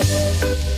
Thank 0.00 0.68
you. 0.68 0.77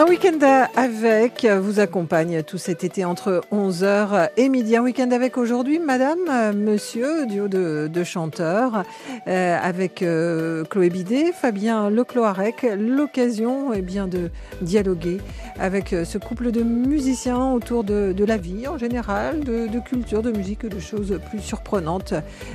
Un 0.00 0.06
week-end 0.06 0.38
avec 0.76 1.44
vous 1.44 1.78
accompagne 1.78 2.42
tout 2.42 2.56
cet 2.56 2.84
été 2.84 3.04
entre 3.04 3.42
11h 3.52 4.30
et 4.38 4.48
midi. 4.48 4.74
Un 4.74 4.82
week-end 4.82 5.10
avec 5.10 5.36
aujourd'hui, 5.36 5.78
madame, 5.78 6.56
monsieur, 6.56 7.26
duo 7.26 7.48
de, 7.48 8.02
chanteurs, 8.02 8.84
euh, 9.28 9.58
avec 9.62 10.00
euh, 10.00 10.64
Chloé 10.64 10.88
Bidet, 10.88 11.32
Fabien 11.32 11.90
Lecloarec. 11.90 12.66
L'occasion 12.78 13.74
eh 13.74 13.82
bien, 13.82 14.08
de 14.08 14.30
dialoguer 14.62 15.18
avec 15.58 15.92
euh, 15.92 16.06
ce 16.06 16.16
couple 16.16 16.50
de 16.50 16.62
musiciens 16.62 17.52
autour 17.52 17.84
de, 17.84 18.14
la 18.24 18.38
vie 18.38 18.68
en 18.68 18.78
général, 18.78 19.40
de, 19.40 19.80
culture, 19.80 20.22
de 20.22 20.30
musique, 20.30 20.64
de 20.64 20.80
choses 20.80 21.20
plus 21.28 21.40
surprenantes. 21.40 22.14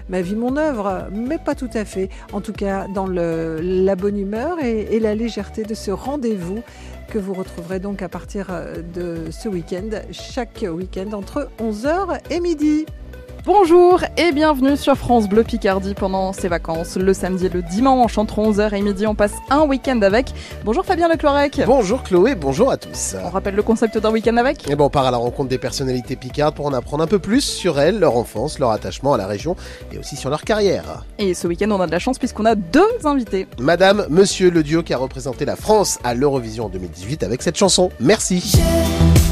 Ma 0.09 0.21
vie, 0.21 0.35
mon 0.35 0.57
œuvre, 0.57 1.09
mais 1.11 1.37
pas 1.37 1.53
tout 1.53 1.69
à 1.75 1.85
fait. 1.85 2.09
En 2.33 2.41
tout 2.41 2.53
cas, 2.53 2.87
dans 2.87 3.05
la 3.05 3.95
bonne 3.95 4.17
humeur 4.17 4.57
et 4.63 4.99
la 4.99 5.13
légèreté 5.13 5.61
de 5.61 5.75
ce 5.75 5.91
rendez-vous 5.91 6.63
que 7.07 7.17
vous 7.17 7.33
retrouverez 7.33 7.79
donc 7.79 8.01
à 8.01 8.09
partir 8.09 8.47
de 8.93 9.31
ce 9.31 9.47
week-end, 9.49 9.89
chaque 10.11 10.65
week-end 10.67 11.11
entre 11.13 11.49
11h 11.59 12.19
et 12.29 12.39
midi. 12.39 12.85
Bonjour 13.45 14.03
et 14.17 14.31
bienvenue 14.31 14.75
sur 14.75 14.95
France 14.95 15.29
Bleu 15.29 15.43
Picardie 15.43 15.93
pendant 15.93 16.33
ces 16.33 16.47
vacances. 16.47 16.95
Le 16.95 17.13
samedi 17.13 17.45
et 17.45 17.49
le 17.49 17.61
dimanche 17.61 18.17
entre 18.17 18.39
11h 18.39 18.73
et 18.73 18.81
midi, 18.81 19.05
on 19.05 19.13
passe 19.13 19.33
un 19.51 19.67
week-end 19.67 20.01
avec. 20.01 20.33
Bonjour 20.63 20.83
Fabien 20.83 21.07
Leclorec. 21.07 21.61
Bonjour 21.67 22.01
Chloé, 22.01 22.33
bonjour 22.33 22.71
à 22.71 22.77
tous. 22.77 23.15
On 23.23 23.29
rappelle 23.29 23.53
le 23.53 23.61
concept 23.61 23.99
d'un 23.99 24.09
week-end 24.09 24.35
avec? 24.37 24.67
Et 24.67 24.75
bon, 24.75 24.85
on 24.85 24.89
part 24.89 25.05
à 25.05 25.11
la 25.11 25.17
rencontre 25.17 25.49
des 25.49 25.59
personnalités 25.59 26.15
picardes 26.15 26.55
pour 26.55 26.65
en 26.65 26.73
apprendre 26.73 27.03
un 27.03 27.07
peu 27.07 27.19
plus 27.19 27.41
sur 27.41 27.79
elles, 27.79 27.99
leur 27.99 28.17
enfance, 28.17 28.57
leur 28.57 28.71
attachement 28.71 29.13
à 29.13 29.17
la 29.17 29.27
région 29.27 29.55
et 29.91 29.99
aussi 29.99 30.15
sur 30.15 30.31
leur 30.31 30.41
carrière. 30.41 31.05
Et 31.19 31.35
ce 31.35 31.47
week-end, 31.47 31.69
on 31.69 31.79
a 31.81 31.85
de 31.85 31.91
la 31.91 31.99
chance 31.99 32.17
puisqu'on 32.17 32.45
a 32.45 32.55
deux 32.55 32.81
invités. 33.03 33.45
Madame, 33.59 34.07
monsieur, 34.09 34.49
le 34.49 34.63
duo 34.63 34.81
qui 34.81 34.95
a 34.95 34.97
représenté 34.97 35.45
la 35.45 35.55
France 35.55 35.99
à 36.03 36.15
l'Eurovision 36.15 36.65
en 36.65 36.69
2018 36.69 37.21
avec 37.21 37.43
cette 37.43 37.57
chanson. 37.57 37.91
Merci. 37.99 38.55
Je 38.55 39.24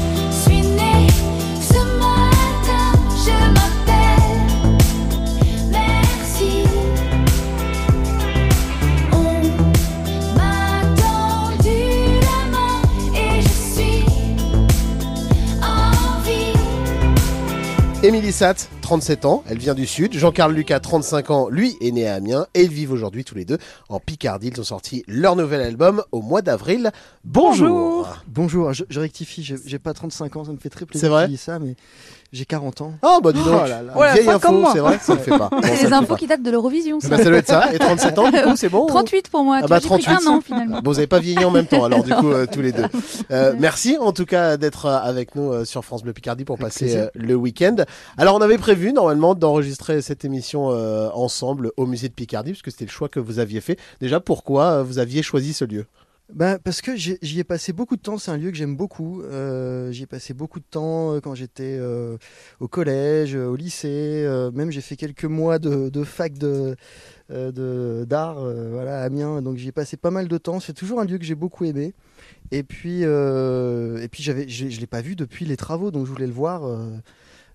Émilie 18.04 18.32
Satt, 18.32 18.68
37 18.82 19.24
ans, 19.24 19.42
elle 19.48 19.56
vient 19.56 19.72
du 19.72 19.86
Sud. 19.86 20.12
Jean-Carl 20.12 20.52
Lucas, 20.52 20.78
35 20.78 21.30
ans, 21.30 21.48
lui 21.48 21.74
est 21.80 21.90
né 21.90 22.06
à 22.06 22.16
Amiens 22.16 22.46
et 22.52 22.64
ils 22.64 22.70
vivent 22.70 22.92
aujourd'hui 22.92 23.24
tous 23.24 23.34
les 23.34 23.46
deux 23.46 23.56
en 23.88 23.98
Picardie. 23.98 24.48
Ils 24.48 24.60
ont 24.60 24.64
sorti 24.64 25.04
leur 25.08 25.36
nouvel 25.36 25.62
album 25.62 26.02
au 26.12 26.20
mois 26.20 26.42
d'avril. 26.42 26.92
Bonjour. 27.24 28.18
Bonjour, 28.28 28.74
je, 28.74 28.84
je 28.90 29.00
rectifie, 29.00 29.42
j'ai 29.42 29.78
pas 29.78 29.94
35 29.94 30.36
ans, 30.36 30.44
ça 30.44 30.52
me 30.52 30.58
fait 30.58 30.68
très 30.68 30.84
plaisir 30.84 31.00
C'est 31.00 31.08
vrai 31.08 31.22
que 31.22 31.28
tu 31.28 31.36
dis 31.36 31.38
ça, 31.38 31.58
mais 31.58 31.76
j'ai 32.34 32.44
40 32.44 32.80
ans. 32.82 32.92
Oh 33.02 33.20
bah 33.22 33.32
dis 33.32 33.38
donc, 33.42 33.48
Oh 33.64 33.68
là 33.68 33.82
là. 33.82 33.96
Ouais, 33.96 34.12
vieille 34.14 34.26
pas 34.26 34.38
comme 34.38 34.56
info, 34.56 34.60
moi. 34.62 34.70
c'est 34.74 34.78
vrai, 34.80 34.98
ça 35.00 35.14
le 35.14 35.20
fait 35.20 35.30
pas. 35.30 35.48
Bon, 35.52 35.62
ça 35.62 35.68
C'est 35.68 35.70
le 35.70 35.78
des 35.82 35.86
fait 35.88 35.92
infos 35.94 36.06
pas. 36.06 36.16
qui 36.16 36.26
datent 36.26 36.42
de 36.42 36.50
l'Eurovision, 36.50 36.98
Eh 37.00 37.04
ça. 37.06 37.08
ben, 37.10 37.18
ça 37.18 37.24
doit 37.30 37.38
être 37.38 37.46
ça. 37.46 37.72
Et 37.72 37.78
37 37.78 38.18
ans, 38.18 38.30
du 38.30 38.42
coup, 38.42 38.56
c'est 38.56 38.68
bon 38.68 38.86
38 38.88 39.28
pour 39.30 39.44
moi. 39.44 39.56
Ah 39.60 39.62
tu 39.62 39.68
bah, 39.68 39.78
vois, 39.78 39.98
j'ai 39.98 40.02
pris 40.04 40.14
38. 40.14 40.28
un 40.28 40.30
an 40.32 40.40
finalement. 40.40 40.80
Bon, 40.82 40.90
vous 40.90 40.94
n'avez 40.96 41.06
pas 41.06 41.20
vieilli 41.20 41.44
en 41.44 41.50
même 41.50 41.66
temps, 41.66 41.84
alors 41.84 42.02
du 42.04 42.12
coup, 42.14 42.30
euh, 42.30 42.46
tous 42.52 42.60
les 42.60 42.72
deux. 42.72 42.84
Euh, 43.30 43.54
merci 43.58 43.96
en 43.98 44.12
tout 44.12 44.26
cas 44.26 44.56
d'être 44.58 44.86
euh, 44.86 44.98
avec 44.98 45.34
nous 45.34 45.50
euh, 45.50 45.64
sur 45.64 45.84
France 45.84 46.02
Bleu 46.02 46.12
Picardie 46.12 46.44
pour 46.44 46.58
passer 46.58 46.84
plaisir. 46.84 47.00
euh, 47.04 47.08
le 47.14 47.34
week-end. 47.34 47.76
Alors, 48.18 48.34
on 48.36 48.40
avait 48.40 48.58
prévu 48.58 48.92
normalement 48.92 49.34
d'enregistrer 49.34 50.02
cette 50.02 50.24
émission 50.24 50.70
euh, 50.70 51.08
ensemble 51.14 51.70
au 51.76 51.86
musée 51.86 52.08
de 52.08 52.12
Picardie, 52.14 52.50
puisque 52.50 52.70
c'était 52.70 52.84
le 52.84 52.90
choix 52.90 53.08
que 53.08 53.20
vous 53.20 53.38
aviez 53.38 53.60
fait. 53.60 53.78
Déjà, 54.00 54.20
pourquoi 54.20 54.64
euh, 54.64 54.82
vous 54.82 54.98
aviez 54.98 55.22
choisi 55.22 55.52
ce 55.54 55.64
lieu? 55.64 55.86
Bah, 56.32 56.58
parce 56.58 56.80
que 56.80 56.96
j'y 56.96 57.38
ai 57.38 57.44
passé 57.44 57.74
beaucoup 57.74 57.96
de 57.96 58.00
temps, 58.00 58.16
c'est 58.16 58.30
un 58.30 58.38
lieu 58.38 58.50
que 58.50 58.56
j'aime 58.56 58.76
beaucoup. 58.76 59.20
Euh, 59.22 59.92
j'y 59.92 60.04
ai 60.04 60.06
passé 60.06 60.32
beaucoup 60.32 60.58
de 60.58 60.64
temps 60.64 61.12
euh, 61.12 61.20
quand 61.20 61.34
j'étais 61.34 61.76
euh, 61.78 62.16
au 62.60 62.68
collège, 62.68 63.34
au 63.34 63.54
lycée, 63.56 64.26
même 64.54 64.70
j'ai 64.70 64.80
fait 64.80 64.96
quelques 64.96 65.26
mois 65.26 65.58
de, 65.58 66.04
fac 66.04 66.32
de 66.38 66.76
d'art 67.28 68.40
voilà, 68.40 69.02
à 69.02 69.04
Amiens, 69.04 69.42
donc 69.42 69.58
j'y 69.58 69.68
ai 69.68 69.72
passé 69.72 69.96
pas 69.98 70.10
mal 70.10 70.28
de 70.28 70.38
temps. 70.38 70.60
C'est 70.60 70.72
toujours 70.72 71.00
un 71.00 71.04
lieu 71.04 71.18
que 71.18 71.24
j'ai 71.24 71.34
beaucoup 71.34 71.64
aimé. 71.66 71.92
Et 72.50 72.62
puis, 72.62 73.02
et 73.02 74.08
puis 74.10 74.22
j'avais, 74.22 74.48
je, 74.48 74.68
je 74.70 74.80
l'ai 74.80 74.86
pas 74.86 75.02
vu 75.02 75.16
depuis 75.16 75.44
les 75.44 75.56
travaux, 75.58 75.90
donc 75.90 76.06
je 76.06 76.10
voulais 76.10 76.26
le 76.26 76.32
voir. 76.32 76.62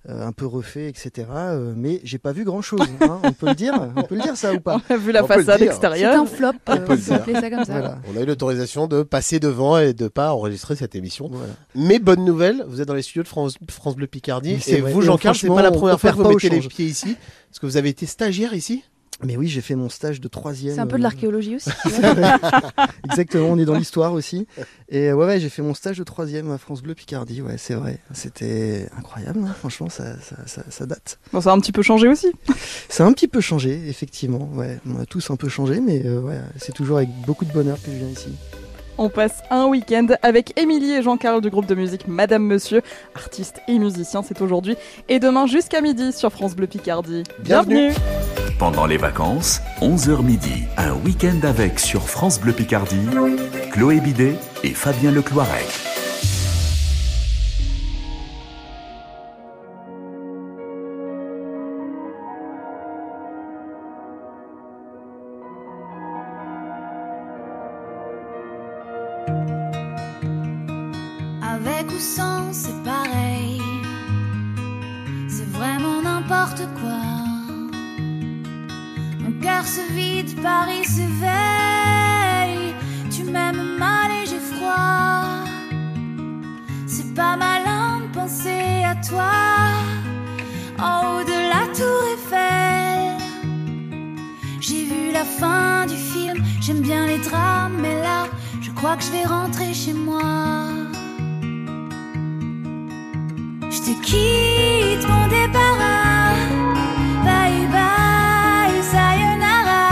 Euh, 0.09 0.25
un 0.25 0.31
peu 0.31 0.45
refait, 0.45 0.89
etc. 0.89 1.27
euh, 1.31 1.73
mais 1.75 2.01
j'ai 2.03 2.17
pas 2.17 2.31
vu 2.31 2.43
grand 2.43 2.61
chose. 2.61 2.81
on 3.23 3.31
peut 3.31 3.47
le 3.47 3.55
dire, 3.55 3.73
on 3.95 4.01
peut 4.01 4.15
le 4.15 4.21
dire 4.21 4.35
ça 4.35 4.53
ou 4.53 4.59
pas. 4.59 4.81
On 4.89 4.93
a 4.93 4.97
vu 4.97 5.11
la 5.11 5.23
On 5.23 5.27
façade 5.27 5.45
dire. 5.45 5.57
C'est 5.57 5.65
extérieure. 5.65 6.21
un 6.21 6.25
flop, 6.25 6.53
On 6.67 6.71
euh, 6.71 6.75
peut 6.77 6.93
on 6.93 7.19
peut 7.19 7.33
ça 7.33 7.49
comme 7.49 7.65
ça. 7.65 7.73
Voilà. 7.73 7.99
On 8.11 8.17
a 8.17 8.21
eu 8.21 8.25
l'autorisation 8.25 8.87
de 8.87 9.03
passer 9.03 9.39
devant 9.39 9.77
et 9.77 9.93
de 9.93 10.07
pas 10.07 10.33
enregistrer 10.33 10.75
cette 10.75 10.95
émission. 10.95 11.29
voilà. 11.31 11.53
Mais 11.75 11.99
bonne 11.99 12.25
nouvelle, 12.25 12.63
vous 12.67 12.81
êtes 12.81 12.87
dans 12.87 12.95
les 12.95 13.01
studios 13.03 13.23
de 13.23 13.27
France, 13.27 13.57
France 13.69 13.95
Bleu 13.95 14.07
Picardie. 14.07 14.57
Et 14.67 14.81
vrai. 14.81 14.91
vous, 14.91 15.01
Jean-Carl, 15.01 15.35
c'est 15.35 15.47
pas 15.47 15.61
la 15.61 15.71
première 15.71 15.99
fois 15.99 16.11
que 16.11 16.17
vous 16.17 16.29
mettez 16.29 16.49
les 16.49 16.61
pieds 16.61 16.85
ici. 16.87 17.15
Parce 17.49 17.59
que 17.59 17.65
vous 17.65 17.77
avez 17.77 17.89
été 17.89 18.05
stagiaire 18.05 18.53
ici? 18.53 18.83
Mais 19.23 19.35
oui, 19.35 19.47
j'ai 19.47 19.61
fait 19.61 19.75
mon 19.75 19.89
stage 19.89 20.21
de 20.21 20.27
troisième. 20.27 20.75
C'est 20.75 20.81
un 20.81 20.87
peu 20.87 20.97
de 20.97 21.01
euh, 21.01 21.03
l'archéologie 21.03 21.57
aussi. 21.57 21.69
Exactement, 23.05 23.49
on 23.49 23.57
est 23.57 23.65
dans 23.65 23.75
l'histoire 23.75 24.13
aussi. 24.13 24.47
Et 24.87 25.11
ouais, 25.11 25.25
ouais 25.25 25.39
j'ai 25.39 25.49
fait 25.49 25.61
mon 25.61 25.73
stage 25.73 25.97
de 25.97 26.03
troisième 26.03 26.51
à 26.51 26.57
France 26.57 26.81
Bleu 26.81 26.95
Picardie, 26.95 27.41
ouais, 27.41 27.57
c'est 27.57 27.73
vrai. 27.73 27.99
C'était 28.13 28.87
incroyable, 28.97 29.39
hein, 29.43 29.53
franchement, 29.57 29.89
ça, 29.89 30.19
ça, 30.21 30.37
ça, 30.45 30.63
ça 30.69 30.85
date. 30.85 31.19
Bon, 31.33 31.41
ça 31.41 31.51
a 31.51 31.53
un 31.53 31.59
petit 31.59 31.73
peu 31.73 31.81
changé 31.81 32.07
aussi. 32.07 32.31
Ça 32.87 33.05
a 33.05 33.07
un 33.07 33.13
petit 33.13 33.27
peu 33.27 33.41
changé, 33.41 33.89
effectivement, 33.89 34.49
ouais. 34.53 34.79
On 34.87 34.99
a 34.99 35.05
tous 35.05 35.29
un 35.31 35.35
peu 35.35 35.49
changé, 35.49 35.81
mais 35.81 36.05
euh, 36.05 36.21
ouais, 36.21 36.39
c'est 36.57 36.73
toujours 36.73 36.97
avec 36.97 37.09
beaucoup 37.25 37.45
de 37.45 37.51
bonheur 37.51 37.77
que 37.81 37.91
je 37.91 37.97
viens 37.97 38.09
ici. 38.09 38.29
On 39.01 39.07
passe 39.07 39.43
un 39.49 39.65
week-end 39.65 40.07
avec 40.23 40.59
Émilie 40.59 40.91
et 40.91 41.01
Jean-Carl 41.01 41.39
du 41.39 41.49
groupe 41.49 41.65
de 41.65 41.73
musique 41.73 42.09
Madame 42.09 42.43
Monsieur, 42.43 42.81
artistes 43.15 43.61
et 43.69 43.79
musiciens, 43.79 44.23
c'est 44.23 44.41
aujourd'hui 44.41 44.75
et 45.07 45.19
demain 45.19 45.47
jusqu'à 45.47 45.79
midi 45.79 46.11
sur 46.11 46.33
France 46.33 46.53
Bleu 46.53 46.67
Picardie. 46.67 47.23
Bienvenue. 47.39 47.93
Pendant 48.59 48.85
les 48.85 48.97
vacances, 48.97 49.61
11h 49.79 50.21
midi, 50.21 50.65
un 50.75 50.95
week-end 51.05 51.39
avec 51.43 51.79
sur 51.79 52.09
France 52.09 52.41
Bleu 52.41 52.51
Picardie, 52.51 53.07
Chloé 53.71 54.01
Bidet 54.01 54.35
et 54.65 54.73
Fabien 54.73 55.11
Lecloirec. 55.11 55.98
Avec 71.41 71.91
ou 71.91 71.99
sans, 71.99 72.53
c'est 72.53 72.83
pareil. 72.83 73.61
C'est 75.27 75.49
vraiment 75.51 76.01
n'importe 76.01 76.63
quoi. 76.79 77.01
Mon 79.19 79.31
cœur 79.41 79.65
se 79.65 79.81
vide, 79.93 80.41
Paris 80.41 80.85
s'éveille. 80.85 82.73
Tu 83.09 83.23
m'aimes 83.23 83.77
mal 83.77 84.11
et 84.11 84.25
j'ai 84.25 84.39
froid. 84.39 85.25
C'est 86.87 87.13
pas 87.13 87.35
malin 87.35 88.01
de 88.01 88.07
penser 88.13 88.83
à 88.85 88.95
toi. 88.95 89.31
En 90.79 91.17
haut 91.17 91.23
de 91.23 91.39
la 91.53 91.63
tour 91.77 92.01
Eiffel. 92.13 93.17
J'ai 94.61 94.85
vu 94.85 95.11
la 95.11 95.25
fin 95.25 95.85
du 95.87 95.95
film. 95.95 96.43
J'aime 96.61 96.81
bien 96.81 97.05
les 97.05 97.17
drames, 97.19 97.77
mais 97.81 97.95
là, 98.01 98.27
crois 98.79 98.95
que 98.95 99.03
je 99.03 99.11
vais 99.11 99.25
rentrer 99.25 99.73
chez 99.73 99.91
moi. 99.91 100.21
Je 103.75 103.79
te 103.85 103.93
quitte 104.07 105.05
mon 105.09 105.27
débarras 105.27 106.37
Bye 107.25 107.67
bye 107.75 108.81
sayonara 108.93 109.87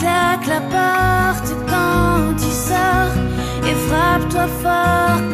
Claque 0.00 0.46
la 0.54 0.60
porte 0.74 1.50
quand 1.68 2.34
tu 2.42 2.50
sors 2.68 3.14
Et 3.68 3.76
frappe-toi 3.86 4.46
fort 4.62 5.31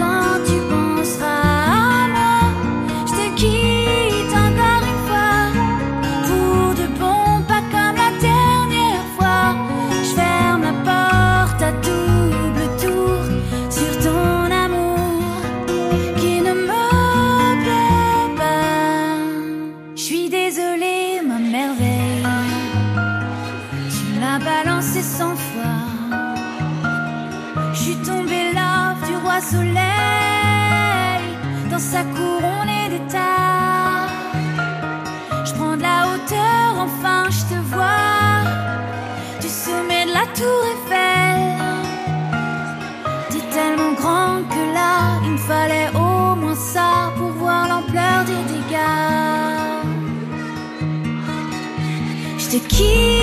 Je 52.78 53.17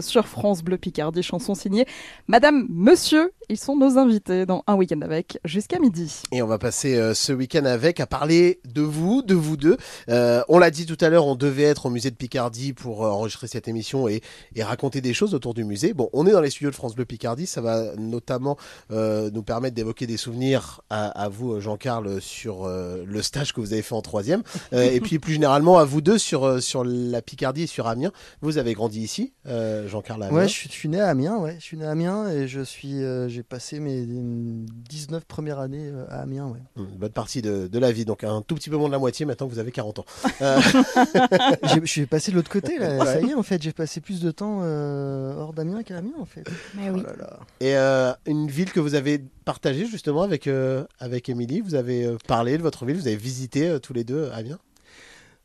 Sur 0.00 0.26
France 0.26 0.62
Bleu 0.62 0.78
Picardie, 0.78 1.22
chanson 1.22 1.54
signée 1.54 1.84
Madame, 2.28 2.66
Monsieur. 2.70 3.32
Ils 3.48 3.58
sont 3.58 3.76
nos 3.76 3.98
invités 3.98 4.46
dans 4.46 4.64
Un 4.66 4.74
Week-end 4.74 5.00
avec 5.02 5.38
jusqu'à 5.44 5.78
midi. 5.78 6.22
Et 6.32 6.42
on 6.42 6.46
va 6.46 6.58
passer 6.58 6.96
euh, 6.96 7.12
ce 7.14 7.32
week-end 7.32 7.64
avec 7.64 8.00
à 8.00 8.06
parler 8.06 8.60
de 8.64 8.80
vous, 8.80 9.22
de 9.22 9.34
vous 9.34 9.56
deux. 9.56 9.76
Euh, 10.08 10.42
on 10.48 10.58
l'a 10.58 10.70
dit 10.70 10.86
tout 10.86 10.96
à 11.00 11.10
l'heure, 11.10 11.26
on 11.26 11.34
devait 11.34 11.64
être 11.64 11.86
au 11.86 11.90
musée 11.90 12.10
de 12.10 12.16
Picardie 12.16 12.72
pour 12.72 13.04
euh, 13.04 13.10
enregistrer 13.10 13.48
cette 13.48 13.68
émission 13.68 14.08
et, 14.08 14.22
raconter 14.58 15.00
des 15.00 15.12
choses 15.12 15.34
autour 15.34 15.52
du 15.52 15.62
musée. 15.62 15.92
Bon, 15.92 16.08
on 16.14 16.26
est 16.26 16.32
dans 16.32 16.40
les 16.40 16.50
studios 16.50 16.70
de 16.70 16.74
France 16.74 16.94
Bleu 16.94 17.04
Picardie, 17.04 17.46
ça 17.46 17.60
va 17.60 17.94
notamment 17.96 18.56
nous 18.90 19.42
permettre 19.42 19.76
d'évoquer 19.76 20.06
des 20.06 20.16
souvenirs 20.16 20.80
à, 20.90 21.28
vous, 21.28 21.60
Jean-Carl, 21.60 22.20
sur 22.20 22.66
le 22.66 23.22
stage 23.22 23.52
que 23.52 23.60
vous 23.60 23.72
avez 23.72 23.82
fait 23.82 23.94
en 23.94 24.02
troisième, 24.02 24.42
et 24.72 25.00
puis 25.00 25.18
plus 25.18 25.34
généralement 25.34 25.78
à 25.78 25.84
vous 25.84 26.00
deux 26.00 26.18
sur, 26.18 26.60
sur 26.60 26.84
la 26.84 27.22
Picardie 27.22 27.62
et 27.62 27.66
sur 27.66 27.86
Amiens. 27.86 28.12
Vous 28.40 28.58
avez 28.58 28.74
grandi 28.74 29.02
ici, 29.02 29.34
euh, 29.66 29.88
Jean-Carl 29.88 30.22
Amiens. 30.22 30.34
Ouais, 30.34 30.48
je 30.48 30.52
suis, 30.52 30.68
je 30.68 30.74
suis 30.74 30.88
né 30.88 31.00
à 31.00 31.08
Amiens, 31.08 31.36
ouais. 31.38 31.56
Je 31.58 31.64
suis 31.64 31.76
né 31.76 31.84
à 31.84 31.90
Amiens 31.90 32.28
et 32.30 32.48
je 32.48 32.60
suis, 32.60 33.02
euh, 33.02 33.28
j'ai 33.28 33.42
passé 33.42 33.80
mes 33.80 34.04
19 34.06 35.24
premières 35.24 35.58
années 35.58 35.90
euh, 35.92 36.06
à 36.08 36.22
Amiens, 36.22 36.46
ouais. 36.46 36.60
Une 36.76 36.96
bonne 36.96 37.10
partie 37.12 37.42
de, 37.42 37.66
de 37.66 37.78
la 37.78 37.92
vie, 37.92 38.04
donc 38.04 38.24
un 38.24 38.42
tout 38.42 38.54
petit 38.54 38.70
peu 38.70 38.76
moins 38.76 38.88
de 38.88 38.92
la 38.92 38.98
moitié 38.98 39.26
maintenant 39.26 39.46
que 39.46 39.52
vous 39.52 39.58
avez 39.58 39.72
40 39.72 39.98
ans. 40.00 40.04
Euh, 40.42 40.60
Je 41.62 41.86
suis 41.86 42.06
passé 42.06 42.30
de 42.30 42.36
l'autre 42.36 42.50
côté, 42.50 42.78
là. 42.78 42.98
Ouais. 42.98 43.04
Ça 43.06 43.20
y 43.20 43.30
est, 43.30 43.34
en 43.34 43.42
fait, 43.42 43.62
j'ai 43.62 43.72
passé 43.72 44.00
plus 44.00 44.20
de 44.20 44.30
temps 44.30 44.60
euh, 44.62 45.34
hors 45.34 45.54
d'Amiens 45.54 45.82
qu'à 45.82 45.96
Amiens, 45.96 46.12
en 46.18 46.26
fait. 46.26 46.44
Mais 46.74 46.90
oui. 46.90 47.00
Oh 47.02 47.06
là 47.06 47.16
là. 47.16 47.40
Et 47.60 47.76
euh, 47.76 48.12
une 48.26 48.48
ville 48.48 48.70
que 48.72 48.80
vous 48.80 48.94
avez 48.94 49.22
partagée 49.44 49.86
justement 49.86 50.22
avec 50.22 50.46
euh, 50.46 50.84
avec 50.98 51.28
Émilie, 51.28 51.60
vous 51.60 51.74
avez 51.74 52.16
parlé 52.26 52.58
de 52.58 52.62
votre 52.62 52.84
ville, 52.84 52.96
vous 52.96 53.06
avez 53.06 53.16
visité 53.16 53.68
euh, 53.68 53.78
tous 53.78 53.92
les 53.92 54.04
deux 54.04 54.30
Amiens? 54.32 54.58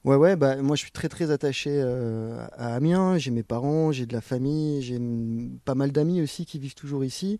Ouais, 0.03 0.15
ouais, 0.15 0.36
bah, 0.36 0.56
moi 0.57 0.75
je 0.75 0.81
suis 0.81 0.92
très 0.92 1.09
très 1.09 1.30
attaché 1.30 1.69
euh, 1.74 2.44
à 2.57 2.74
Amiens. 2.75 3.18
J'ai 3.19 3.30
mes 3.30 3.44
parents, 3.44 3.92
j'ai 3.92 4.07
de 4.07 4.13
la 4.13 4.21
famille, 4.21 4.81
j'ai 4.81 5.00
pas 5.63 5.75
mal 5.75 5.92
d'amis 5.92 6.21
aussi 6.21 6.45
qui 6.45 6.57
vivent 6.57 6.74
toujours 6.74 7.06
ici. 7.06 7.39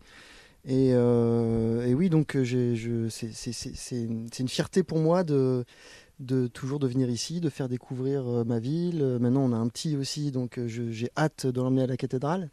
Et, 0.66 0.92
euh, 0.94 1.86
et 1.88 1.96
oui, 1.96 2.10
donc 2.10 2.36
euh, 2.36 3.10
c'est 3.10 4.40
une 4.40 4.50
fierté 4.50 4.84
pour 4.84 5.00
moi 5.00 5.24
de, 5.24 5.66
de 6.22 6.48
toujours 6.48 6.80
de 6.80 6.88
venir 6.88 7.10
ici, 7.10 7.42
de 7.42 7.50
faire 7.50 7.68
découvrir 7.68 8.28
euh, 8.28 8.44
ma 8.44 8.60
ville. 8.60 9.00
Euh, 9.02 9.20
Maintenant, 9.20 9.42
on 9.42 9.52
a 9.54 9.58
un 9.58 9.68
petit 9.68 9.98
aussi, 9.98 10.32
donc 10.32 10.58
euh, 10.58 10.68
j'ai 10.68 11.10
hâte 11.18 11.46
de 11.48 11.62
l'emmener 11.62 11.84
à 11.84 11.88
la 11.88 11.98
cathédrale 11.98 12.50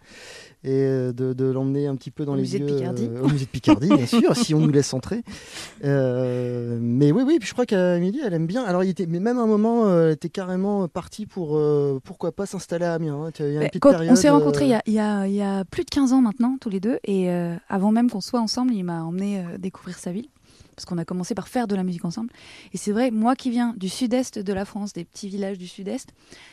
et 0.64 0.68
de, 0.86 1.12
de 1.12 1.44
l'emmener 1.44 1.86
un 1.86 1.94
petit 1.96 2.10
peu 2.10 2.24
dans 2.24 2.32
Au 2.32 2.36
les 2.36 2.42
musée 2.42 2.58
de 2.58 2.66
lieux, 2.66 2.74
Picardie. 2.76 3.08
euh, 3.10 3.22
au 3.22 3.28
musée 3.28 3.44
de 3.44 3.50
Picardie, 3.50 3.88
bien 3.88 4.06
sûr, 4.06 4.34
si 4.36 4.54
on 4.54 4.60
nous 4.60 4.70
laisse 4.70 4.92
entrer. 4.94 5.22
Euh, 5.84 6.78
mais 6.80 7.12
oui, 7.12 7.22
oui, 7.26 7.38
puis 7.38 7.48
je 7.48 7.52
crois 7.52 7.66
qu'Amélie, 7.66 8.20
elle 8.24 8.34
aime 8.34 8.46
bien. 8.46 8.64
Alors, 8.64 8.84
il 8.84 8.90
était, 8.90 9.06
mais 9.06 9.20
même 9.20 9.38
à 9.38 9.42
un 9.42 9.46
moment, 9.46 9.88
elle 9.98 10.12
était 10.12 10.28
carrément 10.28 10.88
partie 10.88 11.26
pour 11.26 11.56
euh, 11.56 12.00
pourquoi 12.02 12.32
pas 12.32 12.46
s'installer 12.46 12.84
à 12.84 12.94
Amiens. 12.94 13.14
hein. 13.26 13.30
Il 13.38 13.52
y 13.52 13.58
a 13.58 13.62
une 13.72 14.10
on 14.10 14.16
s'est 14.16 14.30
rencontrés 14.30 14.64
il 14.66 14.70
y 14.70 14.74
a, 14.74 14.82
il 14.86 14.92
y 14.94 14.98
a- 14.98 15.26
il 15.28 15.34
y 15.34 15.42
a 15.42 15.64
plus 15.64 15.84
de 15.84 15.90
15 15.90 16.12
ans 16.12 16.20
maintenant, 16.20 16.56
tous 16.60 16.70
les 16.70 16.80
deux, 16.80 16.98
et 17.04 17.28
avant 17.68 17.92
même 17.92 18.10
qu'on 18.10 18.20
soit 18.20 18.40
ensemble, 18.40 18.72
il 18.74 18.82
m'a 18.84 19.02
emmené 19.04 19.44
découvrir 19.58 19.98
sa 19.98 20.12
ville. 20.12 20.26
Parce 20.78 20.84
qu'on 20.84 20.98
a 20.98 21.04
commencé 21.04 21.34
par 21.34 21.48
faire 21.48 21.66
de 21.66 21.74
la 21.74 21.82
musique 21.82 22.04
ensemble. 22.04 22.30
Et 22.72 22.76
c'est 22.76 22.92
vrai, 22.92 23.10
moi 23.10 23.34
qui 23.34 23.50
viens 23.50 23.74
du 23.76 23.88
sud-est 23.88 24.38
de 24.38 24.52
la 24.52 24.64
France, 24.64 24.92
des 24.92 25.04
petits 25.04 25.28
villages 25.28 25.58
du 25.58 25.66
sud-est, 25.66 26.10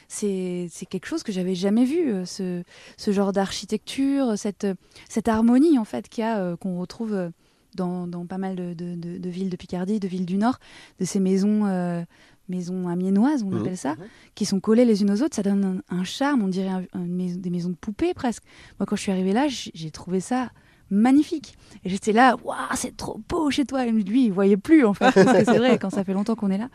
c'est 0.07 0.67
quelque 0.89 1.05
chose 1.05 1.21
que 1.21 1.31
j'avais 1.31 1.53
jamais 1.53 1.85
vu, 1.85 2.11
euh, 2.11 2.25
ce, 2.25 2.63
ce 2.97 3.11
genre 3.11 3.33
d'architecture, 3.33 4.35
cette, 4.35 4.65
cette 5.07 5.27
harmonie 5.27 5.77
en 5.77 5.85
fait 5.85 6.09
qu'il 6.09 6.23
y 6.23 6.25
a, 6.25 6.39
euh, 6.39 6.55
qu'on 6.57 6.79
retrouve 6.79 7.13
euh, 7.13 7.29
dans, 7.75 8.07
dans 8.07 8.25
pas 8.25 8.39
mal 8.39 8.55
de, 8.55 8.73
de- 8.73 8.95
de- 8.95 9.19
de 9.19 9.29
villes 9.29 9.51
de 9.51 9.55
Picardie, 9.57 9.99
de 9.99 10.07
villes 10.07 10.25
du 10.25 10.37
Nord, 10.37 10.57
de 10.99 11.05
ces 11.05 11.19
maisons, 11.19 11.67
euh, 11.67 12.01
maisons 12.49 12.87
amiénoises, 12.87 13.43
on 13.43 13.51
Mhm. 13.51 13.61
appelle 13.61 13.77
ça, 13.77 13.95
qui 14.33 14.45
sont 14.45 14.59
collées 14.59 14.85
les 14.85 15.03
unes 15.03 15.11
aux 15.11 15.21
autres. 15.21 15.35
Ça 15.35 15.43
donne 15.43 15.83
un, 15.91 15.97
un 15.97 16.03
charme, 16.03 16.41
on 16.41 16.47
dirait 16.47 16.69
un- 16.69 16.85
des 16.95 17.49
maisons 17.51 17.69
de 17.69 17.75
poupées 17.75 18.15
presque. 18.15 18.41
Moi, 18.79 18.87
quand 18.87 18.95
je 18.95 19.01
suis 19.03 19.11
arrivée 19.11 19.33
là, 19.33 19.45
j'ai 19.49 19.91
trouvé 19.91 20.19
ça 20.19 20.49
magnifique. 20.89 21.57
Et 21.83 21.89
j'étais 21.89 22.11
là, 22.13 22.35
waouh, 22.43 22.55
c'est 22.75 22.95
trop 22.95 23.19
beau 23.29 23.49
chez 23.51 23.65
toi. 23.65 23.85
Et 23.85 23.91
lui, 23.91 24.25
il 24.25 24.31
voyait 24.31 24.57
plus 24.57 24.85
en 24.85 24.93
fait, 24.93 25.11
parce 25.11 25.15
que 25.39 25.45
c'est 25.45 25.57
vrai, 25.57 25.77
quand 25.77 25.89
ça 25.89 26.03
fait 26.03 26.13
longtemps 26.13 26.35
qu'on 26.35 26.49
est 26.49 26.57
là. 26.57 26.69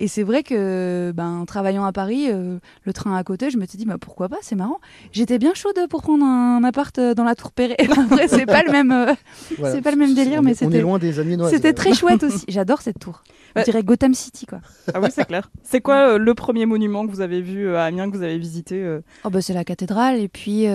Et 0.00 0.06
c'est 0.08 0.22
vrai 0.22 0.42
que, 0.44 1.12
ben, 1.14 1.38
en 1.40 1.44
travaillant 1.44 1.84
à 1.84 1.92
Paris, 1.92 2.26
euh, 2.30 2.58
le 2.84 2.92
train 2.92 3.16
à 3.16 3.24
côté, 3.24 3.50
je 3.50 3.58
me 3.58 3.66
suis 3.66 3.76
dit, 3.78 3.84
bah, 3.84 3.96
pourquoi 4.00 4.28
pas, 4.28 4.36
c'est 4.42 4.54
marrant. 4.54 4.78
J'étais 5.12 5.38
bien 5.38 5.54
chaude 5.54 5.78
pour 5.90 6.02
prendre 6.02 6.24
un 6.24 6.62
appart 6.64 6.96
euh, 6.98 7.14
dans 7.14 7.24
la 7.24 7.34
Tour 7.34 7.50
Perret. 7.52 7.76
Après, 7.90 8.28
c'est 8.28 8.46
pas 8.46 8.62
le 8.62 8.70
même, 8.70 8.92
euh, 8.92 9.12
voilà. 9.58 9.74
c'est 9.74 9.82
pas 9.82 9.90
le 9.90 9.96
même 9.96 10.14
délire, 10.14 10.38
On 10.40 10.42
mais 10.42 10.52
est- 10.52 10.62
On 10.62 10.68
est 10.68 10.72
c'était. 10.72 10.80
loin 10.80 10.98
des. 10.98 11.12
C'était 11.50 11.72
très 11.72 11.94
chouette 11.94 12.22
aussi. 12.24 12.44
J'adore 12.48 12.80
cette 12.80 12.98
tour. 13.00 13.22
On 13.56 13.62
dirait 13.62 13.82
Gotham 13.82 14.14
City, 14.14 14.46
quoi. 14.46 14.60
Ah 14.94 15.00
oui, 15.00 15.08
c'est 15.12 15.24
clair. 15.26 15.50
C'est 15.64 15.80
quoi 15.80 16.10
euh, 16.14 16.18
le 16.18 16.34
premier 16.34 16.64
monument 16.64 17.06
que 17.06 17.10
vous 17.10 17.20
avez 17.20 17.40
vu 17.42 17.74
à 17.74 17.84
Amiens, 17.84 18.08
que 18.10 18.16
vous 18.16 18.22
avez 18.22 18.38
visité 18.38 18.76
euh 18.82 19.00
Oh 19.24 19.30
bah 19.30 19.40
c'est 19.42 19.52
la 19.54 19.64
cathédrale 19.64 20.20
et 20.20 20.28
puis 20.28 20.66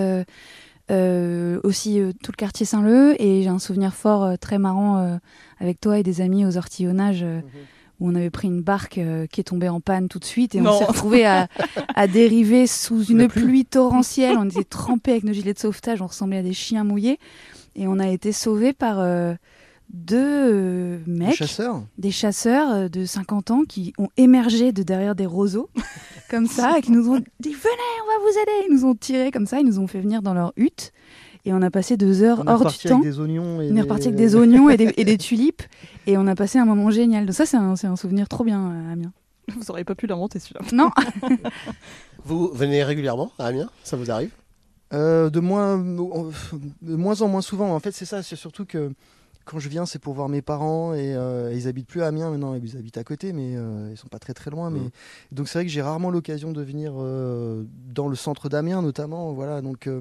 aussi 0.90 2.00
euh, 2.00 2.12
tout 2.22 2.30
le 2.32 2.36
quartier 2.36 2.66
Saint-Leu 2.66 3.14
et 3.20 3.42
j'ai 3.42 3.48
un 3.48 3.58
souvenir 3.58 3.94
fort 3.94 4.24
euh, 4.24 4.36
très 4.36 4.58
marrant 4.58 4.98
euh, 4.98 5.16
avec 5.58 5.80
toi 5.80 5.98
et 5.98 6.02
des 6.02 6.20
amis 6.20 6.44
aux 6.44 6.56
ortillonnages 6.56 7.22
euh, 7.22 7.40
où 8.00 8.08
on 8.10 8.14
avait 8.14 8.30
pris 8.30 8.48
une 8.48 8.60
barque 8.60 8.98
euh, 8.98 9.26
qui 9.26 9.40
est 9.40 9.44
tombée 9.44 9.68
en 9.68 9.80
panne 9.80 10.08
tout 10.08 10.18
de 10.18 10.24
suite 10.24 10.54
et 10.54 10.60
Non. 10.60 10.72
on 10.72 10.78
s'est 10.78 10.84
retrouvé 10.84 11.24
à, 11.24 11.48
à 11.94 12.06
dériver 12.06 12.66
sous 12.66 13.04
une 13.04 13.28
pluie. 13.28 13.42
pluie 13.44 13.64
torrentielle. 13.64 14.36
On 14.38 14.48
était 14.48 14.64
trempés 14.64 15.12
avec 15.12 15.24
nos 15.24 15.32
gilets 15.32 15.54
de 15.54 15.58
sauvetage, 15.58 16.02
on 16.02 16.06
ressemblait 16.08 16.38
à 16.38 16.42
des 16.42 16.52
chiens 16.54 16.84
mouillés 16.84 17.18
et 17.76 17.86
on 17.88 17.98
a 17.98 18.08
été 18.08 18.32
sauvés 18.32 18.72
par 18.72 18.98
euh, 19.00 19.34
deux 19.90 20.16
euh, 20.52 20.98
mecs 21.06 21.34
chasseurs. 21.34 21.82
des 21.98 22.10
chasseurs 22.10 22.70
euh, 22.72 22.88
de 22.88 23.04
50 23.04 23.50
ans 23.50 23.62
qui 23.68 23.92
ont 23.98 24.08
émergé 24.16 24.72
de 24.72 24.82
derrière 24.82 25.14
des 25.14 25.26
roseaux, 25.26 25.70
comme 26.30 26.46
ça, 26.46 26.78
et 26.78 26.82
qui 26.82 26.90
nous 26.92 27.08
ont 27.10 27.18
dit 27.40 27.52
Venez, 27.52 27.94
on 28.02 28.06
va 28.06 28.22
vous 28.22 28.38
aider 28.38 28.66
Ils 28.68 28.74
nous 28.74 28.84
ont 28.84 28.94
tirés 28.94 29.30
comme 29.30 29.46
ça, 29.46 29.60
ils 29.60 29.66
nous 29.66 29.78
ont 29.78 29.86
fait 29.86 30.00
venir 30.00 30.22
dans 30.22 30.34
leur 30.34 30.52
hutte, 30.56 30.92
et 31.44 31.52
on 31.52 31.60
a 31.62 31.70
passé 31.70 31.96
deux 31.96 32.22
heures 32.22 32.42
On 32.46 32.50
hors 32.50 32.70
du 32.70 32.78
temps. 32.78 33.00
des 33.00 33.20
oignons. 33.20 33.60
Et 33.60 33.70
On 33.70 33.76
est 33.76 33.82
reparti 33.82 34.08
avec 34.08 34.16
des 34.16 34.34
oignons 34.34 34.70
et 34.70 34.76
des, 34.76 34.92
et 34.96 35.04
des 35.04 35.18
tulipes, 35.18 35.62
et 36.06 36.16
on 36.16 36.26
a 36.26 36.34
passé 36.34 36.58
un 36.58 36.64
moment 36.64 36.90
génial. 36.90 37.26
Donc, 37.26 37.34
ça, 37.34 37.46
c'est 37.46 37.56
un, 37.56 37.76
c'est 37.76 37.86
un 37.86 37.96
souvenir 37.96 38.28
trop 38.28 38.44
bien, 38.44 38.70
euh, 38.70 38.92
Amiens. 38.92 39.12
Vous 39.54 39.70
auriez 39.70 39.84
pas 39.84 39.94
pu 39.94 40.06
l'inventer 40.06 40.38
celui-là. 40.38 40.62
Non 40.72 40.90
Vous 42.24 42.48
venez 42.54 42.82
régulièrement 42.82 43.30
à 43.38 43.46
Amiens 43.46 43.68
Ça 43.82 43.96
vous 43.96 44.10
arrive? 44.10 44.30
Euh, 44.94 45.28
de 45.28 45.40
moins, 45.40 45.76
de 45.76 46.96
moins 46.96 47.20
en 47.20 47.28
moins 47.28 47.42
souvent. 47.42 47.74
En 47.74 47.80
fait, 47.80 47.92
c'est 47.92 48.06
ça. 48.06 48.22
C'est 48.22 48.36
surtout 48.36 48.64
que 48.64 48.92
quand 49.44 49.58
je 49.58 49.68
viens, 49.68 49.86
c'est 49.86 49.98
pour 49.98 50.14
voir 50.14 50.28
mes 50.28 50.42
parents 50.42 50.94
et 50.94 51.14
euh, 51.14 51.52
ils 51.54 51.68
habitent 51.68 51.86
plus 51.86 52.02
à 52.02 52.06
Amiens 52.08 52.30
maintenant, 52.30 52.54
ils 52.54 52.76
habitent 52.76 52.98
à 52.98 53.04
côté, 53.04 53.32
mais 53.32 53.56
euh, 53.56 53.88
ils 53.90 53.96
sont 53.96 54.08
pas 54.08 54.18
très 54.18 54.34
très 54.34 54.50
loin. 54.50 54.70
Mais 54.70 54.80
Mhm. 54.80 54.90
donc 55.32 55.48
c'est 55.48 55.58
vrai 55.58 55.64
que 55.66 55.70
j'ai 55.70 55.82
rarement 55.82 56.10
l'occasion 56.10 56.52
de 56.52 56.62
venir 56.62 56.92
euh, 56.96 57.64
dans 57.92 58.08
le 58.08 58.16
centre 58.16 58.48
d'Amiens 58.48 58.82
notamment. 58.82 59.32
Voilà, 59.32 59.60
donc 59.62 59.86
euh, 59.86 60.00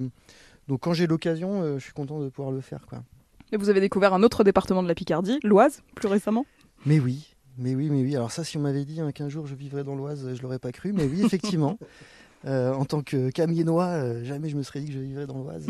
donc 0.68 0.82
quand 0.82 0.94
j'ai 0.94 1.08
l'occasion, 1.08 1.62
euh, 1.62 1.78
je 1.80 1.84
suis 1.84 1.94
content 1.94 2.20
de 2.22 2.30
pouvoir 2.30 2.52
le 2.54 2.62
faire, 2.62 2.86
quoi. 2.88 3.04
Et 3.52 3.58
vous 3.58 3.70
avez 3.70 3.82
découvert 3.82 4.14
un 4.14 4.24
autre 4.24 4.44
département 4.44 4.82
de 4.82 4.88
la 4.88 4.96
Picardie, 4.96 5.40
l'Oise, 5.44 5.82
plus 5.96 6.08
récemment? 6.08 6.46
Mais 6.86 7.00
oui, 7.00 7.36
mais 7.58 7.76
oui, 7.76 7.90
mais 7.92 8.02
oui. 8.02 8.16
Alors 8.16 8.32
ça, 8.32 8.44
si 8.44 8.58
on 8.58 8.62
m'avait 8.62 8.84
dit 8.86 9.00
hein, 9.00 9.12
qu'un 9.12 9.30
jour 9.30 9.46
je 9.46 9.54
vivrais 9.56 9.84
dans 9.84 9.96
l'Oise, 9.96 10.34
je 10.34 10.42
l'aurais 10.42 10.60
pas 10.60 10.72
cru. 10.72 10.92
Mais 10.94 11.06
oui, 11.06 11.24
effectivement, 11.24 11.78
Euh, 12.46 12.74
en 12.74 12.84
tant 12.84 13.02
que 13.02 13.30
camiennois, 13.30 13.86
euh, 13.86 14.26
jamais 14.26 14.50
je 14.50 14.58
me 14.58 14.64
serais 14.64 14.82
dit 14.82 14.88
que 14.88 14.92
je 14.92 15.00
vivrais 15.00 15.26
dans 15.26 15.38
l'Oise. 15.38 15.66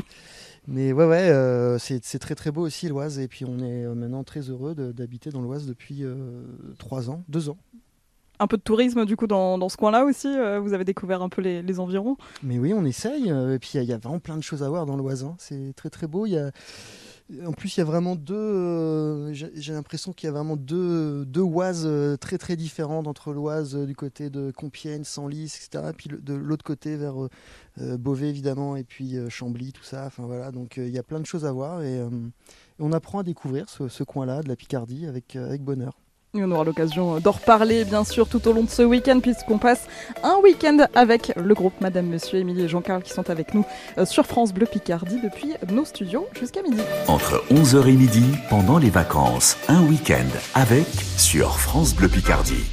Mais 0.68 0.94
ouais, 0.94 1.06
ouais, 1.06 1.30
euh, 1.30 1.78
c'est 1.78 2.20
très 2.20 2.36
très 2.36 2.52
beau 2.52 2.62
aussi 2.62 2.88
l'Oise. 2.88 3.20
Et 3.20 3.28
puis 3.28 3.46
on 3.46 3.60
est 3.60 3.84
euh, 3.86 3.94
maintenant 3.96 4.24
très 4.24 4.42
heureux 4.50 4.76
d'habiter 4.76 5.30
dans 5.30 5.42
l'Oise 5.42 5.66
depuis 5.66 6.04
euh, 6.04 6.44
trois 6.80 7.10
ans, 7.10 7.24
deux 7.28 7.50
ans. 7.50 7.58
Un 8.40 8.48
peu 8.48 8.58
de 8.58 8.62
tourisme 8.64 9.06
du 9.06 9.16
coup 9.16 9.28
dans, 9.28 9.58
dans 9.58 9.70
ce 9.70 9.78
coin-là 9.78 10.06
aussi. 10.06 10.28
euh, 10.28 10.60
vous 10.60 10.74
avez 10.74 10.84
découvert 10.86 11.22
un 11.22 11.30
peu 11.30 11.42
les, 11.42 11.62
les 11.62 11.80
environs? 11.80 12.18
Mais 12.42 12.58
oui, 12.60 12.74
on 12.74 12.84
essaye. 12.86 13.30
euh, 13.32 13.56
Et 13.56 13.60
puis 13.60 13.72
il 13.74 13.78
y 13.78 13.80
a- 13.80 13.84
il 13.84 13.90
y, 13.90 13.94
a 13.94 13.98
vraiment 13.98 14.20
plein 14.20 14.38
de 14.38 14.42
choses 14.44 14.64
à 14.64 14.70
voir 14.70 14.86
dans 14.86 14.96
l'Oise. 14.98 15.24
hein. 15.24 15.36
C'est 15.38 15.74
très 15.76 15.90
très 15.90 16.08
beau. 16.08 16.26
Il 16.26 16.32
y 16.32 16.38
a... 16.38 16.52
En 17.46 17.54
plus, 17.54 17.78
il 17.78 17.80
y 17.80 17.82
a 17.82 17.86
vraiment 17.86 18.16
deux. 18.16 18.36
euh, 18.36 19.34
J'ai 19.34 19.74
l'impression 19.74 20.12
qu'il 20.14 20.28
y 20.28 20.30
a 20.30 20.32
vraiment 20.34 20.56
deux, 20.58 21.26
deux 21.26 21.42
Oises 21.42 21.84
euh, 21.86 22.18
très 22.18 22.38
très 22.38 22.56
différentes 22.56 23.08
entre 23.08 23.34
l'Oise 23.34 23.76
euh, 23.76 23.86
du 23.86 23.96
côté 23.96 24.30
de 24.30 24.52
Compiègne, 24.52 25.04
Senlis, 25.04 25.46
etc. 25.46 25.92
Puis 25.98 26.10
le- 26.10 26.20
de 26.20 26.34
l'autre 26.34 26.64
côté 26.66 26.96
vers 26.98 27.16
Beauvais 27.78 28.30
évidemment, 28.30 28.76
et 28.76 28.84
puis 28.84 29.16
Chambly, 29.30 29.72
tout 29.72 29.84
ça. 29.84 30.06
Enfin 30.06 30.24
voilà. 30.26 30.52
Donc 30.52 30.78
il 30.78 30.90
y 30.90 31.00
a 31.00 31.04
plein 31.04 31.20
de 31.20 31.26
choses 31.26 31.46
à 31.46 31.52
voir 31.52 31.82
et, 31.82 31.96
et 31.98 32.04
on 32.80 32.92
apprend 32.92 33.20
à 33.20 33.24
découvrir 33.24 33.68
ce, 33.70 34.04
coin-là 34.04 34.44
de 34.44 34.50
la 34.50 34.56
Picardie 34.56 35.06
avec 35.08 35.36
bonheur. 35.64 35.98
On 36.36 36.50
aura 36.50 36.64
l'occasion 36.64 37.20
d'en 37.20 37.32
reparler 37.32 37.86
bien 37.86 38.04
sûr 38.04 38.28
tout 38.28 38.48
au 38.48 38.54
long 38.54 38.64
de 38.64 38.70
ce 38.70 38.82
week-end 38.82 39.20
puisqu'on 39.20 39.60
passe 39.60 39.86
un 40.24 40.38
week-end 40.42 40.88
avec 40.96 41.32
le 41.36 41.54
groupe 41.54 41.80
Madame 41.80 42.08
Monsieur, 42.08 42.40
Émilie 42.40 42.64
et 42.64 42.68
Jean-Carl 42.68 43.04
qui 43.04 43.12
sont 43.12 43.30
avec 43.30 43.54
nous 43.54 43.64
euh, 44.00 44.06
sur 44.08 44.26
France 44.26 44.52
Bleu 44.52 44.66
Picardie 44.66 45.20
depuis 45.22 45.54
nos 45.72 45.86
studios 45.86 46.28
jusqu'à 46.40 46.64
midi. 46.64 46.82
Entre 47.08 47.44
11h 47.52 47.88
et 47.88 47.92
midi, 47.96 48.26
pendant 48.50 48.80
les 48.80 48.90
vacances, 48.90 49.58
un 49.68 49.84
week-end 49.84 50.26
avec 50.56 50.88
sur 51.18 51.60
France 51.60 51.96
Bleu 51.96 52.08
Picardie. 52.08 52.66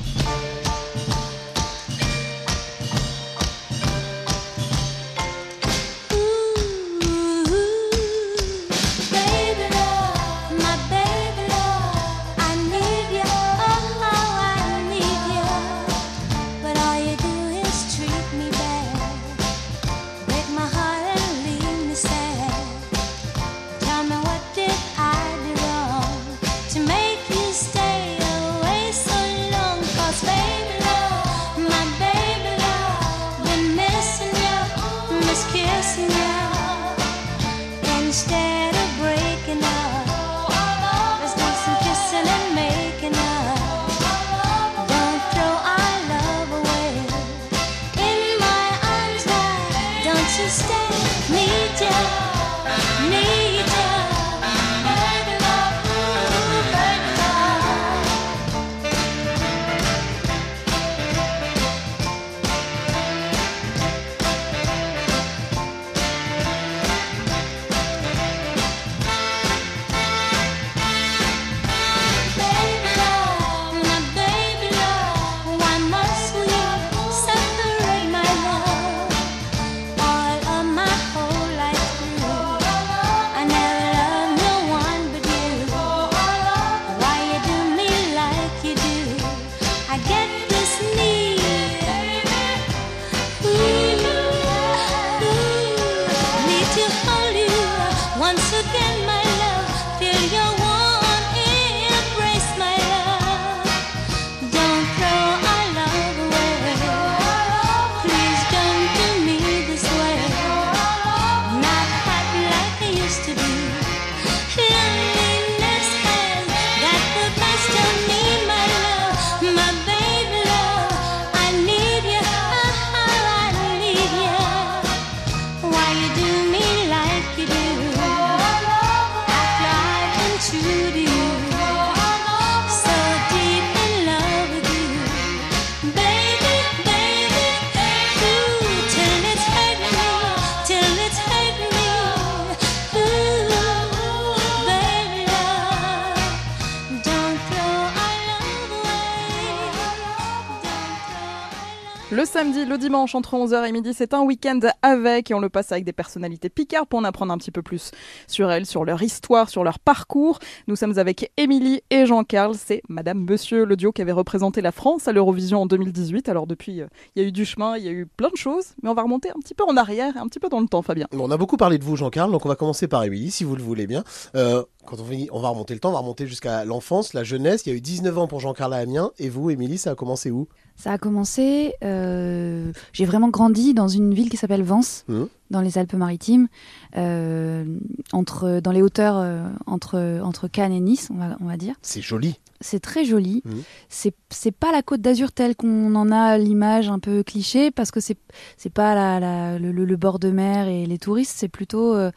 Dimanche 152.80 153.14
entre 153.14 153.34
11h 153.34 153.68
et 153.68 153.72
midi, 153.72 153.92
c'est 153.94 154.14
un 154.14 154.22
week-end 154.22 154.58
avec 154.82 155.30
et 155.30 155.34
on 155.34 155.38
le 155.38 155.50
passe 155.50 155.70
avec 155.70 155.84
des 155.84 155.92
personnalités 155.92 156.48
picardes 156.48 156.88
pour 156.88 156.98
en 156.98 157.04
apprendre 157.04 157.32
un 157.32 157.38
petit 157.38 157.50
peu 157.50 157.62
plus 157.62 157.92
sur 158.26 158.50
elles, 158.50 158.66
sur 158.66 158.84
leur 158.84 159.02
histoire, 159.02 159.50
sur 159.50 159.62
leur 159.62 159.78
parcours. 159.78 160.38
Nous 160.66 160.76
sommes 160.76 160.98
avec 160.98 161.30
Émilie 161.36 161.82
et 161.90 162.06
Jean-Carl, 162.06 162.54
c'est 162.54 162.82
Madame 162.88 163.24
Monsieur, 163.24 163.64
le 163.64 163.76
duo 163.76 163.92
qui 163.92 164.00
avait 164.02 164.10
représenté 164.10 164.62
la 164.62 164.72
France 164.72 165.06
à 165.06 165.12
l'Eurovision 165.12 165.62
en 165.62 165.66
2018. 165.66 166.28
Alors 166.30 166.46
depuis, 166.46 166.80
euh, 166.80 166.86
il 167.14 167.22
y 167.22 167.24
a 167.24 167.28
eu 167.28 167.32
du 167.32 167.44
chemin, 167.44 167.76
il 167.76 167.84
y 167.84 167.88
a 167.88 167.92
eu 167.92 168.06
plein 168.06 168.30
de 168.30 168.36
choses, 168.36 168.74
mais 168.82 168.88
on 168.88 168.94
va 168.94 169.02
remonter 169.02 169.30
un 169.30 169.40
petit 169.40 169.54
peu 169.54 169.64
en 169.64 169.76
arrière, 169.76 170.16
un 170.16 170.26
petit 170.26 170.40
peu 170.40 170.48
dans 170.48 170.60
le 170.60 170.66
temps, 170.66 170.82
Fabien. 170.82 171.06
On 171.12 171.30
a 171.30 171.36
beaucoup 171.36 171.58
parlé 171.58 171.76
de 171.76 171.84
vous, 171.84 171.96
Jean-Carl, 171.96 172.32
donc 172.32 172.46
on 172.46 172.48
va 172.48 172.56
commencer 172.56 172.88
par 172.88 173.04
Émilie, 173.04 173.30
si 173.30 173.44
vous 173.44 173.56
le 173.56 173.62
voulez 173.62 173.86
bien. 173.86 174.02
Euh, 174.34 174.64
quand 174.86 174.98
on, 175.00 175.04
finit, 175.04 175.28
on 175.32 175.40
va 175.40 175.48
remonter 175.50 175.74
le 175.74 175.80
temps, 175.80 175.90
on 175.90 175.92
va 175.92 175.98
remonter 176.00 176.26
jusqu'à 176.26 176.64
l'enfance, 176.64 177.12
la 177.14 177.22
jeunesse. 177.24 177.62
Il 177.66 177.68
y 177.70 177.72
a 177.72 177.76
eu 177.76 177.80
19 177.80 178.18
ans 178.18 178.26
pour 178.26 178.40
Jean-Carl 178.40 178.72
Amiens. 178.74 179.10
Et 179.18 179.28
vous, 179.28 179.50
Émilie, 179.50 179.78
ça 179.78 179.90
a 179.90 179.94
commencé 179.94 180.30
où? 180.30 180.48
Ça 180.76 180.92
a 180.92 180.98
commencé, 180.98 181.74
euh, 181.84 182.72
j'ai 182.92 183.04
vraiment 183.04 183.28
grandi 183.28 183.74
dans 183.74 183.88
une 183.88 184.14
ville 184.14 184.30
qui 184.30 184.36
s'appelle 184.38 184.62
Vence, 184.62 185.04
Mhm. 185.08 185.28
dans 185.50 185.60
les 185.60 185.76
Alpes-Maritimes, 185.76 186.48
euh, 186.96 187.64
entre, 188.12 188.60
dans 188.60 188.72
les 188.72 188.80
hauteurs 188.82 189.16
euh, 189.18 189.46
entre, 189.66 190.20
entre 190.24 190.48
Cannes 190.48 190.72
et 190.72 190.80
Nice, 190.80 191.08
on 191.12 191.18
va, 191.18 191.36
on 191.40 191.44
va 191.46 191.56
dire. 191.56 191.74
C'est 191.82 192.00
joli. 192.02 192.36
C'est 192.62 192.80
très 192.80 193.04
joli. 193.06 193.42
Mhm. 193.46 193.62
C'est 193.88 194.14
c'est 194.28 194.50
pas 194.52 194.70
la 194.70 194.82
Côte 194.82 195.00
d'Azur 195.00 195.32
telle 195.32 195.56
qu'on 195.56 195.94
en 195.94 196.12
a 196.12 196.36
l'image 196.36 196.88
un 196.90 196.98
peu 196.98 197.22
cliché, 197.22 197.70
parce 197.70 197.90
que 197.90 198.00
c'est 198.00 198.18
c'est 198.58 198.72
pas 198.72 198.94
la, 198.94 199.18
la- 199.18 199.58
le, 199.58 199.72
le- 199.72 199.96
bord 199.96 200.18
de 200.18 200.30
mer 200.30 200.68
et 200.68 200.84
les 200.84 200.98
touristes, 200.98 201.34
c'est 201.36 201.48
plutôt 201.48 201.94
euh, 201.94 202.10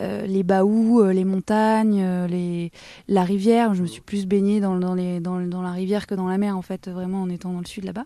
euh, 0.00 0.26
les 0.26 0.42
baous, 0.42 1.00
euh, 1.00 1.12
les 1.12 1.24
montagnes, 1.24 2.04
les, 2.28 2.72
la 3.08 3.24
rivière. 3.24 3.72
Je 3.74 3.82
me 3.82 3.86
suis 3.86 4.02
plus 4.02 4.26
baignée 4.26 4.60
dans, 4.60 4.76
dans, 4.78 4.94
les, 4.94 5.20
dans, 5.20 5.40
dans 5.40 5.62
la 5.62 5.72
rivière 5.72 6.06
que 6.06 6.14
dans 6.14 6.28
la 6.28 6.36
mer, 6.38 6.56
en 6.58 6.62
fait, 6.62 6.88
vraiment 6.88 7.22
en 7.22 7.30
étant 7.30 7.52
dans 7.52 7.60
le 7.60 7.66
sud 7.66 7.84
là-bas. 7.84 8.04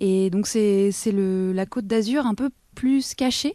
Et 0.00 0.30
donc 0.30 0.46
c'est 0.46 0.90
c'est 0.92 1.12
le- 1.12 1.52
la 1.52 1.66
Côte 1.66 1.86
d'Azur 1.86 2.26
un 2.26 2.34
peu 2.34 2.48
plus 2.74 3.14
cachée. 3.14 3.54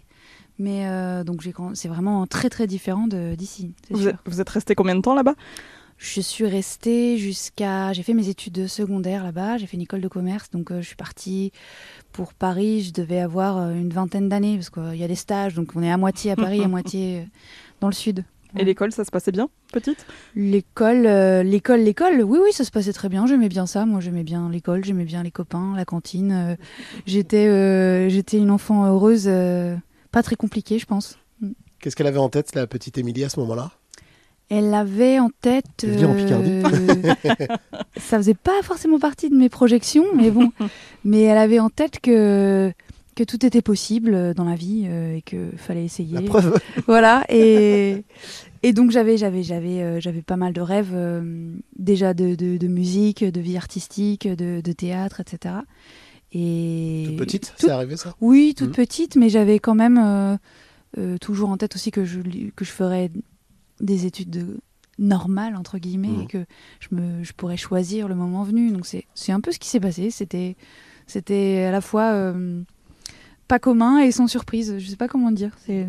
Mais 0.57 0.87
euh, 0.87 1.23
donc 1.25 1.41
j'ai 1.41 1.53
c'est 1.73 1.89
vraiment 1.89 2.25
très 2.27 2.49
très 2.49 2.65
différent 2.67 3.07
de- 3.07 3.35
d'ici. 3.35 3.73
c'est 3.87 3.93
Vous 3.93 4.01
sûr. 4.03 4.09
êtes, 4.11 4.15
vous 4.25 4.39
êtes 4.39 4.49
resté 4.49 4.73
combien 4.75 4.95
de 4.95 5.01
temps 5.01 5.15
là-bas? 5.15 5.35
Je 6.13 6.21
suis 6.21 6.45
restée 6.45 7.17
jusqu'à. 7.17 7.91
J'ai 7.93 8.03
fait 8.03 8.13
mes 8.13 8.29
études 8.29 8.67
secondaires 8.67 9.23
là-bas, 9.23 9.57
j'ai 9.57 9.65
fait 9.65 9.75
une 9.75 9.81
école 9.81 10.01
de 10.01 10.07
commerce, 10.07 10.51
donc 10.51 10.71
euh, 10.71 10.79
je 10.81 10.85
suis 10.87 10.95
partie 10.95 11.51
pour 12.11 12.35
Paris. 12.35 12.83
Je 12.83 12.93
devais 12.93 13.19
avoir 13.19 13.57
euh, 13.57 13.73
une 13.73 13.89
vingtaine 13.89 14.29
d'années, 14.29 14.55
parce 14.55 14.69
qu'il 14.69 14.99
y 14.99 15.03
a 15.03 15.07
des 15.07 15.15
stages, 15.15 15.55
donc 15.55 15.71
on 15.75 15.81
est 15.81 15.91
à 15.91 15.97
moitié 15.97 16.31
à 16.31 16.35
Paris, 16.35 16.61
à 16.63 16.67
moitié 16.69 17.21
euh, 17.21 17.23
dans 17.81 17.87
le 17.87 17.93
sud. 17.93 18.23
Et 18.57 18.63
l'école, 18.63 18.91
ça 18.91 19.03
se 19.03 19.11
passait 19.11 19.31
bien, 19.31 19.49
petite? 19.73 20.05
L'école, 20.35 21.07
euh, 21.07 21.43
l'école, 21.43 21.81
l'école, 21.81 22.21
oui, 22.21 22.39
oui, 22.41 22.53
ça 22.53 22.63
se 22.63 22.71
passait 22.71 22.93
très 22.93 23.09
bien. 23.09 23.25
J'aimais 23.25 23.49
bien 23.49 23.65
ça. 23.65 23.85
Moi, 23.85 23.99
j'aimais 23.99 24.23
bien 24.23 24.49
l'école, 24.49 24.85
j'aimais 24.85 25.03
bien 25.05 25.23
les 25.23 25.31
copains, 25.31 25.73
la 25.75 25.85
cantine. 25.85 26.31
euh, 26.31 26.55
j'étais, 27.05 27.47
euh, 27.47 28.09
j'étais 28.09 28.37
une 28.37 28.51
enfant 28.51 28.85
heureuse, 28.85 29.25
euh, 29.27 29.75
pas 30.11 30.23
très 30.23 30.35
compliquée, 30.35 30.77
je 30.77 30.85
pense. 30.85 31.17
Qu'est-ce 31.79 31.95
qu'elle 31.95 32.07
avait 32.07 32.19
en 32.19 32.29
tête, 32.29 32.55
la 32.55 32.67
petite 32.67 32.97
Émilie, 32.97 33.23
à 33.23 33.29
ce 33.29 33.39
moment-là? 33.41 33.71
Elle 34.49 34.73
avait 34.73 35.19
en 35.19 35.29
tête. 35.41 35.83
Vit 35.83 36.05
en 36.05 36.13
Picardie. 36.13 36.61
ça 37.97 38.17
faisait 38.17 38.33
pas 38.35 38.61
forcément 38.63 38.99
partie 38.99 39.29
de 39.29 39.35
mes 39.35 39.49
projections, 39.49 40.05
mais 40.15 40.29
bon. 40.31 40.51
mais 41.03 41.21
elle 41.23 41.37
avait 41.37 41.59
en 41.59 41.69
tête 41.69 41.99
que 41.99 42.71
que 43.15 43.23
tout 43.23 43.45
était 43.45 43.61
possible 43.61 44.33
dans 44.33 44.43
la 44.43 44.55
vie 44.55 44.83
euh, 44.87 45.15
et 45.15 45.21
que 45.21 45.49
fallait 45.55 45.85
essayer. 45.85 46.15
La 46.15 46.21
preuve. 46.21 46.59
Voilà 46.87 47.23
et 47.29 48.03
et 48.61 48.73
donc 48.73 48.91
j'avais 48.91 49.15
j'avais 49.17 49.41
j'avais 49.41 49.81
euh, 49.81 49.99
j'avais 50.01 50.21
pas 50.21 50.35
mal 50.35 50.51
de 50.51 50.59
rêves 50.59 50.91
euh, 50.93 51.53
déjà 51.79 52.13
de, 52.13 52.35
de, 52.35 52.57
de 52.57 52.67
musique, 52.67 53.23
de 53.23 53.39
vie 53.39 53.55
artistique, 53.55 54.27
de, 54.27 54.59
de 54.61 54.71
théâtre, 54.73 55.21
etc. 55.21 55.55
Et 56.33 57.03
Toute 57.07 57.17
petite, 57.17 57.53
Tout- 57.57 57.67
c'est 57.67 57.71
arrivé 57.71 57.95
ça? 57.95 58.15
Oui, 58.19 58.53
toute 58.57 58.69
Mhm. 58.69 58.75
petite, 58.75 59.15
mais 59.15 59.29
j'avais 59.29 59.59
quand 59.59 59.75
même 59.75 59.97
euh, 59.97 60.35
euh, 60.97 61.17
toujours 61.17 61.49
en 61.49 61.55
tête 61.57 61.75
aussi 61.75 61.91
que 61.91 62.03
je, 62.03 62.19
que 62.55 62.65
je 62.65 62.71
ferais 62.71 63.11
des 63.81 64.05
études 64.05 64.29
de 64.29 64.59
normales, 64.97 65.55
entre 65.55 65.77
guillemets, 65.77 66.07
Mhm. 66.09 66.21
et 66.21 66.25
que 66.27 66.45
je, 66.79 66.95
me, 66.95 67.23
je 67.23 67.33
pourrais 67.33 67.57
choisir 67.57 68.07
le 68.07 68.15
moment 68.15 68.43
venu. 68.43 68.71
Donc 68.71 68.85
c'est 68.85 69.05
c'est 69.13 69.31
un 69.31 69.41
peu 69.41 69.51
ce 69.51 69.59
qui 69.59 69.67
s'est 69.69 69.79
passé. 69.81 70.09
C'était 70.11 70.55
c'était 71.07 71.65
à 71.67 71.71
la 71.71 71.81
fois 71.81 72.13
euh, 72.13 72.61
pas 73.47 73.59
commun 73.59 73.99
et 73.99 74.11
sans 74.11 74.27
surprise. 74.27 74.75
Je 74.79 74.87
sais 74.89 74.95
pas 74.95 75.07
comment 75.07 75.31
dire. 75.31 75.51
C'est 75.65 75.87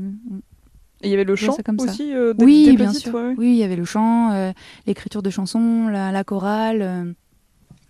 Et 1.02 1.08
il 1.08 1.10
y 1.10 1.14
avait 1.14 1.24
le 1.24 1.36
chant 1.36 1.56
comme 1.64 1.78
ça. 1.78 1.90
aussi 1.90 2.12
euh, 2.12 2.34
oui, 2.38 2.74
bien 2.76 2.92
sûr. 2.92 3.14
ouais. 3.14 3.34
Oui, 3.38 3.50
il 3.52 3.56
y 3.56 3.62
avait 3.62 3.76
le 3.76 3.84
chant, 3.84 4.32
euh, 4.32 4.52
l'écriture 4.86 5.22
de 5.22 5.30
chansons, 5.30 5.88
la, 5.88 6.10
la 6.10 6.24
chorale. 6.24 6.82
euh, 6.82 7.12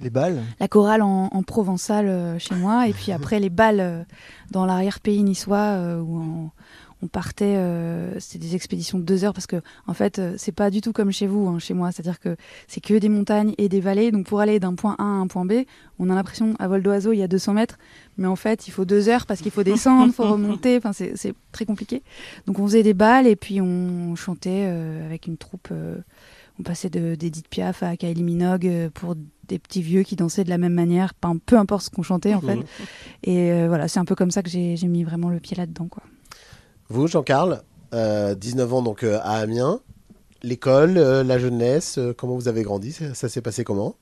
Les 0.01 0.11
balles. 0.11 0.43
la 0.61 0.69
chorale 0.69 1.01
en, 1.03 1.29
en 1.33 1.43
provençal 1.43 2.07
euh, 2.09 2.39
chez 2.39 2.55
moi, 2.55 2.87
et 2.89 2.93
puis 2.93 3.11
après 3.19 3.41
les 3.41 3.49
balles 3.51 3.81
euh, 3.81 4.03
dans 4.51 4.67
l'arrière-pays 4.67 5.23
niçois 5.23 5.57
euh, 5.81 6.01
où 6.01 6.19
on, 6.21 6.51
on 7.03 7.09
partait, 7.09 7.57
euh, 7.57 8.19
c'était 8.19 8.47
des 8.47 8.55
expéditions 8.55 8.99
de 8.99 9.05
deux 9.05 9.25
heures 9.25 9.35
parce 9.35 9.47
que 9.47 9.61
en 9.87 9.93
fait 9.93 10.19
euh, 10.19 10.35
c'est 10.39 10.53
pas 10.53 10.71
du 10.71 10.81
tout 10.81 10.93
comme 10.93 11.13
chez 11.13 11.27
vous, 11.27 11.47
hein, 11.47 11.59
chez 11.59 11.75
moi, 11.75 11.93
c'est-à-dire 11.93 12.19
que 12.19 12.37
c'est 12.69 12.81
que 12.81 12.95
des 12.95 13.11
montagnes 13.11 13.55
et 13.59 13.69
des 13.69 13.81
vallées, 13.81 14.11
donc 14.11 14.27
pour 14.27 14.41
aller 14.41 14.59
d'un 14.59 14.75
point 14.75 14.97
A 14.99 15.03
à 15.03 15.05
un 15.05 15.27
point 15.27 15.45
B, 15.45 15.65
on 15.99 16.09
a 16.09 16.15
l'impression 16.15 16.55
à 16.59 16.69
vol 16.69 16.83
d'oiseau 16.83 17.13
il 17.13 17.19
y 17.19 17.23
a 17.23 17.29
200 17.29 17.53
mètres, 17.53 17.79
mais 18.17 18.27
en 18.27 18.37
fait 18.37 18.67
il 18.67 18.71
faut 18.71 18.87
deux 18.87 19.11
heures 19.11 19.27
parce 19.27 19.43
qu'il 19.43 19.53
faut 19.53 19.63
descendre, 19.63 20.13
faut 20.15 20.25
remonter, 20.31 20.79
enfin 20.79 20.93
c'est 20.93 21.35
très 21.53 21.67
compliqué. 21.67 22.03
Donc 22.47 22.59
on 22.59 22.67
faisait 22.67 22.83
des 22.83 22.95
balles 22.95 23.27
et 23.27 23.37
puis 23.37 23.61
on 23.61 24.17
chantait 24.17 24.65
euh, 24.67 25.05
avec 25.05 25.27
une 25.27 25.37
troupe. 25.37 25.69
euh, 25.73 25.99
on 26.59 26.63
passait 26.63 26.89
de 26.89 27.15
d'Edith 27.15 27.49
Piaf 27.49 27.83
à 27.83 27.99
Kylie 27.99 28.23
Minogue 28.23 28.89
pour 28.95 29.15
des 29.47 29.59
petits 29.59 29.83
vieux 29.83 30.03
qui 30.03 30.17
dansaient 30.17 30.43
de 30.43 30.49
la 30.49 30.57
même 30.57 30.73
manière, 30.73 31.13
peu, 31.13 31.59
importe 31.59 31.85
ce 31.85 31.91
qu'on 31.91 32.03
chantait 32.03 32.33
en 32.33 32.41
fait. 32.41 32.57
Mhm. 32.57 32.65
Et 33.25 33.67
voilà, 33.69 33.89
c'est 33.89 34.01
un 34.01 34.07
peu 34.07 34.15
comme 34.15 34.31
ça 34.31 34.43
que 34.43 34.49
j'ai 34.49 34.75
j'ai 34.79 34.89
mis 34.89 35.05
vraiment 35.05 35.29
le 35.29 35.39
pied 35.39 35.55
là-dedans. 35.55 35.87
quoi. 35.87 36.03
Vous, 36.89 37.09
Jean-Carl, 37.09 37.63
euh, 37.95 38.35
19 38.37 38.73
ans 38.75 38.83
donc 38.83 39.03
euh, 39.03 39.19
à 39.23 39.39
Amiens. 39.39 39.81
L'école, 40.43 40.99
euh, 40.99 41.25
la 41.25 41.39
jeunesse, 41.39 41.99
euh, 41.99 42.15
comment 42.17 42.37
vous 42.37 42.47
avez 42.47 42.63
grandi? 42.63 42.93
Ça 42.93 43.29
s'est 43.29 43.41
passé 43.41 43.65
comment? 43.65 43.97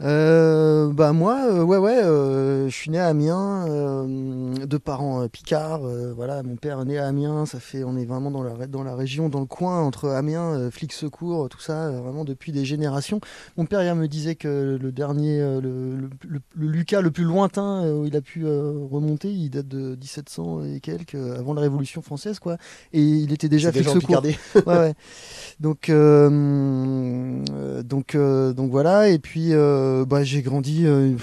Euh, 0.00 0.92
bah 0.92 1.12
moi, 1.12 1.40
euh, 1.50 1.64
ouais, 1.64 1.76
ouais, 1.76 2.00
euh, 2.04 2.68
je 2.68 2.74
suis 2.74 2.88
né 2.90 3.00
à 3.00 3.06
Amiens, 3.08 3.66
euh, 3.68 4.54
de 4.64 4.76
parents 4.76 5.22
euh, 5.22 5.28
picards. 5.28 5.84
euh, 5.84 6.12
voilà, 6.14 6.44
mon 6.44 6.54
père 6.54 6.80
est 6.80 6.84
né 6.84 6.98
à 6.98 7.06
Amiens. 7.08 7.46
Ça 7.46 7.58
fait, 7.58 7.82
on 7.82 7.96
est 7.96 8.04
vraiment 8.04 8.30
dans 8.30 8.44
la 8.44 8.68
dans 8.68 8.84
la 8.84 8.94
région, 8.94 9.28
dans 9.28 9.40
le 9.40 9.46
coin 9.46 9.80
entre 9.82 10.10
Amiens, 10.10 10.70
flics 10.70 10.92
secours, 10.92 11.48
tout 11.48 11.58
ça, 11.60 11.90
vraiment 11.90 12.24
depuis 12.24 12.52
des 12.52 12.64
générations. 12.64 13.20
Mon 13.56 13.66
père 13.66 13.82
hier 13.82 13.96
me 13.96 14.06
disait 14.06 14.36
que 14.36 14.78
le 14.80 14.92
dernier, 14.92 15.40
le, 15.40 15.60
le, 15.96 16.10
le- 16.28 16.40
le 16.54 16.66
Lucas 16.68 17.00
le 17.00 17.10
plus 17.10 17.24
lointain 17.24 17.90
où 17.90 18.06
il 18.06 18.14
a 18.16 18.20
pu 18.20 18.44
remonter, 18.46 19.32
il 19.32 19.50
date 19.50 19.66
de 19.66 19.96
1700 19.96 20.62
et 20.62 20.78
quelques, 20.78 21.16
avant 21.16 21.54
la 21.54 21.60
Révolution 21.62 22.02
française, 22.02 22.38
quoi. 22.38 22.56
Et 22.92 23.02
il 23.02 23.32
était 23.32 23.48
déjà 23.48 23.72
flic 23.72 23.88
secours. 24.00 24.22
Ouais, 24.66 24.78
ouais. 24.78 24.94
Donc, 25.58 25.90
donc, 27.82 28.14
euh, 28.14 28.52
donc 28.52 28.70
voilà. 28.70 29.08
Et 29.08 29.18
puis, 29.18 29.50
euh, 29.88 30.04
bah, 30.04 30.22
j'ai 30.24 30.42
grandi. 30.42 30.86
euh, 30.86 31.16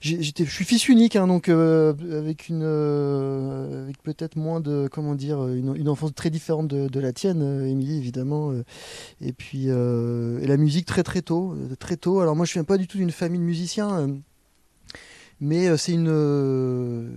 j'étais, 0.00 0.44
je 0.44 0.50
suis 0.50 0.64
fils 0.64 0.88
unique, 0.88 1.16
hein, 1.16 1.26
donc 1.26 1.48
euh, 1.48 1.92
avec 2.18 2.48
une, 2.48 2.62
avec 2.62 4.02
peut-être 4.02 4.36
moins 4.36 4.60
de, 4.60 4.88
comment 4.90 5.14
dire, 5.14 5.46
une, 5.48 5.74
une 5.76 5.88
enfance 5.88 6.14
très 6.14 6.30
différente 6.30 6.68
de, 6.68 6.88
de 6.88 7.00
la 7.00 7.12
tienne, 7.12 7.42
Émilie, 7.66 7.96
évidemment. 7.98 8.52
et 9.20 9.32
puis, 9.32 9.66
et 9.68 10.46
la 10.46 10.56
musique 10.56 10.86
très 10.86 11.02
très 11.02 11.22
tôt, 11.22 11.56
très 11.78 11.96
tôt. 11.96 12.20
Alors 12.20 12.36
moi, 12.36 12.46
je 12.46 12.52
viens 12.52 12.64
pas 12.64 12.78
du 12.78 12.86
tout 12.86 12.98
d'une 12.98 13.10
famille 13.10 13.40
de 13.40 13.44
musiciens. 13.44 14.08
mais 15.40 15.76
c'est 15.76 15.92
une, 15.92 17.10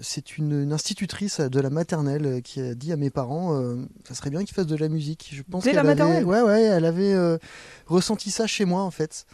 c'est 0.00 0.38
une, 0.38 0.62
une 0.62 0.72
institutrice 0.72 1.40
de 1.40 1.60
la 1.60 1.70
maternelle 1.70 2.40
qui 2.42 2.60
a 2.60 2.74
dit 2.74 2.92
à 2.92 2.96
mes 2.96 3.10
parents, 3.10 3.60
ça 4.06 4.14
serait 4.14 4.30
bien 4.30 4.44
qu'ils 4.44 4.54
fassent 4.54 4.66
de 4.66 4.76
la 4.76 4.88
musique. 4.88 5.30
Je 5.32 5.42
pense 5.42 5.64
Dès 5.64 5.72
la 5.72 5.82
qu'elle 5.82 5.90
avait- 5.90 6.00
maternelle? 6.00 6.24
Ouais, 6.24 6.42
ouais, 6.42 6.62
elle 6.62 6.84
avait 6.84 7.14
ressenti 7.86 8.30
ça 8.30 8.46
chez 8.46 8.64
moi 8.64 8.82
en 8.82 8.90
fait. 8.92 9.26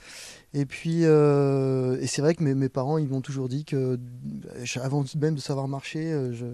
Et 0.52 0.66
puis, 0.66 1.04
euh, 1.04 2.00
et 2.00 2.06
c'est 2.06 2.22
vrai 2.22 2.34
que 2.34 2.42
mes, 2.42 2.54
mes 2.54 2.68
parents, 2.68 2.98
ils 2.98 3.08
m'ont 3.08 3.20
toujours 3.20 3.48
dit 3.48 3.64
que, 3.64 3.76
euh, 3.76 4.80
avant 4.82 5.04
même 5.20 5.36
de 5.36 5.40
savoir 5.40 5.68
marcher, 5.68 6.12
euh, 6.12 6.32
je, 6.32 6.46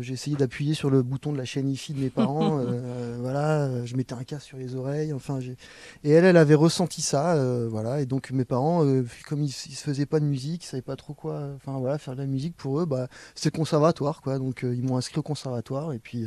j'ai 0.00 0.12
essayé 0.12 0.36
d'appuyer 0.36 0.74
sur 0.74 0.90
le 0.90 1.02
bouton 1.02 1.32
de 1.32 1.38
la 1.38 1.44
chaîne 1.44 1.68
IFI 1.68 1.92
de 1.92 2.00
mes 2.00 2.10
parents. 2.10 2.58
euh, 2.60 3.16
voilà, 3.20 3.84
je 3.84 3.96
mettais 3.96 4.14
un 4.14 4.24
casque 4.24 4.46
sur 4.46 4.58
les 4.58 4.74
oreilles. 4.74 5.12
Enfin, 5.12 5.38
et 5.40 6.10
elle, 6.10 6.24
elle 6.24 6.36
avait 6.36 6.54
ressenti 6.54 7.00
ça, 7.00 7.34
euh, 7.34 7.68
voilà. 7.70 8.00
Et 8.00 8.06
donc 8.06 8.30
mes 8.30 8.44
parents, 8.44 8.84
euh, 8.84 9.04
comme 9.28 9.42
ils, 9.42 9.48
ils 9.48 9.74
se 9.74 9.84
faisaient 9.84 10.06
pas 10.06 10.20
de 10.20 10.24
musique, 10.24 10.64
ils 10.64 10.66
savaient 10.66 10.82
pas 10.82 10.96
trop 10.96 11.14
quoi, 11.14 11.50
enfin 11.56 11.78
voilà, 11.78 11.98
faire 11.98 12.14
de 12.14 12.20
la 12.20 12.26
musique 12.26 12.56
pour 12.56 12.80
eux, 12.80 12.86
bah 12.86 13.08
le 13.44 13.50
conservatoire, 13.50 14.20
quoi. 14.20 14.38
Donc 14.38 14.60
ils 14.62 14.82
m'ont 14.82 14.96
inscrit 14.96 15.18
au 15.18 15.22
conservatoire 15.22 15.92
et 15.92 15.98
puis, 15.98 16.26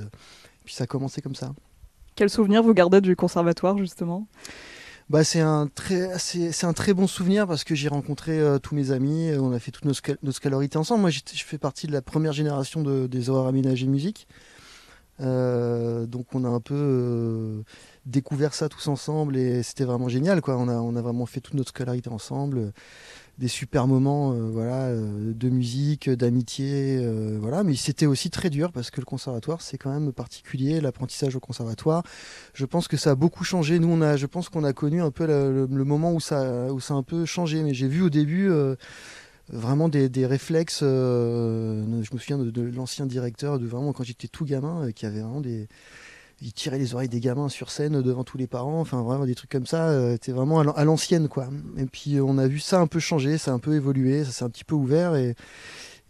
puis 0.63 0.73
ça 0.73 0.85
a 0.85 0.87
commencé 0.87 1.21
comme 1.21 1.35
ça. 1.35 1.53
Quel 2.15 2.29
souvenir 2.29 2.63
vous 2.63 2.73
gardez 2.73 3.01
du 3.01 3.15
conservatoire 3.15 3.77
justement? 3.77 4.27
Bah, 5.11 5.25
c'est 5.25 5.41
un 5.41 5.67
très, 5.67 6.93
bon 6.93 7.05
souvenir 7.05 7.45
parce 7.45 7.65
que 7.65 7.75
j'ai 7.75 7.89
rencontré 7.89 8.39
euh, 8.39 8.59
tous 8.59 8.75
mes 8.75 8.91
amis, 8.91 9.29
on 9.37 9.51
a 9.51 9.59
fait 9.59 9.71
toutes 9.71 9.83
nos, 9.83 9.91
scal- 9.91 10.15
nos 10.23 10.31
scolarités 10.31 10.77
ensemble. 10.77 11.01
Moi, 11.01 11.09
je 11.09 11.19
fais 11.43 11.57
partie 11.57 11.85
de 11.85 11.91
la 11.91 12.01
première 12.01 12.31
génération 12.31 12.81
de, 12.81 13.07
des 13.07 13.29
horaires 13.29 13.47
aménagés 13.47 13.87
musique. 13.87 14.25
Euh, 15.19 16.05
donc, 16.05 16.27
on 16.33 16.45
a 16.45 16.47
un 16.47 16.61
peu 16.61 16.75
euh, 16.77 17.61
découvert 18.05 18.53
ça 18.53 18.69
tous 18.69 18.87
ensemble 18.87 19.35
et 19.35 19.63
c'était 19.63 19.83
vraiment 19.83 20.07
génial. 20.07 20.39
Quoi. 20.39 20.55
On, 20.55 20.69
on 20.69 20.95
a 20.95 21.01
vraiment 21.01 21.25
fait 21.25 21.41
toute 21.41 21.55
notre 21.55 21.71
scolarité 21.71 22.09
ensemble. 22.09 22.71
Des 23.41 23.47
super 23.47 23.87
moments 23.87 24.33
euh, 24.33 24.51
voilà, 24.51 24.89
euh, 24.89 25.33
de 25.33 25.49
musique, 25.49 26.07
d'amitié. 26.11 26.99
euh, 27.01 27.39
voilà. 27.41 27.63
Mais 27.63 27.73
c'était 27.73 28.05
aussi 28.05 28.29
très 28.29 28.51
dur 28.51 28.71
parce 28.71 28.91
que 28.91 29.01
le 29.01 29.05
conservatoire, 29.05 29.63
c'est 29.63 29.79
quand 29.79 29.91
même 29.91 30.11
particulier, 30.13 30.79
l'apprentissage 30.79 31.35
au 31.35 31.39
conservatoire 31.39 32.03
je 32.53 32.65
pense 32.65 32.87
que 32.87 32.97
ça 32.97 33.11
a 33.11 33.15
beaucoup 33.15 33.43
changé. 33.43 33.79
Nous, 33.79 33.87
on 33.87 34.01
a, 34.01 34.15
je 34.15 34.27
pense 34.27 34.49
qu'on 34.49 34.63
a 34.63 34.73
connu 34.73 35.01
un 35.01 35.09
peu 35.09 35.25
le, 35.25 35.65
moment 35.85 36.13
où 36.13 36.19
ça, 36.19 36.71
où 36.71 36.77
a 36.77 36.93
un 36.93 37.01
peu 37.01 37.25
changé. 37.25 37.63
Mais 37.63 37.73
j'ai 37.73 37.87
vu 37.87 38.03
au 38.03 38.11
début 38.11 38.51
vraiment 39.49 39.89
des, 39.89 40.25
réflexes. 40.27 40.81
je 40.81 41.85
me 41.91 42.17
souviens 42.19 42.37
de, 42.37 42.51
de 42.51 42.61
l'ancien 42.61 43.07
directeur, 43.07 43.57
de 43.57 43.65
vraiment 43.65 43.91
quand 43.91 44.03
j'étais 44.03 44.27
tout 44.27 44.45
gamin, 44.45 44.91
qui 44.91 45.07
avait 45.07 45.21
vraiment 45.21 45.41
des 45.41 45.67
il 46.41 46.53
tirait 46.53 46.79
les 46.79 46.93
oreilles 46.95 47.09
des 47.09 47.19
gamins 47.19 47.49
sur 47.49 47.69
scène 47.69 48.01
devant 48.01 48.23
tous 48.23 48.37
les 48.37 48.47
parents, 48.47 48.79
enfin 48.79 49.01
vraiment 49.03 49.25
des 49.25 49.35
trucs 49.35 49.51
comme 49.51 49.65
ça, 49.67 49.89
euh, 49.89 50.13
c'était 50.13 50.31
vraiment 50.31 50.59
à 50.59 50.63
l'an- 50.63 50.73
à 50.73 50.83
l'ancienne 50.85 51.27
quoi. 51.27 51.49
Et 51.77 51.85
puis 51.85 52.15
euh, 52.15 52.23
on 52.23 52.37
a 52.37 52.47
vu 52.47 52.59
ça 52.59 52.79
un 52.79 52.87
peu 52.87 52.99
changer, 52.99 53.37
ça 53.37 53.51
a 53.51 53.53
un 53.53 53.59
peu 53.59 53.75
évolué, 53.75 54.23
ça 54.25 54.31
s'est 54.31 54.43
un 54.45 54.49
petit 54.49 54.63
peu 54.63 54.75
ouvert 54.75 55.15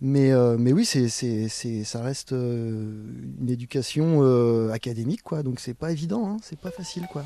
mais, 0.03 0.31
euh, 0.31 0.57
oui, 0.73 0.83
c'est, 0.83 1.09
c'est, 1.09 1.47
c'est, 1.47 1.83
ça 1.83 2.01
reste 2.01 2.33
euh, 2.33 3.03
une 3.39 3.49
éducation 3.49 4.21
euh, 4.23 4.71
académique, 4.71 5.21
quoi. 5.21 5.43
Donc 5.43 5.59
c'est 5.59 5.75
pas 5.75 5.91
évident, 5.91 6.27
hein, 6.27 6.37
c'est 6.41 6.57
pas 6.59 6.71
facile, 6.71 7.05
quoi. 7.11 7.23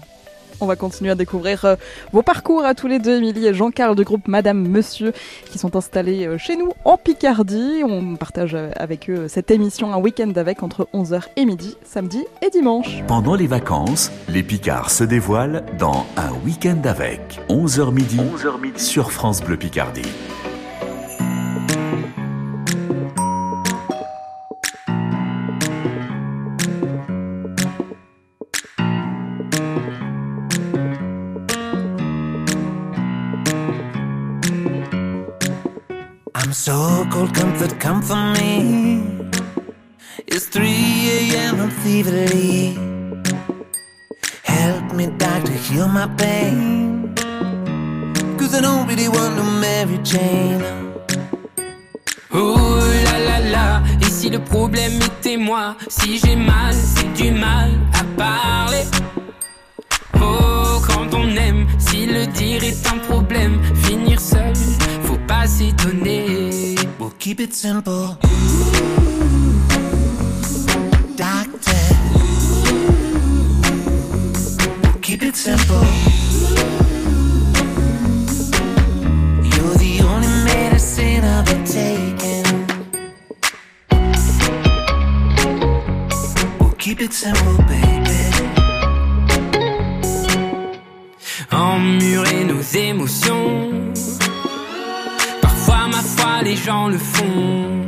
On 0.61 0.67
va 0.67 0.75
continuer 0.75 1.11
à 1.11 1.15
découvrir 1.15 1.65
euh, 1.65 1.75
vos 2.13 2.21
parcours 2.21 2.63
à 2.63 2.73
tous 2.73 2.87
les 2.87 2.99
deux, 2.99 3.17
Émilie 3.17 3.47
et 3.47 3.53
Jean-Carl 3.53 3.95
du 3.95 4.03
groupe 4.03 4.27
Madame 4.27 4.67
Monsieur, 4.67 5.13
qui 5.51 5.57
sont 5.57 5.75
installés 5.75 6.25
euh, 6.25 6.37
chez 6.37 6.55
nous 6.55 6.71
en 6.85 6.97
Picardie. 6.97 7.83
On 7.83 8.15
partage 8.15 8.55
euh, 8.55 8.69
avec 8.75 9.09
eux 9.09 9.27
cette 9.27 9.51
émission 9.51 9.93
un 9.93 9.97
week-end 9.97 10.31
avec 10.35 10.63
entre 10.63 10.87
11h 10.93 11.23
et 11.35 11.45
midi, 11.45 11.75
samedi 11.83 12.23
et 12.41 12.49
dimanche. 12.49 13.03
Pendant 13.07 13.35
les 13.35 13.47
vacances, 13.47 14.11
les 14.29 14.43
Picards 14.43 14.91
se 14.91 15.03
dévoilent 15.03 15.63
dans 15.77 16.05
Un 16.15 16.31
week-end 16.45 16.81
avec 16.85 17.41
11h 17.49 17.91
midi, 17.91 18.17
11h 18.17 18.61
midi 18.61 18.83
sur 18.83 19.11
France 19.11 19.41
Bleu 19.41 19.57
Picardie. 19.57 20.03
So 36.55 37.05
cold, 37.11 37.33
comfort, 37.35 37.79
come 37.79 38.01
for 38.01 38.15
me. 38.15 39.03
It's 40.25 40.47
3 40.47 40.65
a.m. 40.65 41.59
I'm 41.59 41.69
feverly. 41.69 42.77
Help 44.43 44.93
me, 44.93 45.07
doctor, 45.17 45.51
heal 45.51 45.87
my 45.87 46.07
pain. 46.17 47.13
Cause 48.37 48.55
I 48.55 48.61
don't 48.61 48.87
really 48.87 49.09
want 49.09 49.35
to 49.37 49.43
marry 49.43 49.97
Jane. 50.03 50.63
Oh 52.31 52.79
là 53.05 53.19
là 53.19 53.39
là, 53.39 53.83
et 54.01 54.09
si 54.09 54.29
le 54.29 54.39
problème 54.39 54.99
était 55.01 55.37
moi 55.37 55.77
Si 55.87 56.19
j'ai 56.19 56.35
mal, 56.35 56.73
c'est 56.73 57.13
du 57.13 57.31
mal 57.31 57.71
à 57.93 58.03
parler 58.17 58.83
Oh, 60.15 60.81
quand 60.85 61.13
on 61.13 61.27
aime, 61.37 61.65
si 61.77 62.05
le 62.05 62.25
dire 62.27 62.61
est 62.63 62.85
un 62.87 62.97
problème 62.97 63.61
Finir 63.83 64.19
seul, 64.19 64.53
We'll 65.47 67.11
keep 67.19 67.39
it 67.39 67.53
simple. 67.53 68.17
Doctor. 71.15 71.81
Keep 75.03 75.21
it 75.21 75.35
simple. 75.35 75.85
You're 79.43 79.75
the 79.77 80.01
only 80.03 80.27
medicine 80.45 81.23
I've 81.23 81.45
been 81.45 81.63
taking. 81.63 82.65
We'll 86.59 86.71
keep 86.71 87.01
it 87.01 87.13
simple, 87.13 87.57
baby. 87.67 88.04
Le 96.65 96.97
font. 96.97 97.85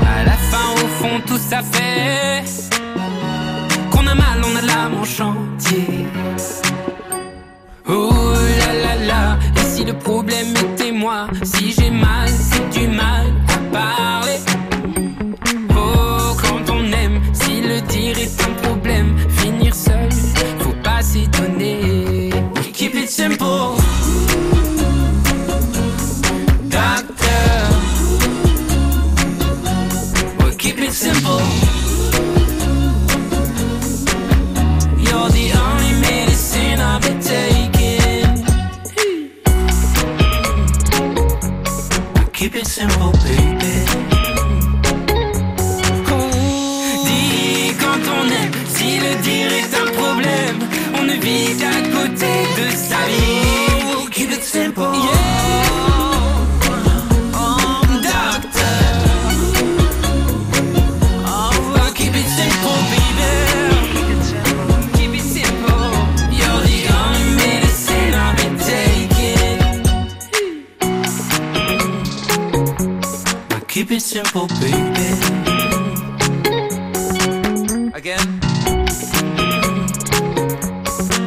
À 0.00 0.24
la 0.24 0.32
fin 0.32 0.72
au 0.74 0.86
fond 0.98 1.20
tout 1.26 1.38
ça 1.38 1.62
fait 1.62 2.44
Qu'on 3.90 4.06
a 4.06 4.14
mal 4.14 4.42
on 4.44 4.56
a 4.56 4.60
l'âme 4.60 4.94
en 5.00 5.04
chantier. 5.04 6.06
Oh 7.88 8.34
là 8.58 8.72
là 8.84 9.06
là 9.06 9.38
Et 9.56 9.64
si 9.64 9.84
le 9.84 9.94
problème 9.94 10.48
était 10.56 10.92
moi 10.92 11.26
Si 11.42 11.72
j'ai 11.72 11.90
We'll 73.92 74.00
keep 74.00 74.08
it 74.08 74.24
simple, 74.24 74.46
baby. 74.58 75.10
Again. 77.92 78.40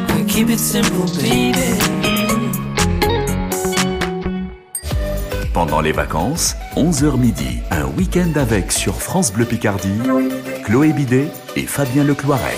We'll 0.10 0.25
keep 0.25 0.49
it 0.49 0.60
simple, 0.60 1.06
baby. 1.21 1.54
Pendant 5.54 5.80
les 5.82 5.91
vacances, 5.91 6.56
11h 6.75 7.19
midi, 7.19 7.60
un 7.69 7.86
week-end 7.86 8.32
avec 8.36 8.71
sur 8.71 8.99
France 8.99 9.32
Bleu 9.32 9.45
Picardie, 9.45 9.99
Chloé 10.63 10.91
Bidet 10.91 11.28
et 11.56 11.67
Fabien 11.67 12.04
Lecloirec. 12.04 12.58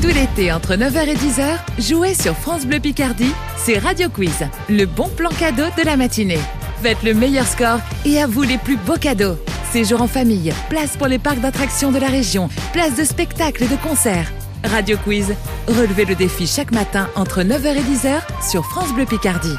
Tout 0.00 0.08
l'été, 0.08 0.50
entre 0.50 0.76
9h 0.76 1.08
et 1.08 1.14
10h, 1.14 1.58
jouez 1.78 2.14
sur 2.14 2.34
France 2.34 2.64
Bleu 2.64 2.80
Picardie, 2.80 3.34
c'est 3.58 3.76
Radio 3.76 4.08
Quiz, 4.08 4.46
le 4.70 4.86
bon 4.86 5.10
plan 5.10 5.28
cadeau 5.28 5.66
de 5.76 5.84
la 5.84 5.98
matinée. 5.98 6.40
Faites 6.84 7.02
le 7.02 7.14
meilleur 7.14 7.46
score 7.46 7.78
et 8.04 8.20
à 8.20 8.26
vous 8.26 8.42
les 8.42 8.58
plus 8.58 8.76
beaux 8.76 8.98
cadeaux. 8.98 9.38
Séjour 9.72 10.02
en 10.02 10.06
famille, 10.06 10.52
place 10.68 10.98
pour 10.98 11.06
les 11.06 11.18
parcs 11.18 11.40
d'attractions 11.40 11.90
de 11.90 11.98
la 11.98 12.08
région, 12.08 12.50
place 12.74 12.94
de 12.94 13.04
spectacles 13.04 13.62
et 13.62 13.68
de 13.68 13.76
concerts. 13.76 14.30
Radio 14.64 14.98
Quiz, 15.02 15.32
relevez 15.66 16.04
le 16.04 16.14
défi 16.14 16.46
chaque 16.46 16.72
matin 16.72 17.08
entre 17.14 17.40
9h 17.40 17.68
et 17.68 17.80
10h 17.80 18.20
sur 18.46 18.66
France 18.66 18.92
Bleu 18.92 19.06
Picardie. 19.06 19.56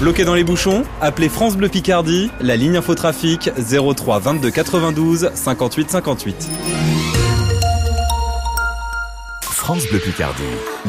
Bloqué 0.00 0.24
dans 0.24 0.34
les 0.34 0.42
bouchons? 0.42 0.84
Appelez 1.02 1.28
France 1.28 1.54
Bleu 1.54 1.68
Picardie, 1.68 2.30
la 2.40 2.56
ligne 2.56 2.78
infotrafic 2.78 3.50
03 3.58 4.20
22 4.20 4.50
92 4.50 5.32
58 5.34 5.90
58. 5.90 6.48
France 9.62 9.86
Bleu 9.86 10.00
Picardie, 10.00 10.42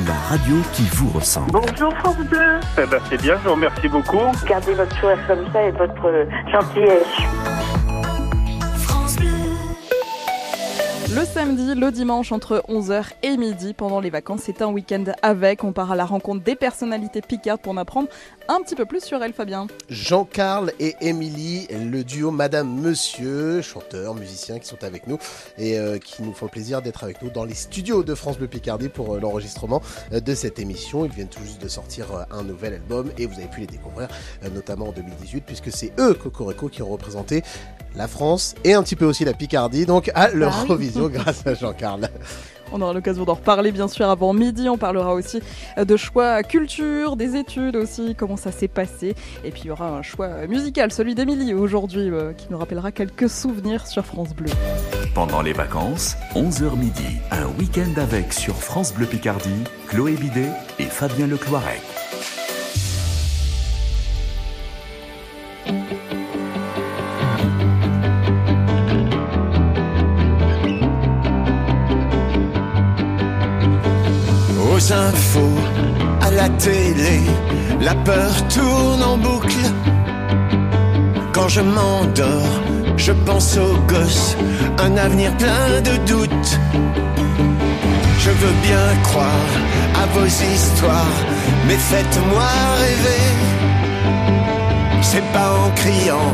la 0.07 0.15
radio 0.29 0.55
qui 0.73 0.81
vous 0.93 1.07
ressemble. 1.11 1.51
Bonjour 1.51 1.93
France 1.99 2.17
Bleu. 2.27 2.59
Eh 2.81 2.87
ben, 2.87 2.99
c'est 3.07 3.21
bien, 3.21 3.37
je 3.37 3.47
vous 3.47 3.53
remercie 3.53 3.87
beaucoup. 3.87 4.31
Gardez 4.47 4.73
votre 4.73 4.99
sourire 4.99 5.19
comme 5.27 5.45
ça 5.53 5.61
et 5.61 5.69
votre 5.69 6.27
gentillesse. 6.51 7.52
Le 11.15 11.25
samedi, 11.25 11.75
le 11.75 11.91
dimanche 11.91 12.31
entre 12.31 12.63
11h 12.69 13.11
et 13.21 13.37
midi 13.37 13.75
pendant 13.75 13.99
les 13.99 14.09
vacances, 14.09 14.41
c'est 14.45 14.63
un 14.63 14.71
week-end 14.71 15.03
avec. 15.21 15.63
On 15.63 15.71
part 15.71 15.91
à 15.91 15.95
la 15.95 16.05
rencontre 16.05 16.43
des 16.43 16.55
personnalités 16.55 17.21
picardes 17.21 17.61
pour 17.61 17.73
en 17.73 17.77
apprendre 17.77 18.07
un 18.47 18.61
petit 18.61 18.73
peu 18.73 18.85
plus 18.85 19.03
sur 19.03 19.21
elles, 19.21 19.33
Fabien. 19.33 19.67
Jean-Carl 19.89 20.73
et 20.79 20.95
Émilie, 21.01 21.67
le 21.69 22.03
duo 22.03 22.31
Madame 22.31 22.81
Monsieur, 22.81 23.61
chanteurs, 23.61 24.15
musiciens 24.15 24.57
qui 24.57 24.67
sont 24.67 24.83
avec 24.83 25.05
nous 25.05 25.19
et 25.59 25.77
euh, 25.77 25.99
qui 25.99 26.23
nous 26.23 26.33
font 26.33 26.47
plaisir 26.47 26.81
d'être 26.81 27.03
avec 27.03 27.21
nous 27.21 27.29
dans 27.29 27.45
les 27.45 27.53
studios 27.53 28.03
de 28.03 28.15
France 28.15 28.39
Bleu 28.39 28.47
Picardie 28.47 28.89
pour 28.89 29.13
euh, 29.13 29.19
l'enregistrement 29.19 29.83
euh, 30.13 30.19
de 30.19 30.33
cette 30.33 30.57
émission. 30.57 31.05
Ils 31.05 31.11
viennent 31.11 31.27
tout 31.27 31.43
juste 31.43 31.61
de 31.61 31.67
sortir 31.67 32.07
euh, 32.11 32.23
un 32.31 32.41
nouvel 32.43 32.73
album 32.73 33.11
et 33.19 33.27
vous 33.27 33.35
avez 33.35 33.47
pu 33.49 33.59
les 33.59 33.67
découvrir 33.67 34.07
euh, 34.43 34.49
notamment 34.49 34.87
en 34.87 34.91
2018 34.91 35.43
puisque 35.45 35.71
c'est 35.71 35.93
eux, 35.99 36.15
Cocorico, 36.15 36.69
qui 36.69 36.81
ont 36.81 36.89
représenté 36.89 37.43
la 37.95 38.07
France 38.07 38.55
et 38.63 38.73
un 38.73 38.83
petit 38.83 38.95
peu 38.95 39.05
aussi 39.05 39.23
la 39.23 39.33
Picardie, 39.33 39.85
donc 39.85 40.09
à 40.15 40.29
l'Eurovision 40.29 41.02
grâce 41.09 41.45
à 41.45 41.53
Jean-Carl. 41.53 42.09
On 42.71 42.81
aura 42.81 42.93
l'occasion 42.93 43.23
d'en 43.23 43.35
reparler 43.35 43.71
bien 43.71 43.87
sûr 43.87 44.09
avant 44.09 44.33
midi. 44.33 44.67
On 44.67 44.77
parlera 44.77 45.13
aussi 45.13 45.41
de 45.77 45.95
choix 45.95 46.41
culture, 46.41 47.15
des 47.15 47.35
études 47.35 47.75
aussi, 47.75 48.15
comment 48.15 48.35
ça 48.35 48.51
s'est 48.51 48.67
passé. 48.67 49.15
Et 49.43 49.51
puis 49.51 49.61
il 49.65 49.67
y 49.67 49.71
aura 49.71 49.89
un 49.89 50.01
choix 50.01 50.47
musical, 50.47 50.91
celui 50.91 51.13
d'Émilie 51.13 51.53
aujourd'hui, 51.53 52.09
euh, 52.09 52.33
qui 52.33 52.47
nous 52.49 52.57
rappellera 52.57 52.91
quelques 52.91 53.29
souvenirs 53.29 53.85
sur 53.85 54.05
France 54.05 54.33
Bleu. 54.33 54.49
Pendant 55.13 55.43
les 55.43 55.53
vacances, 55.53 56.15
11h 56.33 56.75
midi, 56.75 57.17
un 57.29 57.45
week-end 57.59 57.93
avec 58.01 58.33
sur 58.33 58.55
France 58.55 58.91
Bleu 58.93 59.05
Picardie, 59.05 59.63
Chloé 59.87 60.13
Bidet 60.13 60.49
et 60.79 60.85
Fabien 60.85 61.27
Lecloirec. 61.27 61.81
Infos, 74.91 75.57
à 76.21 76.29
la 76.31 76.49
télé, 76.49 77.21
la 77.79 77.95
peur 77.95 78.31
tourne 78.49 79.01
en 79.01 79.17
boucle. 79.17 79.65
Quand 81.31 81.47
je 81.47 81.61
m'endors, 81.61 82.61
je 82.97 83.13
pense 83.13 83.57
aux 83.57 83.77
gosses, 83.87 84.35
un 84.79 84.97
avenir 84.97 85.31
plein 85.37 85.81
de 85.81 85.95
doutes. 86.05 86.59
Je 88.19 88.29
veux 88.29 88.55
bien 88.61 88.87
croire 89.03 89.51
à 90.01 90.05
vos 90.17 90.25
histoires, 90.25 91.19
mais 91.67 91.77
faites-moi 91.77 92.49
rêver. 92.79 93.25
C'est 95.01 95.27
pas 95.31 95.51
en 95.63 95.69
criant, 95.75 96.33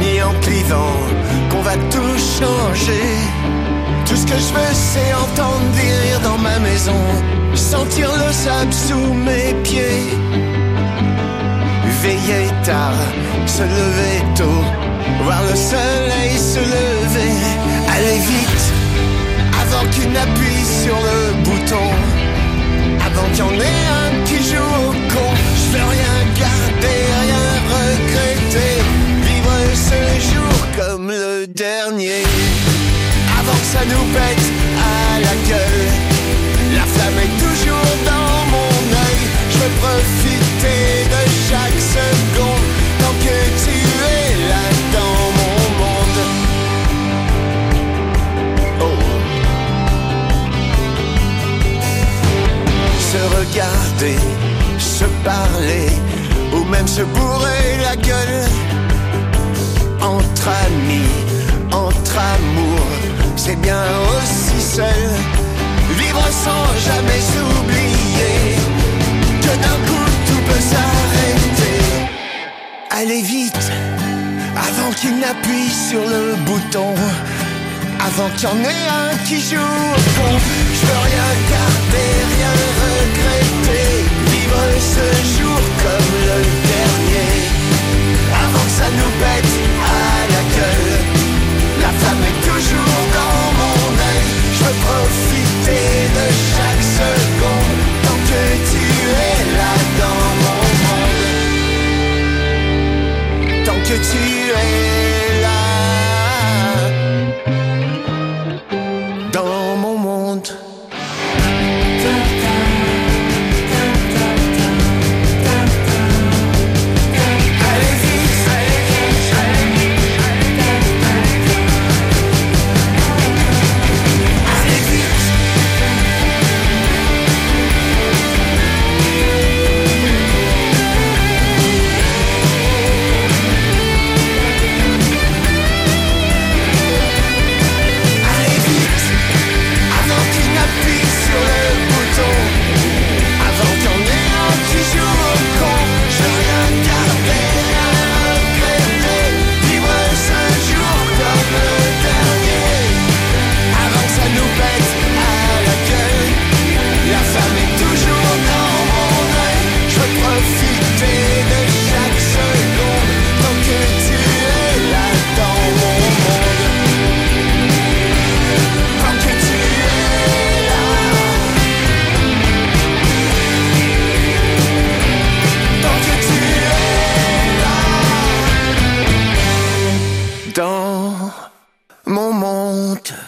ni 0.00 0.22
en 0.22 0.32
clivant, 0.40 0.96
qu'on 1.50 1.62
va 1.62 1.76
tout 1.90 2.16
changer. 2.38 3.08
Tout 4.06 4.16
ce 4.16 4.26
que 4.26 4.38
je 4.38 4.52
veux, 4.54 4.72
c'est 4.72 5.12
entendre 5.14 5.68
des 5.74 6.24
dans 6.24 6.38
ma 6.38 6.58
maison, 6.58 7.02
sentir 7.56 8.08
le 8.12 8.32
sable 8.32 8.72
sous 8.72 9.14
mes 9.14 9.54
pieds. 9.62 10.06
Veiller 12.02 12.48
tard, 12.64 13.00
se 13.46 13.62
lever 13.62 14.18
tôt, 14.36 14.62
voir 15.24 15.42
le 15.50 15.56
soleil 15.56 16.38
se 16.38 16.60
lever, 16.60 17.32
aller 17.94 18.18
vite, 18.32 18.64
avant 19.62 19.88
qu'il 19.90 20.10
n'appuie 20.12 20.64
sur 20.84 20.96
le 21.08 21.42
bouton, 21.44 21.88
avant 23.04 23.26
qu'il 23.32 23.38
y 23.38 23.48
en 23.48 23.60
ait 23.60 23.84
un 24.02 24.24
qui 24.26 24.36
joue 24.36 24.72
au 24.86 24.92
con. 25.12 25.30
Je 25.60 25.76
veux 25.76 25.88
rien 25.96 26.16
garder, 26.44 26.98
rien 27.24 27.46
regretter, 27.76 28.74
vivre 29.28 29.56
ce 29.74 30.00
jour 30.30 30.56
comme 30.78 31.08
le 31.08 31.46
dernier 31.46 32.22
avant 33.38 33.58
que 33.58 33.66
ça 33.74 33.84
nous 33.84 34.04
pète 34.12 34.46
à 34.78 35.20
la 35.20 35.34
gueule. 35.48 35.95
Flamme 36.96 37.18
est 37.26 37.36
toujours 37.38 37.92
dans 38.04 38.46
mon 38.54 38.74
œil. 39.04 39.20
Je 39.50 39.56
veux 39.58 39.74
profiter 39.84 40.82
de 41.14 41.22
chaque 41.48 41.80
seconde 41.96 42.66
tant 43.00 43.14
que 43.24 43.38
tu 43.64 43.76
es 44.16 44.28
là 44.50 44.66
dans 44.96 45.18
mon 45.38 45.58
monde. 45.80 46.20
Oh. 48.80 48.98
Se 53.10 53.20
regarder, 53.36 54.20
se 54.78 55.06
parler, 55.24 55.88
ou 56.52 56.64
même 56.64 56.88
se 56.88 57.02
bourrer 57.02 57.66
la 57.82 57.96
gueule 57.96 58.44
entre 60.00 60.48
amis, 60.66 61.12
entre 61.72 62.18
amours 62.18 63.06
c'est 63.46 63.60
bien 63.60 63.84
aussi 64.10 64.60
seul. 64.60 65.45
Vivre 65.98 66.26
sans 66.44 66.66
jamais 66.88 67.20
s'oublier 67.32 68.56
que 69.42 69.52
d'un 69.62 69.78
coup 69.86 70.08
tout 70.26 70.42
peut 70.48 70.60
s'arrêter. 70.60 71.80
Allez 72.90 73.22
vite, 73.22 73.70
avant 74.56 74.90
qu'il 74.92 75.18
n'appuie 75.18 75.70
sur 75.70 76.02
le 76.02 76.36
bouton. 76.46 76.94
Avant 78.08 78.28
qu'il 78.36 78.48
y 78.48 78.52
en 78.52 78.58
ait 78.62 78.86
un 79.02 79.16
qui 79.26 79.40
joue 79.40 79.56
au. 79.56 80.32
Je 80.78 80.86
veux 80.86 81.02
rien 81.10 81.28
garder, 81.54 82.08
rien 82.34 82.52
regretter. 82.84 83.88
Vivre 84.32 84.64
ce 84.94 85.06
jour 85.36 85.60
comme 85.82 86.12
le 86.30 86.38
dernier. 86.72 87.32
Avant 88.44 88.64
que 88.68 88.74
ça 88.80 88.88
nous 88.98 89.12
pète 89.22 89.52
à 89.82 90.18
la 90.34 90.42
gueule. 90.56 90.92
La 91.82 91.90
flamme 91.98 92.24
est 92.30 92.40
toujours 92.48 93.05
profiter 94.86 96.08
de 96.16 96.26
chaque 96.52 96.84
seconde 97.00 97.80
tant 98.04 98.20
que 98.30 98.42
tu 98.70 98.84
es 99.28 99.40
là 99.58 99.74
dans 100.02 100.26
mon 100.42 100.62
monde. 100.84 101.24
Tant 103.64 103.80
que 103.88 103.96
tu 104.10 104.22
es 104.50 104.85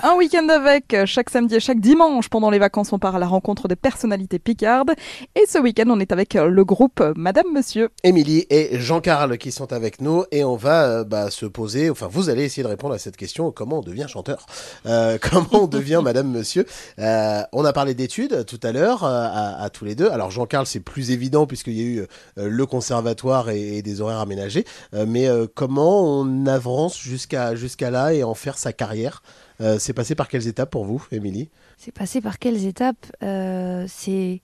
Un 0.02 0.14
week-end 0.16 0.48
avec, 0.48 0.94
euh, 0.94 1.06
chaque 1.06 1.30
samedi 1.30 1.56
et 1.56 1.60
chaque 1.60 1.80
dimanche 1.80 2.28
pendant 2.28 2.50
les 2.50 2.58
vacances, 2.58 2.92
on 2.92 2.98
part 2.98 3.16
à 3.16 3.18
la 3.18 3.26
rencontre 3.26 3.68
des 3.68 3.76
personnalités 3.76 4.38
picardes. 4.38 4.92
Et 5.34 5.44
ce 5.48 5.58
week-end, 5.58 5.84
on 5.88 6.00
est 6.00 6.12
avec 6.12 6.36
euh, 6.36 6.48
le 6.48 6.64
groupe 6.64 7.00
euh, 7.00 7.12
Madame 7.16 7.46
Monsieur. 7.52 7.90
Émilie 8.04 8.46
et 8.50 8.78
Jean-Carl 8.78 9.38
qui 9.38 9.52
sont 9.52 9.72
avec 9.72 10.00
nous 10.00 10.24
et 10.32 10.44
on 10.44 10.56
va 10.56 10.84
euh, 10.84 11.04
bah, 11.04 11.30
se 11.30 11.46
poser, 11.46 11.90
enfin 11.90 12.08
vous 12.10 12.28
allez 12.30 12.44
essayer 12.44 12.62
de 12.62 12.68
répondre 12.68 12.94
à 12.94 12.98
cette 12.98 13.16
question, 13.16 13.50
comment 13.52 13.78
on 13.78 13.82
devient 13.82 14.06
chanteur? 14.08 14.46
Euh, 14.86 15.18
Comment 15.30 15.64
on 15.64 15.66
devient 15.66 16.00
Madame 16.02 16.30
Monsieur? 16.30 16.66
Euh, 16.98 17.42
On 17.52 17.64
a 17.64 17.72
parlé 17.72 17.94
d'études 17.94 18.44
tout 18.46 18.60
à 18.62 18.72
l'heure 18.72 19.04
à, 19.04 19.62
à 19.62 19.70
tous 19.70 19.84
les 19.84 19.94
deux. 19.94 20.08
Alors 20.08 20.30
Jean-Carl 20.30 20.66
c'est 20.66 20.80
plus 20.80 21.10
évident 21.10 21.46
puisqu'il 21.46 21.74
y 21.78 21.80
a 21.82 21.84
eu 21.84 22.06
le 22.36 22.66
conservatoire 22.66 23.50
et, 23.50 23.78
et 23.78 23.82
des 23.82 24.00
horaires 24.00 24.18
aménagés, 24.20 24.64
Euh, 24.94 25.04
mais 25.06 25.28
euh, 25.28 25.46
comment 25.54 26.02
on 26.02 26.46
avance 26.46 26.98
jusqu'à 26.98 27.54
jusqu'à 27.54 27.90
là 27.90 28.12
et 28.14 28.22
en 28.24 28.34
faire 28.34 28.56
sa 28.58 28.72
carrière? 28.72 29.22
Euh, 29.60 29.78
C'est 29.78 29.92
passé 29.92 30.14
par 30.14 30.28
quelles 30.28 30.46
étapes 30.46 30.70
pour 30.70 30.84
vous, 30.84 31.04
Émilie? 31.10 31.48
C'est 31.76 31.92
passé 31.92 32.20
par 32.20 32.38
quelles 32.38 32.66
étapes? 32.66 33.06
Euh, 33.22 33.84
C'est 33.88 34.40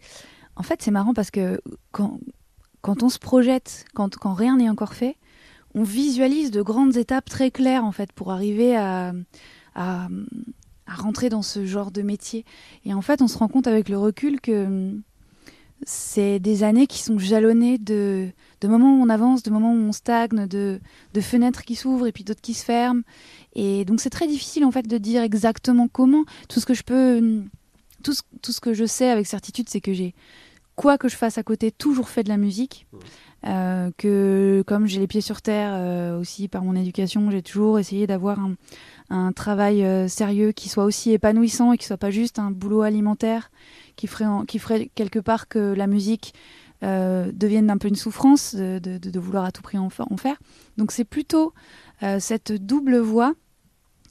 en 0.56 0.62
fait 0.62 0.82
c'est 0.82 0.90
marrant 0.90 1.14
parce 1.14 1.30
que 1.30 1.60
quand 1.92 3.02
on 3.02 3.08
se 3.08 3.18
projette, 3.18 3.84
quand 3.94 4.16
quand 4.16 4.34
rien 4.34 4.56
n'est 4.56 4.68
encore 4.68 4.94
fait, 4.94 5.16
on 5.74 5.82
visualise 5.82 6.50
de 6.50 6.62
grandes 6.62 6.96
étapes 6.96 7.28
très 7.28 7.50
claires 7.50 7.84
en 7.84 7.92
fait 7.92 8.12
pour 8.12 8.30
arriver 8.32 8.76
à 8.76 9.12
à, 9.74 10.08
à 10.86 10.94
rentrer 10.94 11.28
dans 11.30 11.42
ce 11.42 11.64
genre 11.66 11.90
de 11.90 12.02
métier. 12.02 12.44
Et 12.84 12.94
en 12.94 13.02
fait, 13.02 13.22
on 13.22 13.28
se 13.28 13.38
rend 13.38 13.48
compte 13.48 13.66
avec 13.66 13.88
le 13.88 13.98
recul 13.98 14.40
que 14.40 14.66
hum, 14.66 15.02
c'est 15.86 16.38
des 16.38 16.62
années 16.62 16.86
qui 16.86 17.02
sont 17.02 17.18
jalonnées 17.18 17.76
de, 17.78 18.28
de 18.60 18.68
moments 18.68 18.96
où 18.98 19.02
on 19.02 19.08
avance, 19.08 19.42
de 19.42 19.50
moments 19.50 19.72
où 19.72 19.76
on 19.76 19.92
stagne, 19.92 20.46
de, 20.46 20.80
de 21.12 21.20
fenêtres 21.20 21.62
qui 21.64 21.74
s'ouvrent 21.74 22.06
et 22.06 22.12
puis 22.12 22.24
d'autres 22.24 22.40
qui 22.40 22.54
se 22.54 22.64
ferment. 22.64 23.02
Et 23.54 23.84
donc 23.84 24.00
c'est 24.00 24.10
très 24.10 24.26
difficile 24.26 24.64
en 24.64 24.70
fait 24.72 24.86
de 24.86 24.98
dire 24.98 25.22
exactement 25.22 25.88
comment. 25.88 26.24
Tout 26.48 26.60
ce 26.60 26.66
que 26.66 26.74
je 26.74 26.82
peux, 26.82 27.18
hum, 27.18 27.48
tout 28.02 28.12
ce, 28.12 28.22
tout 28.42 28.52
ce 28.52 28.60
que 28.60 28.74
je 28.74 28.84
sais 28.84 29.08
avec 29.10 29.26
certitude, 29.26 29.68
c'est 29.68 29.80
que 29.80 29.92
j'ai 29.92 30.14
quoi 30.76 30.98
que 30.98 31.08
je 31.08 31.16
fasse 31.16 31.38
à 31.38 31.42
côté, 31.44 31.70
toujours 31.70 32.08
fait 32.08 32.24
de 32.24 32.28
la 32.28 32.36
musique. 32.36 32.86
Euh, 33.46 33.90
que 33.98 34.64
comme 34.66 34.86
j'ai 34.86 35.00
les 35.00 35.06
pieds 35.06 35.20
sur 35.20 35.42
terre 35.42 35.72
euh, 35.74 36.18
aussi 36.18 36.48
par 36.48 36.64
mon 36.64 36.74
éducation, 36.74 37.30
j'ai 37.30 37.42
toujours 37.42 37.78
essayé 37.78 38.06
d'avoir 38.06 38.40
un, 38.40 38.54
un 39.10 39.32
travail 39.32 39.84
euh, 39.84 40.08
sérieux 40.08 40.52
qui 40.52 40.70
soit 40.70 40.84
aussi 40.84 41.12
épanouissant 41.12 41.72
et 41.72 41.76
qui 41.78 41.84
soit 41.84 41.98
pas 41.98 42.10
juste 42.10 42.38
un 42.38 42.50
boulot 42.50 42.80
alimentaire 42.80 43.50
qui 43.96 44.06
ferait, 44.06 44.24
en- 44.24 44.46
qui 44.46 44.58
ferait 44.58 44.90
quelque 44.94 45.18
part 45.18 45.46
que 45.48 45.58
la 45.74 45.86
musique 45.86 46.32
devienne 46.82 47.70
un 47.70 47.78
peu 47.78 47.88
une 47.88 47.96
souffrance 47.96 48.54
de, 48.54 48.78
de- 48.78 48.98
de 48.98 49.18
vouloir 49.20 49.44
à 49.44 49.52
tout 49.52 49.62
prix 49.62 49.78
en, 49.78 49.88
fa- 49.88 50.06
en 50.10 50.16
faire. 50.18 50.36
Donc 50.76 50.92
c'est 50.92 51.04
plutôt 51.04 51.54
cette 52.18 52.52
double 52.52 52.98
voie 52.98 53.32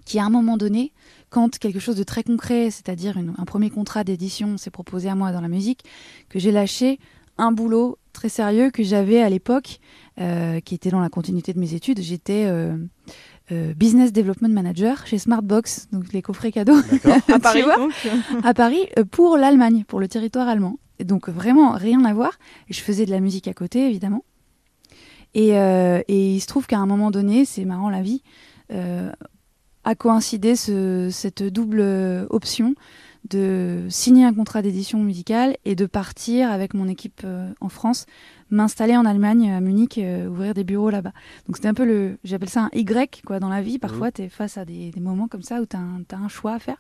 qui 0.06 0.20
à 0.20 0.26
un 0.26 0.30
moment 0.30 0.58
donné, 0.58 0.94
quand 1.30 1.58
quelque 1.58 1.80
chose 1.80 1.96
de 1.96 2.04
très 2.04 2.24
concret, 2.24 2.70
c'est-à-dire 2.72 3.18
un 3.18 3.46
premier 3.46 3.70
contrat 3.70 4.04
d'édition 4.04 4.58
s'est 4.58 4.72
proposé 4.72 5.10
à 5.10 5.16
moi 5.16 5.32
dans 5.32 5.42
la 5.42 5.48
musique, 5.48 5.84
que 6.30 6.40
j'ai 6.40 6.52
lâché 6.52 7.00
un 7.38 7.52
boulot 7.52 7.98
très 8.12 8.30
sérieux 8.30 8.70
que 8.70 8.84
j'avais 8.84 9.22
à 9.22 9.30
l'époque, 9.30 9.80
euh, 10.20 10.60
qui 10.60 10.76
était 10.76 10.92
dans 10.92 11.00
la 11.00 11.10
continuité 11.10 11.54
de 11.54 11.60
mes 11.60 11.74
études. 11.74 12.00
J'étais 12.02 12.46
euh, 12.46 12.78
euh, 13.52 13.74
business 13.74 14.14
development 14.14 14.50
manager 14.50 15.06
chez 15.08 15.18
Smartbox, 15.18 15.88
donc 15.92 16.14
les 16.14 16.22
coffrets 16.22 16.52
cadeaux. 16.52 16.78
À 17.34 17.40
Paris, 17.40 17.64
donc. 17.64 17.92
à 18.44 18.54
Paris 18.54 18.86
euh, 18.98 19.04
pour 19.04 19.38
l'Allemagne, 19.38 19.84
pour 19.88 20.00
le 20.00 20.08
territoire 20.08 20.48
allemand. 20.48 20.78
Et 21.00 21.04
donc 21.04 21.28
vraiment 21.28 21.72
rien 21.72 22.06
à 22.06 22.14
voir. 22.14 22.34
Et 22.70 22.74
je 22.74 22.82
faisais 22.82 23.06
de 23.06 23.12
la 23.12 23.20
musique 23.20 23.48
à 23.48 23.54
côté, 23.54 23.88
évidemment. 23.88 24.24
Et, 25.34 25.58
euh, 25.58 26.02
et 26.08 26.36
il 26.36 26.40
se 26.40 26.48
trouve 26.48 26.68
qu'à 26.68 26.78
un 26.78 26.86
moment 26.86 27.12
donné, 27.12 27.46
c'est 27.46 27.66
marrant 27.66 27.90
la 27.90 28.02
vie, 28.02 28.22
euh, 28.72 29.12
a 29.84 29.96
coïncidé 29.96 30.56
ce- 30.56 31.10
cette 31.12 31.44
double 31.44 31.82
option 32.30 32.76
de 33.30 33.86
signer 33.90 34.26
un 34.26 34.34
contrat 34.34 34.62
d'édition 34.62 35.00
musicale 35.00 35.56
et 35.64 35.76
de 35.76 35.86
partir 35.86 36.52
avec 36.52 36.74
mon 36.74 36.88
équipe 36.90 37.22
euh, 37.24 37.50
en 37.62 37.70
France, 37.70 38.06
m'installer 38.50 38.98
en 38.98 39.06
Allemagne, 39.06 39.50
à 39.50 39.62
Munich, 39.62 39.98
euh, 39.98 40.28
ouvrir 40.28 40.54
des 40.54 40.66
bureaux 40.66 40.90
là-bas. 40.90 41.14
Donc 41.48 41.56
c'était 41.56 41.70
un 41.70 41.74
peu 41.74 41.86
le, 41.86 42.18
j'appelle 42.26 42.50
ça 42.50 42.64
un 42.64 42.70
Y 42.74 43.22
quoi 43.26 43.40
dans 43.40 43.48
la 43.50 43.62
vie. 43.62 43.80
Parfois, 43.80 44.12
tu 44.12 44.24
es 44.24 44.30
face 44.30 44.58
à 44.58 44.66
des, 44.66 44.92
des 44.92 45.00
moments 45.00 45.30
comme 45.30 45.42
ça 45.42 45.62
où 45.62 45.66
tu 45.66 45.78
as, 45.78 46.18
un 46.18 46.28
choix 46.28 46.54
à 46.54 46.60
faire. 46.60 46.78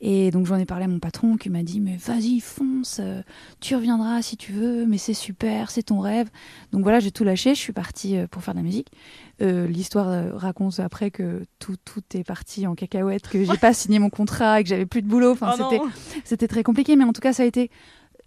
Et 0.00 0.30
donc 0.30 0.46
j'en 0.46 0.56
ai 0.56 0.66
parlé 0.66 0.84
à 0.84 0.88
mon 0.88 0.98
patron 0.98 1.36
qui 1.36 1.50
m'a 1.50 1.62
dit 1.62 1.80
mais 1.80 1.96
vas-y 1.96 2.40
fonce, 2.40 2.98
euh, 3.00 3.22
tu 3.60 3.74
reviendras 3.74 4.22
si 4.22 4.36
tu 4.36 4.52
veux, 4.52 4.86
mais 4.86 4.98
c'est 4.98 5.14
super, 5.14 5.70
c'est 5.70 5.84
ton 5.84 6.00
rêve. 6.00 6.28
Donc 6.72 6.82
voilà, 6.82 7.00
j'ai 7.00 7.10
tout 7.10 7.24
lâché, 7.24 7.54
je 7.54 7.60
suis 7.60 7.72
partie 7.72 8.16
euh, 8.16 8.26
pour 8.26 8.42
faire 8.42 8.54
de 8.54 8.58
la 8.58 8.64
musique. 8.64 8.90
Euh, 9.42 9.66
L'histoire 9.66 10.36
raconte 10.36 10.80
après 10.80 11.10
que 11.10 11.44
tout, 11.58 11.76
tout 11.84 12.02
est 12.14 12.24
parti 12.24 12.66
en 12.66 12.74
cacahuète, 12.74 13.28
que 13.28 13.44
j'ai 13.44 13.56
pas 13.60 13.72
signé 13.72 13.98
mon 13.98 14.10
contrat 14.10 14.60
et 14.60 14.62
que 14.62 14.68
j'avais 14.68 14.86
plus 14.86 15.02
de 15.02 15.08
boulot. 15.08 15.32
Enfin, 15.32 15.54
Oh 15.58 15.68
c'était 15.70 15.82
c'était 16.24 16.48
très 16.48 16.62
compliqué, 16.62 16.96
mais 16.96 17.04
en 17.04 17.12
tout 17.12 17.20
cas 17.20 17.32
ça 17.32 17.42
a 17.42 17.46
été 17.46 17.70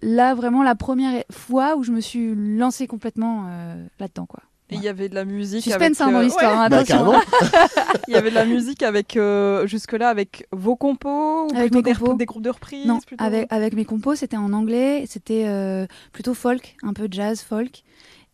là 0.01 0.36
vraiment 0.36 0.63
la 0.63 0.75
première 0.75 1.23
fois 1.32 1.75
où 1.75 1.84
je 1.84 1.91
me 1.91 2.01
suis 2.01 2.36
lancée 2.36 2.88
complètement 2.88 3.45
euh, 3.47 3.86
là-dedans 3.99 4.25
quoi. 4.25 4.41
Et 4.69 4.75
il 4.75 4.84
y 4.84 4.88
avait 4.89 5.08
de 5.08 5.15
la 5.15 5.23
musique. 5.23 5.63
Suspense, 5.63 6.01
avec, 6.01 6.01
hein, 6.01 6.12
dans 6.12 6.19
euh, 6.19 6.23
l'histoire, 6.23 6.60
hein, 6.60 6.69
Bah. 6.69 6.84
Il 8.08 8.13
y 8.13 8.17
avait 8.17 8.30
de 8.30 8.36
la 8.36 8.45
musique 8.45 8.84
avec 8.84 9.15
euh, 9.15 9.65
jusque-là 9.65 10.10
avec 10.10 10.45
vos 10.51 10.75
compos 10.75 11.45
ou 11.45 11.56
Avec 11.56 11.71
plutôt 11.71 11.77
mes 11.77 11.84
des, 11.84 11.93
compos. 11.97 12.13
des 12.15 12.25
groupes 12.25 12.43
de 12.43 12.49
reprises 12.49 12.86
Non, 12.86 12.99
plutôt 12.99 13.23
avec, 13.23 13.47
avec 13.51 13.73
mes 13.73 13.86
compos, 13.86 14.15
c'était 14.15 14.36
en 14.38 14.51
anglais, 14.51 15.06
c'était 15.08 15.45
euh, 15.47 15.86
plutôt 16.12 16.34
folk, 16.34 16.75
un 16.84 16.91
peu 16.93 17.08
jazz 17.10 17.41
folk, 17.41 17.84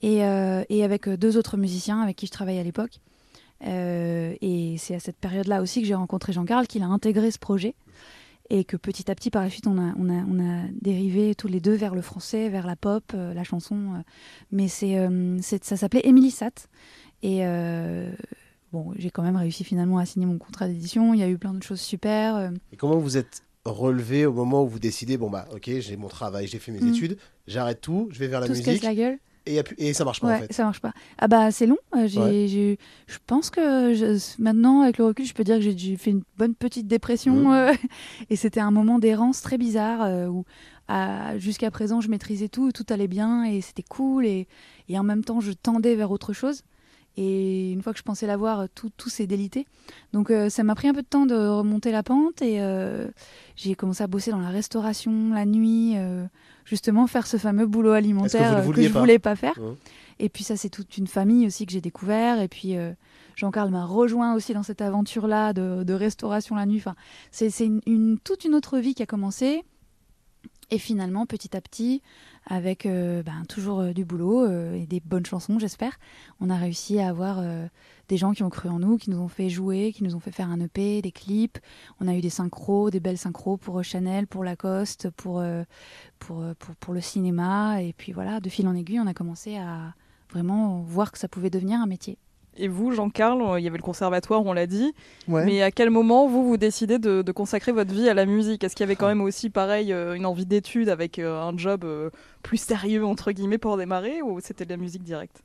et, 0.02 0.26
euh, 0.26 0.64
et 0.70 0.84
avec 0.84 1.08
deux 1.08 1.38
autres 1.38 1.58
musiciens 1.58 2.02
avec 2.02 2.16
qui 2.16 2.26
je 2.26 2.32
travaillais 2.32 2.60
à 2.60 2.64
l'époque. 2.64 3.00
Euh, 3.66 4.34
et 4.42 4.76
c'est 4.78 4.96
à 4.96 5.00
cette 5.00 5.18
période-là 5.18 5.62
aussi 5.62 5.82
que 5.82 5.88
j'ai 5.88 5.94
rencontré 5.96 6.34
Jean-Carl, 6.34 6.68
qu'il 6.68 6.84
a 6.84 6.88
intégré 6.88 7.32
ce 7.32 7.40
projet, 7.40 7.76
et 8.50 8.64
que 8.66 8.78
petit 8.78 9.10
à 9.10 9.16
petit, 9.16 9.30
par 9.30 9.42
la 9.44 9.50
suite, 9.50 9.68
on 9.68 9.78
a, 9.78 9.94
on 9.98 10.10
a, 10.10 10.24
on 10.30 10.40
a 10.40 10.64
dérivé 10.82 11.34
tous 11.36 11.48
les 11.48 11.60
deux 11.60 11.74
vers 11.76 11.96
le 11.96 12.02
français, 12.02 12.50
vers 12.50 12.68
la 12.68 12.76
pop, 12.76 13.04
euh, 13.14 13.34
la 13.34 13.44
chanson. 13.44 13.76
euh. 13.96 14.02
mais 14.52 14.68
c'est, 14.68 14.98
euh, 14.98 15.38
c'est- 15.42 15.64
ça 15.64 15.78
s'appelait 15.78 16.02
Emily 16.06 16.30
Sat. 16.32 16.52
Et 17.24 17.42
bon, 18.72 18.94
j'ai 18.98 19.10
quand 19.12 19.24
même 19.24 19.36
réussi 19.38 19.64
finalement 19.64 19.98
à 19.98 20.06
signer 20.06 20.26
mon 20.26 20.38
contrat 20.38 20.68
d'édition. 20.68 21.14
Il 21.14 21.20
y 21.20 21.24
a 21.24 21.30
eu 21.30 21.38
plein 21.38 21.54
de 21.54 21.64
choses 21.64 21.80
super. 21.80 22.52
Et 22.72 22.76
comment 22.78 22.98
vous 22.98 23.18
êtes 23.18 23.44
relevé 23.66 24.26
au 24.26 24.34
moment 24.34 24.64
où 24.64 24.68
vous 24.68 24.80
décidez 24.80 25.16
bon 25.18 25.30
bah 25.30 25.48
ok 25.54 25.72
j'ai 25.80 25.96
mon 25.96 26.10
travail 26.10 26.48
j'ai 26.48 26.60
fait 26.60 26.74
mes 26.74 26.82
Mm. 26.82 26.90
études 26.90 27.18
j'arrête 27.48 27.80
tout 27.80 28.10
je 28.12 28.20
vais 28.20 28.28
vers 28.28 28.42
la 28.42 28.48
Tout 28.48 28.56
se 28.56 28.60
casse 28.60 28.68
musique 28.68 28.84
la 28.84 28.94
gueule. 28.94 29.20
Et, 29.46 29.94
ça 29.94 30.06
marche 30.06 30.22
pas 30.22 30.28
Ouais, 30.28 30.36
en 30.36 30.40
fait 30.40 30.54
ça 30.54 30.64
marche 30.64 30.80
pas. 30.80 30.94
Ah 31.18 31.28
bah 31.28 31.52
c'est 31.52 31.66
long. 31.66 31.78
euh, 31.96 32.08
j'ai, 32.08 32.20
Ouais. 32.20 32.48
j'ai- 32.48 32.78
je 33.08 33.18
pense 33.28 33.50
que 33.50 33.94
je- 33.94 34.42
maintenant 34.42 34.82
avec 34.82 34.98
le 34.98 35.06
recul, 35.06 35.26
je 35.26 35.34
peux 35.34 35.44
dire 35.44 35.56
que 35.58 35.62
j'ai, 35.62 35.98
fait 35.98 36.12
une 36.12 36.24
bonne 36.38 36.56
petite 36.56 36.88
dépression 36.88 37.34
Mhm. 37.36 37.52
euh, 37.52 37.74
et 38.30 38.36
c'était 38.36 38.60
un 38.62 38.72
moment 38.72 39.00
d'errance 39.00 39.42
très 39.42 39.58
bizarre 39.58 40.02
euh, 40.04 40.28
où 40.28 40.46
à- 40.88 41.38
jusqu'à 41.38 41.72
présent 41.72 42.02
je 42.02 42.10
maîtrisais 42.10 42.48
tout, 42.50 42.72
tout 42.72 42.86
allait 42.90 43.08
bien 43.08 43.44
et 43.46 43.62
c'était 43.62 43.84
cool 43.84 44.26
et, 44.26 44.48
et 44.90 44.98
en 45.00 45.04
même 45.04 45.24
temps 45.24 45.40
je 45.42 45.52
tendais 45.52 45.96
vers 45.96 46.12
autre 46.12 46.34
chose. 46.34 46.64
Et 47.16 47.72
une 47.72 47.82
fois 47.84 47.94
que 47.94 48.00
je 48.00 48.04
pensais 48.04 48.26
l'avoir, 48.26 48.68
tout, 48.74 48.90
tout 48.98 49.10
s'est 49.10 49.28
délité. 49.28 49.68
Donc 50.14 50.32
euh, 50.32 50.50
ça 50.50 50.64
m'a 50.64 50.74
pris 50.74 50.88
un 50.88 50.94
peu 50.94 51.04
de 51.04 51.08
temps 51.08 51.26
de 51.28 51.36
remonter 51.36 51.92
la 51.92 52.02
pente 52.02 52.42
et 52.42 52.60
euh, 52.60 53.08
j'ai 53.56 53.76
commencé 53.76 54.02
à 54.04 54.08
bosser 54.08 54.32
dans 54.32 54.40
la 54.40 54.50
restauration 54.50 55.32
la 55.32 55.46
nuit, 55.46 55.94
euh, 55.96 56.26
justement 56.66 57.06
faire 57.06 57.28
ce 57.28 57.38
fameux 57.38 57.68
boulot 57.68 57.92
alimentaire 57.92 58.54
euh, 58.58 58.62
que, 58.62 58.82
je 58.88 58.94
pas 58.94 59.00
voulais 59.00 59.20
pas 59.20 59.36
faire. 59.36 59.60
Et 60.20 60.30
puis 60.30 60.44
ça, 60.44 60.58
c'est 60.58 60.70
toute 60.70 60.98
une 60.98 61.08
famille 61.08 61.46
aussi 61.46 61.66
que 61.68 61.72
j'ai 61.72 61.82
découvert. 61.82 62.42
Et 62.42 62.48
puis 62.48 62.78
euh, 62.78 62.94
Jean-Carl 63.36 63.70
m'a 63.70 63.86
rejoint 63.86 64.34
aussi 64.34 64.54
dans 64.54 64.64
cette 64.64 64.82
aventure-là 64.82 65.54
de, 65.54 65.84
de 65.84 65.94
restauration 65.94 66.56
la 66.56 66.66
nuit. 66.66 66.78
Enfin, 66.78 66.96
c'est 67.32 67.52
c'est 67.52 67.66
une, 67.68 67.82
une- 67.86 68.18
toute 68.24 68.44
une 68.44 68.56
autre 68.56 68.80
vie 68.80 68.96
qui 68.96 69.04
a 69.04 69.08
commencé. 69.08 69.64
Et 70.72 70.80
finalement, 70.80 71.28
petit 71.28 71.56
à 71.56 71.62
petit, 71.62 72.02
avec 72.46 72.86
euh, 72.86 73.24
ben, 73.24 73.46
toujours 73.48 73.80
euh, 73.80 73.94
du 73.94 74.06
boulot 74.06 74.46
euh, 74.46 74.74
et 74.74 74.86
des 74.86 75.00
bonnes 75.00 75.26
chansons, 75.26 75.60
j'espère, 75.60 75.98
on 76.40 76.50
a 76.50 76.56
réussi 76.56 77.00
à 77.00 77.10
avoir 77.10 77.42
des 78.08 78.18
gens 78.18 78.34
qui 78.34 78.44
ont 78.44 78.50
cru 78.50 78.70
en 78.70 78.80
nous, 78.80 78.98
qui 78.98 79.10
nous 79.10 79.20
ont 79.20 79.28
fait 79.28 79.50
jouer, 79.50 79.94
qui 79.94 80.04
nous 80.04 80.16
ont 80.16 80.20
fait 80.20 80.32
faire 80.32 80.50
un 80.50 80.60
EP, 80.60 81.02
des 81.02 81.12
clips. 81.12 81.58
On 82.00 82.08
a 82.08 82.16
eu 82.16 82.22
des 82.22 82.30
synchros, 82.30 82.90
des 82.90 83.00
belles 83.00 83.18
synchros 83.18 83.58
pour 83.58 83.84
Chanel, 83.84 84.28
pour 84.28 84.44
Lacoste, 84.44 85.10
pour, 85.12 85.44
pour, 86.20 86.44
pour, 86.60 86.76
pour 86.76 86.94
le 86.94 87.02
cinéma. 87.02 87.82
Et 87.82 87.94
puis 87.94 88.12
voilà, 88.12 88.40
de 88.40 88.50
fil 88.50 88.68
en 88.68 88.76
aiguille, 88.76 89.00
on 89.00 89.08
a 89.08 89.14
commencé 89.14 89.58
à 89.58 89.94
vraiment 90.32 90.82
voir 90.82 91.12
que 91.12 91.18
ça 91.18 91.28
pouvait 91.28 91.50
devenir 91.50 91.80
un 91.80 91.88
métier. 91.88 92.18
Et 92.58 92.68
vous, 92.68 92.92
Jean-Carl, 92.92 93.60
il 93.60 93.64
y 93.64 93.68
avait 93.68 93.78
le 93.78 93.84
conservatoire, 93.84 94.46
on 94.46 94.54
l'a 94.54 94.68
dit. 94.68 94.94
Ouais. 95.28 95.46
Mais 95.46 95.62
à 95.64 95.72
quel 95.72 95.90
moment 95.90 96.28
vous 96.28 96.48
vous 96.48 96.58
décidez 96.58 97.00
de, 97.00 97.22
de 97.22 97.32
consacrer 97.32 97.72
votre 97.72 97.92
vie 97.94 98.08
à 98.10 98.14
la 98.14 98.26
musique? 98.26 98.64
Est-ce 98.64 98.76
qu'il 98.76 98.84
y 98.84 98.88
avait 98.88 98.96
quand 98.96 99.08
même 99.08 99.22
aussi, 99.22 99.50
pareil, 99.50 99.92
euh, 99.92 100.14
une 100.14 100.26
envie 100.26 100.46
d'études 100.46 100.90
avec 100.90 101.18
euh, 101.20 101.42
un 101.42 101.58
job 101.58 101.84
euh, 101.84 102.10
plus 102.44 102.58
sérieux 102.58 103.06
entre 103.06 103.32
guillemets 103.32 103.58
pour 103.58 103.76
démarrer, 103.78 104.22
ou 104.22 104.40
c'était 104.40 104.66
de 104.66 104.70
la 104.70 104.78
musique 104.78 105.04
directe? 105.04 105.42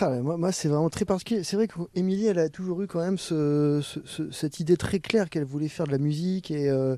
Ah 0.00 0.10
moi, 0.20 0.36
moi 0.36 0.50
c'est 0.50 0.68
vraiment 0.68 0.90
très 0.90 1.04
particulier. 1.04 1.44
C'est 1.44 1.54
vrai 1.56 1.68
qu'Émilie, 1.68 2.26
elle 2.26 2.40
a 2.40 2.48
toujours 2.48 2.82
eu 2.82 2.86
quand 2.88 2.98
même 3.00 3.18
ce- 3.18 3.80
ce- 3.84 4.00
ce- 4.04 4.30
cette 4.32 4.58
idée 4.58 4.76
très 4.76 4.98
claire 4.98 5.30
qu'elle 5.30 5.44
voulait 5.44 5.68
faire 5.68 5.86
de 5.86 5.92
la 5.92 5.98
musique 5.98 6.50
et 6.50 6.68
euh, 6.68 6.96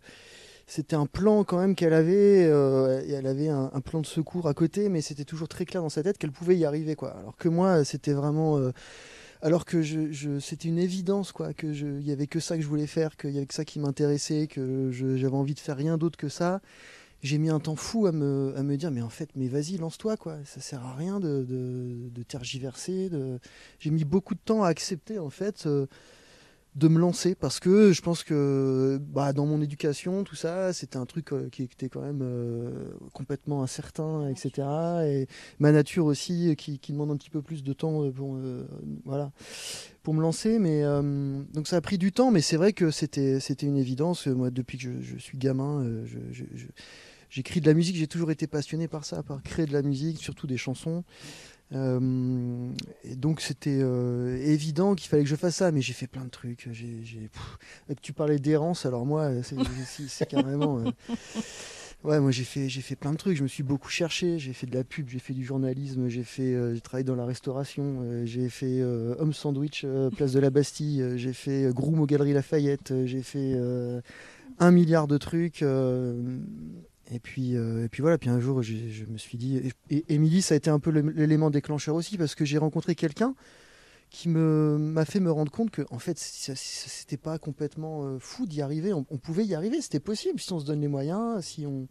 c'était 0.68 0.96
un 0.96 1.06
plan 1.06 1.44
quand 1.44 1.58
même 1.58 1.74
qu'elle 1.74 1.94
avait. 1.94 2.44
euh, 2.46 3.02
et 3.06 3.12
elle 3.12 3.26
avait 3.26 3.48
un, 3.48 3.70
plan 3.80 4.00
de 4.00 4.06
secours 4.06 4.46
à 4.48 4.54
côté, 4.54 4.88
mais 4.90 5.00
c'était 5.00 5.24
toujours 5.24 5.48
très 5.48 5.64
clair 5.64 5.82
dans 5.82 5.88
sa 5.88 6.02
tête 6.02 6.18
qu'elle 6.18 6.30
pouvait 6.32 6.56
y 6.56 6.64
arriver, 6.66 6.94
quoi. 6.94 7.10
Alors 7.18 7.36
que 7.36 7.48
moi, 7.48 7.84
c'était 7.84 8.12
vraiment. 8.12 8.58
euh, 8.58 8.72
alors 9.42 9.64
que 9.64 9.82
je, 9.82 10.12
je- 10.12 10.38
c'était 10.40 10.68
une 10.68 10.78
évidence, 10.78 11.32
quoi, 11.32 11.54
que 11.54 11.66
il 11.68 12.06
y 12.06 12.12
avait 12.12 12.26
que 12.26 12.40
ça 12.40 12.56
que 12.56 12.62
je 12.62 12.68
voulais 12.68 12.86
faire, 12.86 13.16
qu'il 13.16 13.30
y 13.30 13.38
avait 13.38 13.46
que 13.46 13.54
ça 13.54 13.64
qui 13.64 13.80
m'intéressait, 13.80 14.46
que 14.48 14.90
j'avais 14.92 15.28
envie 15.36 15.54
de 15.54 15.60
faire 15.60 15.76
rien 15.76 15.98
d'autre 15.98 16.18
que 16.18 16.28
ça. 16.28 16.60
J'ai 17.22 17.38
mis 17.38 17.50
un 17.50 17.60
temps 17.60 17.76
fou 17.76 18.06
à 18.06 18.12
me, 18.12 18.54
à 18.56 18.62
me 18.62 18.76
dire, 18.76 18.90
mais 18.92 19.02
en 19.02 19.08
fait, 19.08 19.30
mais 19.36 19.48
vas-y, 19.48 19.76
lance-toi, 19.78 20.16
quoi. 20.16 20.36
Ça 20.44 20.60
sert 20.60 20.84
à 20.86 20.94
rien 20.94 21.18
de, 21.20 21.44
de, 21.48 22.10
de 22.10 22.22
tergiverser. 22.22 23.08
De... 23.10 23.40
J'ai 23.80 23.90
mis 23.90 24.04
beaucoup 24.04 24.34
de 24.34 24.40
temps 24.44 24.62
à 24.62 24.68
accepter, 24.68 25.18
en 25.18 25.30
fait, 25.30 25.66
euh, 25.66 25.86
de 26.74 26.88
me 26.88 26.98
lancer 26.98 27.34
parce 27.34 27.60
que 27.60 27.92
je 27.92 28.02
pense 28.02 28.22
que 28.22 29.00
bah, 29.10 29.32
dans 29.32 29.46
mon 29.46 29.60
éducation, 29.60 30.22
tout 30.22 30.36
ça, 30.36 30.72
c'était 30.72 30.96
un 30.96 31.06
truc 31.06 31.32
euh, 31.32 31.48
qui 31.50 31.64
était 31.64 31.88
quand 31.88 32.02
même 32.02 32.20
euh, 32.22 32.90
complètement 33.12 33.62
incertain, 33.62 34.28
etc. 34.28 34.66
Et 35.04 35.26
ma 35.58 35.72
nature 35.72 36.06
aussi, 36.06 36.50
euh, 36.50 36.54
qui, 36.54 36.78
demande 36.88 37.10
un 37.10 37.16
petit 37.16 37.30
peu 37.30 37.42
plus 37.42 37.64
de 37.64 37.72
temps 37.72 38.10
pour, 38.12 38.38
voilà, 39.04 39.32
pour 40.02 40.14
me 40.14 40.20
lancer. 40.20 40.58
Mais, 40.58 40.82
donc 41.52 41.66
ça 41.66 41.76
a 41.76 41.80
pris 41.80 41.98
du 41.98 42.12
temps, 42.12 42.30
mais 42.30 42.40
c'est 42.40 42.56
vrai 42.56 42.72
que 42.72 42.90
c'était 42.90 43.38
une 43.62 43.76
évidence. 43.76 44.26
Moi, 44.26 44.50
depuis 44.50 44.78
que 44.78 45.00
je, 45.00 45.16
suis 45.18 45.38
gamin, 45.38 45.84
j'écris 47.30 47.60
de 47.60 47.66
la 47.66 47.74
musique, 47.74 47.96
j'ai 47.96 48.06
toujours 48.06 48.30
été 48.30 48.46
passionné 48.46 48.88
par 48.88 49.04
ça, 49.04 49.22
par 49.22 49.42
créer 49.42 49.66
de 49.66 49.72
la 49.72 49.82
musique, 49.82 50.18
surtout 50.18 50.46
des 50.46 50.56
chansons. 50.56 51.04
Euh, 51.74 52.70
et 53.04 53.14
donc 53.14 53.42
c'était 53.42 53.78
euh, 53.82 54.38
évident 54.38 54.94
qu'il 54.94 55.08
fallait 55.08 55.22
que 55.22 55.28
je 55.28 55.36
fasse 55.36 55.56
ça, 55.56 55.70
mais 55.70 55.82
j'ai 55.82 55.92
fait 55.92 56.06
plein 56.06 56.24
de 56.24 56.30
trucs. 56.30 56.68
Tu 58.02 58.12
parlais 58.12 58.38
d'errance, 58.38 58.86
alors 58.86 59.04
moi 59.04 59.30
c'est, 59.42 60.28
carrément. 60.28 60.78
euh, 60.80 60.90
Ouais, 62.04 62.20
moi 62.20 62.30
j'ai 62.30 62.44
fait, 62.44 62.68
j'ai 62.68 62.80
fait 62.80 62.94
plein 62.94 63.10
de 63.12 63.16
trucs. 63.16 63.36
Je 63.36 63.42
me 63.42 63.48
suis 63.48 63.64
beaucoup 63.64 63.88
cherché. 63.88 64.38
J'ai 64.38 64.52
fait 64.52 64.68
de 64.68 64.74
la 64.74 64.84
pub, 64.84 65.08
j'ai 65.08 65.18
fait 65.18 65.32
du 65.34 65.44
journalisme, 65.44 66.08
j'ai 66.08 66.22
fait, 66.22 66.56
j'ai 66.74 66.80
travaillé 66.80 67.04
dans 67.04 67.16
la 67.16 67.26
restauration, 67.26 68.24
j'ai 68.24 68.48
fait 68.48 68.82
homme 68.82 69.32
sandwich 69.32 69.84
place 70.16 70.32
de 70.32 70.38
la 70.38 70.50
Bastille, 70.50 71.04
j'ai 71.16 71.32
fait 71.32 71.72
groom 71.74 72.00
aux 72.00 72.06
Galeries 72.06 72.34
Lafayette, 72.34 72.94
j'ai 73.04 73.22
fait 73.22 73.56
un 74.60 74.70
milliard 74.70 75.08
de 75.08 75.18
trucs. 75.18 75.64
Et 77.10 77.20
puis, 77.20 77.56
euh, 77.56 77.84
et 77.84 77.88
puis 77.88 78.02
voilà. 78.02 78.18
Puis 78.18 78.30
un 78.30 78.40
jour, 78.40 78.62
je 78.62 79.04
me 79.06 79.18
suis 79.18 79.38
dit, 79.38 79.60
et, 79.90 80.04
Émilie, 80.14 80.42
ça 80.42 80.54
a 80.54 80.56
été 80.56 80.70
un 80.70 80.78
peu 80.78 80.90
l'élément 80.90 81.50
déclencheur 81.50 81.94
aussi 81.94 82.18
parce 82.18 82.34
que 82.34 82.44
j'ai 82.44 82.58
rencontré 82.58 82.94
quelqu'un 82.94 83.34
qui 84.10 84.28
m'a 84.28 85.04
fait 85.04 85.20
me 85.20 85.30
rendre 85.30 85.52
compte 85.52 85.70
que 85.70 85.82
en 85.90 85.98
fait 85.98 86.18
c'était 86.18 87.18
pas 87.18 87.38
complètement 87.38 88.04
euh, 88.04 88.18
fou 88.18 88.46
d'y 88.46 88.62
arriver 88.62 88.94
on, 88.94 89.04
on 89.10 89.18
pouvait 89.18 89.44
y 89.44 89.54
arriver 89.54 89.82
c'était 89.82 90.00
possible 90.00 90.40
si 90.40 90.50
on 90.54 90.58
se 90.58 90.64
donne 90.64 90.80
les 90.80 90.88
moyens 90.88 91.44
si 91.44 91.66
on 91.66 91.88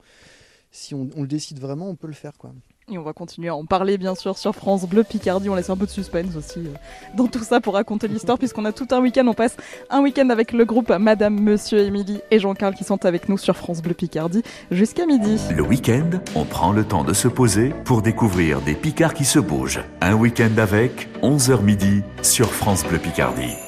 si 0.71 0.95
on, 0.95 1.09
on 1.15 1.21
le 1.21 1.27
décide 1.27 1.59
vraiment 1.59 1.87
on 1.87 1.95
peut 1.95 2.07
le 2.07 2.13
faire 2.13 2.35
quoi 2.39 2.55
Et 2.89 2.97
on 2.97 3.03
va 3.03 3.11
continuer 3.11 3.49
à 3.49 3.55
en 3.55 3.65
parler 3.65 3.97
bien 3.97 4.15
sûr 4.15 4.37
sur 4.37 4.55
France 4.55 4.87
Bleu 4.87 5.03
Picardie. 5.03 5.49
On 5.49 5.55
laisse 5.55 5.69
un 5.69 5.75
peu 5.75 5.85
de 5.85 5.91
suspense 5.91 6.37
aussi 6.37 6.59
euh, 6.59 6.71
dans 7.17 7.27
tout 7.27 7.43
ça 7.43 7.59
pour 7.59 7.73
raconter 7.73 8.07
l'histoire, 8.07 8.37
puisqu'on 8.37 8.63
a 8.63 8.71
tout 8.71 8.87
un 8.91 9.01
week-end. 9.01 9.27
On 9.27 9.33
passe 9.33 9.57
un 9.89 10.01
week-end 10.01 10.29
avec 10.29 10.53
le 10.53 10.63
groupe 10.63 10.89
Madame, 10.91 11.37
Monsieur, 11.37 11.79
Émilie 11.79 12.21
et 12.31 12.39
Jean-Carl 12.39 12.73
qui 12.75 12.85
sont 12.85 13.05
avec 13.05 13.27
nous 13.27 13.37
sur 13.37 13.57
France 13.57 13.81
Bleu 13.81 13.93
Picardie 13.93 14.41
jusqu'à 14.71 15.05
midi. 15.05 15.37
Le 15.53 15.63
week-end, 15.63 16.11
on 16.33 16.45
prend 16.45 16.71
le 16.71 16.85
temps 16.85 17.03
de 17.03 17.11
se 17.11 17.27
poser 17.27 17.73
pour 17.83 18.01
découvrir 18.01 18.61
des 18.61 18.73
Picards 18.73 19.13
qui 19.13 19.25
se 19.25 19.39
bougent. 19.39 19.83
Un 19.99 20.13
week-end 20.13 20.57
avec 20.57 21.09
11h 21.23 21.61
midi 21.61 22.03
sur 22.21 22.53
France 22.53 22.85
Bleu 22.85 22.99
Picardie. 22.99 23.66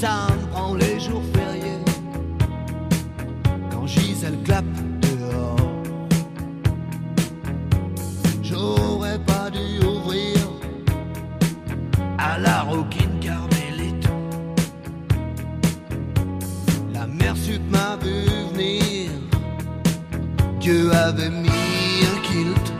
Ça 0.00 0.28
me 0.30 0.50
prend 0.50 0.74
les 0.76 0.98
jours 0.98 1.22
fériés 1.34 1.84
quand 3.70 3.86
Gisèle 3.86 4.38
clappe 4.46 4.64
dehors. 5.02 5.56
J'aurais 8.42 9.18
pas 9.18 9.50
dû 9.50 9.84
ouvrir 9.84 10.38
à 12.16 12.38
la 12.38 12.62
roquine 12.62 13.20
carmélite. 13.20 14.08
La 16.94 17.06
mère 17.06 17.36
sup 17.36 17.60
m'a 17.70 17.98
vu 18.02 18.24
venir. 18.54 19.10
Dieu 20.60 20.90
avait 20.94 21.28
mis 21.28 22.06
un 22.10 22.20
kilt. 22.22 22.72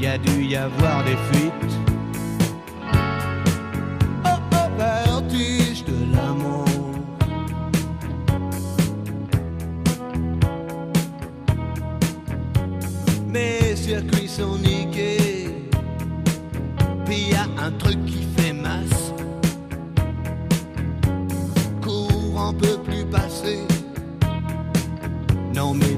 Y 0.00 0.06
a 0.06 0.18
dû 0.18 0.46
y 0.46 0.56
avoir 0.56 1.04
des 1.04 1.16
fuites. 1.30 1.85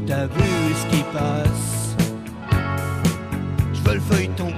T'as 0.08 0.26
vu 0.26 0.74
ce 0.74 0.96
qui 0.96 1.02
passe. 1.12 1.94
Je 3.74 3.80
veux 3.82 3.94
le 3.94 4.00
feuilleton 4.00 4.50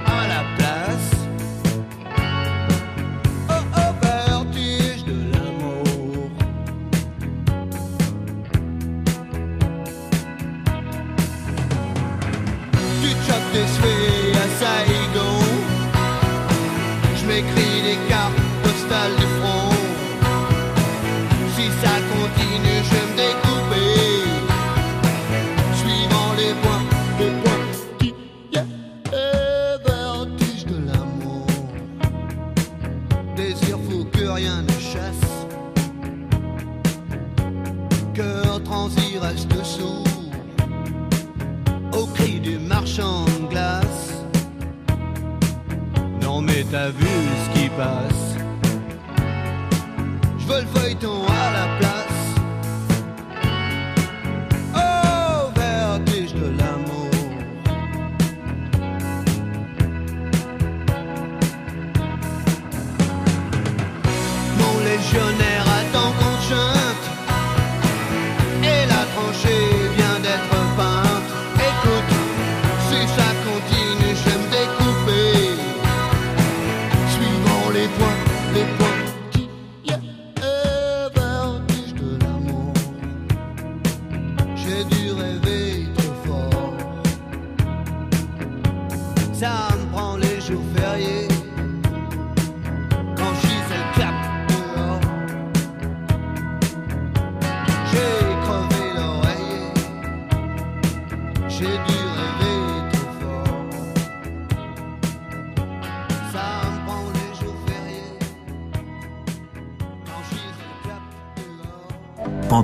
Je 50.51 50.55
veux 50.55 50.61
le 50.63 50.67
feuilleton 50.67 51.40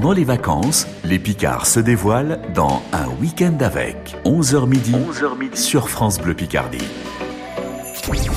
Pendant 0.07 0.19
les 0.19 0.23
vacances, 0.23 0.87
les 1.03 1.19
Picards 1.19 1.67
se 1.67 1.81
dévoilent 1.81 2.39
dans 2.55 2.81
Un 2.93 3.09
week-end 3.19 3.57
avec 3.59 4.15
11h 4.23 4.65
midi, 4.65 4.95
sur 5.53 5.89
France 5.89 6.17
Bleu 6.17 6.33
Picardie. 6.33 6.87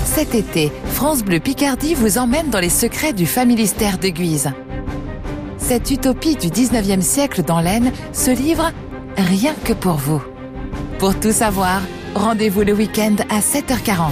Cet 0.05 0.35
été, 0.35 0.73
France 0.87 1.23
Bleu 1.23 1.39
Picardie 1.39 1.95
vous 1.95 2.19
emmène 2.19 2.51
dans 2.51 2.59
les 2.59 2.71
secrets 2.71 3.13
du 3.13 3.25
familistère 3.25 3.99
de 3.99 4.09
Guise. 4.09 4.51
Cette 5.59 5.93
utopie 5.93 6.35
du 6.35 6.49
19e 6.49 7.03
siècle 7.03 7.45
dans 7.45 7.61
l'Aisne 7.61 7.93
se 8.13 8.33
livre 8.33 8.73
rien 9.17 9.55
que 9.65 9.73
pour 9.73 9.95
vous. 9.95 10.21
Pour 10.99 11.21
tout 11.21 11.31
savoir, 11.31 11.83
rendez-vous 12.17 12.63
le 12.63 12.73
week-end 12.73 13.15
à 13.31 13.39
7h40. 13.39 14.11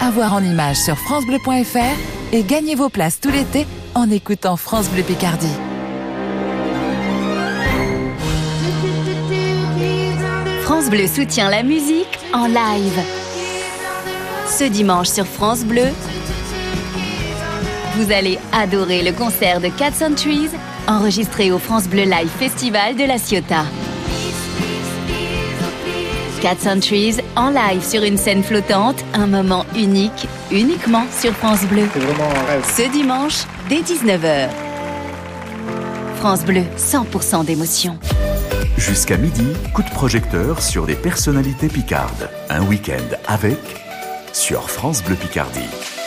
À 0.00 0.10
voir 0.10 0.32
en 0.32 0.42
images 0.42 0.78
sur 0.78 0.96
francebleu.fr 0.96 2.32
et 2.32 2.42
gagnez 2.44 2.76
vos 2.76 2.88
places 2.88 3.20
tout 3.20 3.30
l'été 3.30 3.66
en 3.94 4.10
écoutant 4.10 4.56
France 4.56 4.88
Bleu 4.88 5.02
Picardie. 5.02 5.67
France 10.78 10.90
Bleu 10.90 11.08
soutient 11.08 11.50
la 11.50 11.64
musique 11.64 12.20
en 12.32 12.46
live. 12.46 13.02
Ce 14.46 14.62
dimanche 14.62 15.08
sur 15.08 15.26
France 15.26 15.64
Bleu, 15.64 15.88
vous 17.96 18.12
allez 18.12 18.38
adorer 18.52 19.02
le 19.02 19.10
concert 19.10 19.60
de 19.60 19.70
Cat 19.70 19.90
Centuries 19.90 20.50
enregistré 20.86 21.50
au 21.50 21.58
France 21.58 21.88
Bleu 21.88 22.04
Live 22.04 22.30
Festival 22.38 22.94
de 22.94 23.02
la 23.02 23.18
Ciotat. 23.18 23.64
Cat 26.42 26.54
Centuries 26.60 27.16
en 27.34 27.50
live 27.50 27.82
sur 27.82 28.04
une 28.04 28.16
scène 28.16 28.44
flottante, 28.44 29.04
un 29.14 29.26
moment 29.26 29.66
unique, 29.74 30.28
uniquement 30.52 31.06
sur 31.10 31.32
France 31.32 31.64
Bleu. 31.64 31.88
Ce 32.76 32.88
dimanche, 32.92 33.46
dès 33.68 33.80
19h. 33.80 34.48
France 36.20 36.44
Bleu, 36.44 36.62
100% 36.76 37.44
d'émotion. 37.44 37.98
Jusqu'à 38.78 39.16
midi, 39.16 39.44
coup 39.74 39.82
de 39.82 39.90
projecteur 39.90 40.62
sur 40.62 40.86
des 40.86 40.94
personnalités 40.94 41.66
picardes. 41.66 42.30
Un 42.48 42.64
week-end 42.64 43.16
avec 43.26 43.58
sur 44.32 44.70
France 44.70 45.02
Bleu 45.02 45.16
Picardie. 45.16 45.97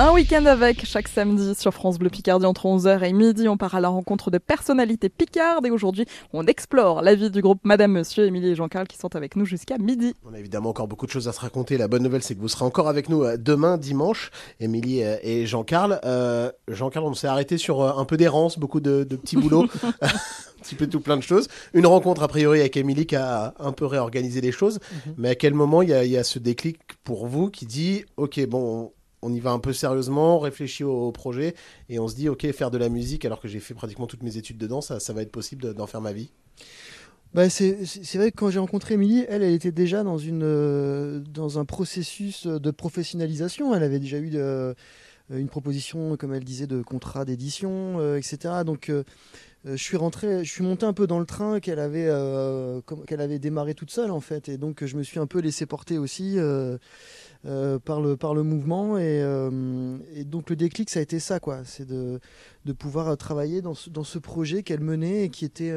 Un 0.00 0.12
week-end 0.12 0.46
avec 0.46 0.86
chaque 0.86 1.08
samedi 1.08 1.56
sur 1.56 1.74
France 1.74 1.98
Bleu 1.98 2.08
Picardie 2.08 2.46
entre 2.46 2.66
11h 2.66 3.02
et 3.02 3.12
midi. 3.12 3.48
On 3.48 3.56
part 3.56 3.74
à 3.74 3.80
la 3.80 3.88
rencontre 3.88 4.30
de 4.30 4.38
personnalités 4.38 5.08
picardes 5.08 5.66
et 5.66 5.72
aujourd'hui 5.72 6.06
on 6.32 6.46
explore 6.46 7.02
la 7.02 7.16
vie 7.16 7.32
du 7.32 7.42
groupe 7.42 7.58
Madame 7.64 7.90
Monsieur, 7.90 8.24
Émilie 8.24 8.50
et 8.50 8.54
Jean-Carl 8.54 8.86
qui 8.86 8.96
sont 8.96 9.16
avec 9.16 9.34
nous 9.34 9.44
jusqu'à 9.44 9.76
midi. 9.76 10.14
On 10.24 10.34
a 10.34 10.38
évidemment 10.38 10.70
encore 10.70 10.86
beaucoup 10.86 11.06
de 11.06 11.10
choses 11.10 11.26
à 11.26 11.32
se 11.32 11.40
raconter. 11.40 11.76
La 11.78 11.88
bonne 11.88 12.04
nouvelle, 12.04 12.22
c'est 12.22 12.36
que 12.36 12.40
vous 12.40 12.46
serez 12.46 12.64
encore 12.64 12.86
avec 12.86 13.08
nous 13.08 13.24
euh, 13.24 13.36
demain, 13.36 13.76
dimanche, 13.76 14.30
Émilie 14.60 15.02
euh, 15.02 15.16
et 15.24 15.46
Jean-Carl. 15.46 15.98
Euh, 16.04 16.52
Jean-Carl, 16.68 17.04
on 17.04 17.14
s'est 17.14 17.26
arrêté 17.26 17.58
sur 17.58 17.82
un 17.82 18.04
peu 18.04 18.16
d'errance, 18.16 18.56
beaucoup 18.56 18.78
de, 18.78 19.02
de 19.02 19.16
petits 19.16 19.36
boulots, 19.36 19.66
un 20.00 20.08
petit 20.62 20.76
peu 20.76 20.86
tout 20.86 21.00
plein 21.00 21.16
de 21.16 21.22
choses. 21.22 21.48
Une 21.74 21.86
rencontre, 21.86 22.22
a 22.22 22.28
priori, 22.28 22.60
avec 22.60 22.76
Émilie 22.76 23.06
qui 23.06 23.16
a 23.16 23.52
un 23.58 23.72
peu 23.72 23.84
réorganisé 23.84 24.40
les 24.42 24.52
choses. 24.52 24.78
Mais 25.16 25.30
à 25.30 25.34
quel 25.34 25.54
moment 25.54 25.82
il 25.82 25.88
y, 25.88 26.08
y 26.10 26.16
a 26.16 26.22
ce 26.22 26.38
déclic 26.38 26.78
pour 27.02 27.26
vous 27.26 27.50
qui 27.50 27.66
dit, 27.66 28.04
OK, 28.16 28.38
bon, 28.46 28.92
on 29.22 29.32
y 29.32 29.40
va 29.40 29.50
un 29.50 29.58
peu 29.58 29.72
sérieusement, 29.72 30.36
on 30.36 30.38
réfléchit 30.40 30.84
au, 30.84 31.10
projet 31.12 31.54
et 31.88 31.98
on 31.98 32.08
se 32.08 32.14
dit, 32.14 32.28
OK, 32.28 32.50
faire 32.52 32.70
de 32.70 32.78
la 32.78 32.88
musique 32.88 33.24
alors 33.24 33.40
que 33.40 33.48
j'ai 33.48 33.60
fait 33.60 33.74
pratiquement 33.74 34.06
toutes 34.06 34.22
mes 34.22 34.36
études 34.36 34.58
dedans, 34.58 34.80
ça, 34.80 35.00
ça 35.00 35.12
va 35.12 35.22
être 35.22 35.32
possible 35.32 35.62
de- 35.62 35.72
d'en 35.72 35.86
faire 35.86 36.00
ma 36.00 36.12
vie? 36.12 36.30
Bah, 37.34 37.50
c'est 37.50 37.74
vrai 38.14 38.30
que 38.30 38.36
quand 38.36 38.50
j'ai 38.50 38.58
rencontré 38.58 38.94
Émilie, 38.94 39.26
elle, 39.28 39.42
était 39.42 39.72
déjà 39.72 40.02
dans, 40.02 40.16
une, 40.16 40.42
euh, 40.42 41.20
dans 41.20 41.58
un 41.58 41.66
processus 41.66 42.46
de 42.46 42.70
professionnalisation. 42.70 43.74
Elle 43.74 43.82
avait 43.82 43.98
déjà 43.98 44.16
eu 44.16 44.30
euh, 44.34 44.72
une 45.30 45.48
proposition, 45.48 46.16
comme 46.16 46.32
elle 46.32 46.44
disait, 46.44 46.66
de 46.66 46.80
contrat 46.80 47.26
d'édition, 47.26 48.00
euh, 48.00 48.16
etc. 48.16 48.64
Donc, 48.64 48.88
euh, 48.88 49.04
euh, 49.66 49.76
je 49.76 49.82
suis 49.82 49.96
rentré, 49.96 50.44
je 50.44 50.50
suis 50.50 50.62
monté 50.62 50.86
un 50.86 50.92
peu 50.92 51.06
dans 51.06 51.18
le 51.18 51.26
train 51.26 51.60
qu'elle 51.60 51.80
avait, 51.80 52.06
euh, 52.08 52.80
qu'elle 53.06 53.20
avait 53.20 53.38
démarré 53.38 53.74
toute 53.74 53.90
seule 53.90 54.10
en 54.10 54.20
fait, 54.20 54.48
et 54.48 54.56
donc 54.56 54.84
je 54.84 54.96
me 54.96 55.02
suis 55.02 55.18
un 55.18 55.26
peu 55.26 55.40
laissé 55.40 55.66
porter 55.66 55.98
aussi 55.98 56.38
euh, 57.46 57.78
par 57.78 58.00
le 58.00 58.16
par 58.16 58.34
le 58.34 58.42
mouvement, 58.42 58.98
et, 58.98 59.22
euh, 59.22 59.96
et 60.12 60.24
donc 60.24 60.50
le 60.50 60.56
déclic 60.56 60.90
ça 60.90 60.98
a 60.98 61.02
été 61.02 61.20
ça 61.20 61.38
quoi, 61.38 61.64
c'est 61.64 61.86
de 61.86 62.18
de 62.64 62.72
pouvoir 62.72 63.08
euh, 63.08 63.14
travailler 63.14 63.62
dans 63.62 63.74
ce, 63.74 63.90
dans 63.90 64.02
ce 64.02 64.18
projet 64.18 64.64
qu'elle 64.64 64.80
menait 64.80 65.24
et 65.24 65.28
qui 65.28 65.44
était 65.44 65.72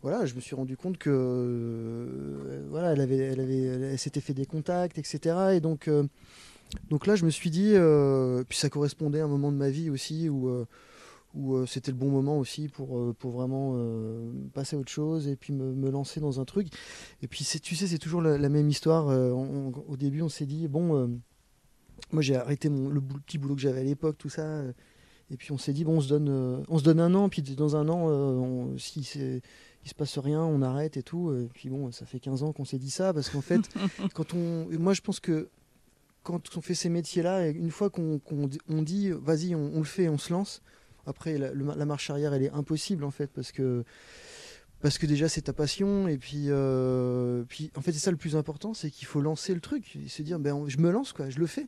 voilà, 0.00 0.26
je 0.26 0.34
me 0.34 0.40
suis 0.40 0.54
rendu 0.54 0.76
compte 0.76 0.96
que 0.96 2.06
voilà, 2.70 2.92
elle 2.92 3.00
avait, 3.00 3.16
elle 3.16 3.40
avait, 3.40 3.62
elle 3.62 3.98
s'était 3.98 4.20
fait 4.20 4.32
des 4.32 4.46
contacts, 4.46 4.96
etc. 4.96 5.36
Et 5.54 5.60
donc, 5.60 5.90
donc 6.88 7.06
là, 7.06 7.16
je 7.16 7.24
me 7.24 7.30
suis 7.30 7.50
dit, 7.50 7.74
puis 8.48 8.56
ça 8.56 8.70
correspondait 8.70 9.20
à 9.20 9.24
un 9.24 9.28
moment 9.28 9.50
de 9.50 9.56
ma 9.56 9.70
vie 9.70 9.90
aussi 9.90 10.28
où, 10.28 10.64
où 11.34 11.54
euh, 11.56 11.66
c'était 11.66 11.90
le 11.90 11.96
bon 11.96 12.08
moment 12.10 12.38
aussi 12.38 12.68
pour, 12.68 12.98
euh, 12.98 13.14
pour 13.18 13.32
vraiment 13.32 13.74
euh, 13.76 14.30
passer 14.54 14.76
à 14.76 14.78
autre 14.78 14.90
chose 14.90 15.28
et 15.28 15.36
puis 15.36 15.52
me, 15.52 15.72
me 15.74 15.90
lancer 15.90 16.20
dans 16.20 16.40
un 16.40 16.44
truc. 16.44 16.68
Et 17.22 17.28
puis, 17.28 17.44
tu 17.62 17.74
sais, 17.76 17.86
c'est 17.86 17.98
toujours 17.98 18.22
la, 18.22 18.38
la 18.38 18.48
même 18.48 18.68
histoire. 18.68 19.06
On- 19.06 19.72
on- 19.76 19.84
au 19.92 19.96
début, 19.96 20.22
on 20.22 20.28
s'est 20.28 20.46
dit, 20.46 20.68
bon, 20.68 21.18
moi 22.12 22.22
j'ai 22.22 22.36
arrêté 22.36 22.68
mon, 22.70 22.88
le 22.88 23.00
petit 23.00 23.38
boulot 23.38 23.54
que 23.54 23.60
j'avais 23.60 23.80
à 23.80 23.84
l'époque, 23.84 24.16
tout 24.18 24.30
ça. 24.30 24.62
et 25.30 25.36
puis 25.36 25.52
on 25.52 25.58
s'est 25.58 25.72
dit, 25.74 25.84
bon, 25.84 25.98
on 25.98 26.00
se 26.00 26.08
donne, 26.08 26.64
on 26.68 26.78
se 26.78 26.84
donne 26.84 27.00
un 27.00 27.14
an, 27.14 27.28
puis 27.28 27.42
dans 27.42 27.76
un 27.76 27.88
an, 27.88 28.08
on- 28.08 28.78
si 28.78 29.04
c'est 29.04 29.42
il 29.84 29.88
se 29.90 29.94
passe 29.94 30.18
rien, 30.18 30.42
on 30.42 30.60
arrête 30.60 30.96
et 30.96 31.02
tout. 31.02 31.32
Et 31.34 31.48
puis 31.54 31.68
bon, 31.70 31.90
ça 31.92 32.04
fait 32.04 32.18
15 32.20 32.42
ans 32.42 32.52
qu'on 32.52 32.64
s'est 32.64 32.78
dit 32.78 32.90
ça, 32.90 33.12
parce 33.14 33.28
qu'en 33.30 33.40
fait, 33.42 33.60
quand 34.14 34.34
on, 34.34 34.66
moi 34.78 34.92
je 34.94 35.00
pense 35.02 35.20
que 35.20 35.48
quand 36.24 36.56
on 36.56 36.60
fait 36.60 36.74
ces 36.74 36.88
métiers-là, 36.88 37.48
une 37.48 37.70
fois 37.70 37.88
qu'on 37.90 38.20
on 38.68 38.82
dit, 38.82 39.10
vas-y, 39.12 39.54
on, 39.54 39.70
on 39.74 39.78
le 39.78 39.84
fait, 39.84 40.08
on 40.08 40.18
se 40.18 40.32
lance. 40.32 40.62
Après, 41.08 41.38
la, 41.38 41.50
le- 41.52 41.74
la 41.76 41.84
marche 41.86 42.10
arrière, 42.10 42.32
elle 42.34 42.42
est 42.44 42.52
impossible 42.52 43.02
en 43.04 43.10
fait, 43.10 43.28
parce 43.34 43.50
que 43.52 43.84
parce 44.80 44.96
que 44.98 45.06
déjà 45.06 45.28
c'est 45.28 45.40
ta 45.42 45.52
passion 45.52 46.06
et 46.06 46.18
puis 46.18 46.44
euh, 46.50 47.42
puis 47.48 47.72
en 47.76 47.80
fait 47.80 47.90
c'est 47.90 47.98
ça 47.98 48.12
le 48.12 48.16
plus 48.16 48.36
important 48.36 48.74
c'est 48.74 48.90
qu'il 48.92 49.08
faut 49.08 49.20
lancer 49.20 49.52
le 49.52 49.58
truc 49.60 49.96
et 49.96 50.08
se 50.08 50.22
dire 50.22 50.38
ben 50.38 50.62
je 50.68 50.78
me 50.78 50.92
lance 50.92 51.12
quoi 51.12 51.28
je 51.30 51.40
le 51.40 51.46
fais 51.48 51.66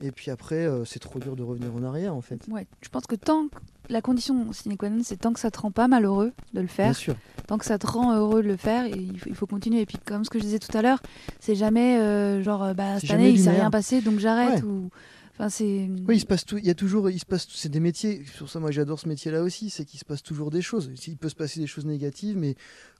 et 0.00 0.12
puis 0.12 0.30
après 0.30 0.64
euh, 0.64 0.84
c'est 0.84 1.00
trop 1.00 1.18
dur 1.18 1.34
de 1.34 1.42
revenir 1.42 1.74
en 1.74 1.82
arrière 1.82 2.14
en 2.14 2.20
fait 2.20 2.46
Ouais, 2.48 2.68
je 2.80 2.88
pense 2.90 3.08
que 3.08 3.16
tant 3.16 3.48
que 3.48 3.56
la 3.88 4.00
condition 4.00 4.52
sine 4.52 4.76
qua 4.76 4.88
non, 4.88 5.02
c'est 5.02 5.16
tant 5.16 5.32
que 5.32 5.40
ça 5.40 5.50
te 5.50 5.58
rend 5.58 5.72
pas 5.72 5.88
malheureux 5.88 6.32
de 6.52 6.60
le 6.60 6.68
faire. 6.68 6.86
Bien 6.86 6.92
sûr. 6.94 7.16
Tant 7.48 7.58
que 7.58 7.64
ça 7.64 7.76
te 7.76 7.88
rend 7.88 8.14
heureux 8.16 8.42
de 8.42 8.48
le 8.48 8.56
faire, 8.56 8.86
il, 8.86 9.18
faut, 9.18 9.28
il 9.28 9.34
faut 9.34 9.46
continuer. 9.46 9.80
Et 9.82 9.86
puis, 9.86 9.98
comme 10.02 10.24
ce 10.24 10.30
que 10.30 10.38
je 10.38 10.44
disais 10.44 10.58
tout 10.58 10.74
à 10.74 10.80
l'heure, 10.80 11.02
c'est 11.38 11.54
jamais 11.54 11.98
euh, 11.98 12.42
genre, 12.42 12.74
bah, 12.74 12.98
cette 12.98 13.10
année, 13.10 13.28
il 13.28 13.38
s'est 13.38 13.50
rien 13.50 13.70
passé, 13.70 14.00
donc 14.00 14.20
j'arrête. 14.20 14.62
Ouais. 14.62 14.68
Ou... 14.68 14.88
Enfin, 15.36 15.48
c'est. 15.48 15.90
Oui, 16.06 16.16
il 16.16 16.20
se 16.20 16.26
passe 16.26 16.44
tout. 16.44 16.58
Il 16.58 16.64
y 16.64 16.70
a 16.70 16.74
toujours, 16.74 17.10
il 17.10 17.18
se 17.18 17.26
passe. 17.26 17.48
C'est 17.50 17.68
des 17.68 17.80
métiers. 17.80 18.22
Sur 18.36 18.48
ça, 18.48 18.60
moi, 18.60 18.70
j'adore 18.70 19.00
ce 19.00 19.08
métier-là 19.08 19.42
aussi. 19.42 19.68
C'est 19.68 19.84
qu'il 19.84 19.98
se 19.98 20.04
passe 20.04 20.22
toujours 20.22 20.50
des 20.50 20.62
choses. 20.62 20.92
Il 21.08 21.16
peut 21.16 21.28
se 21.28 21.34
passer 21.34 21.58
des 21.58 21.66
choses 21.66 21.86
négatives, 21.86 22.36
mais 22.36 22.54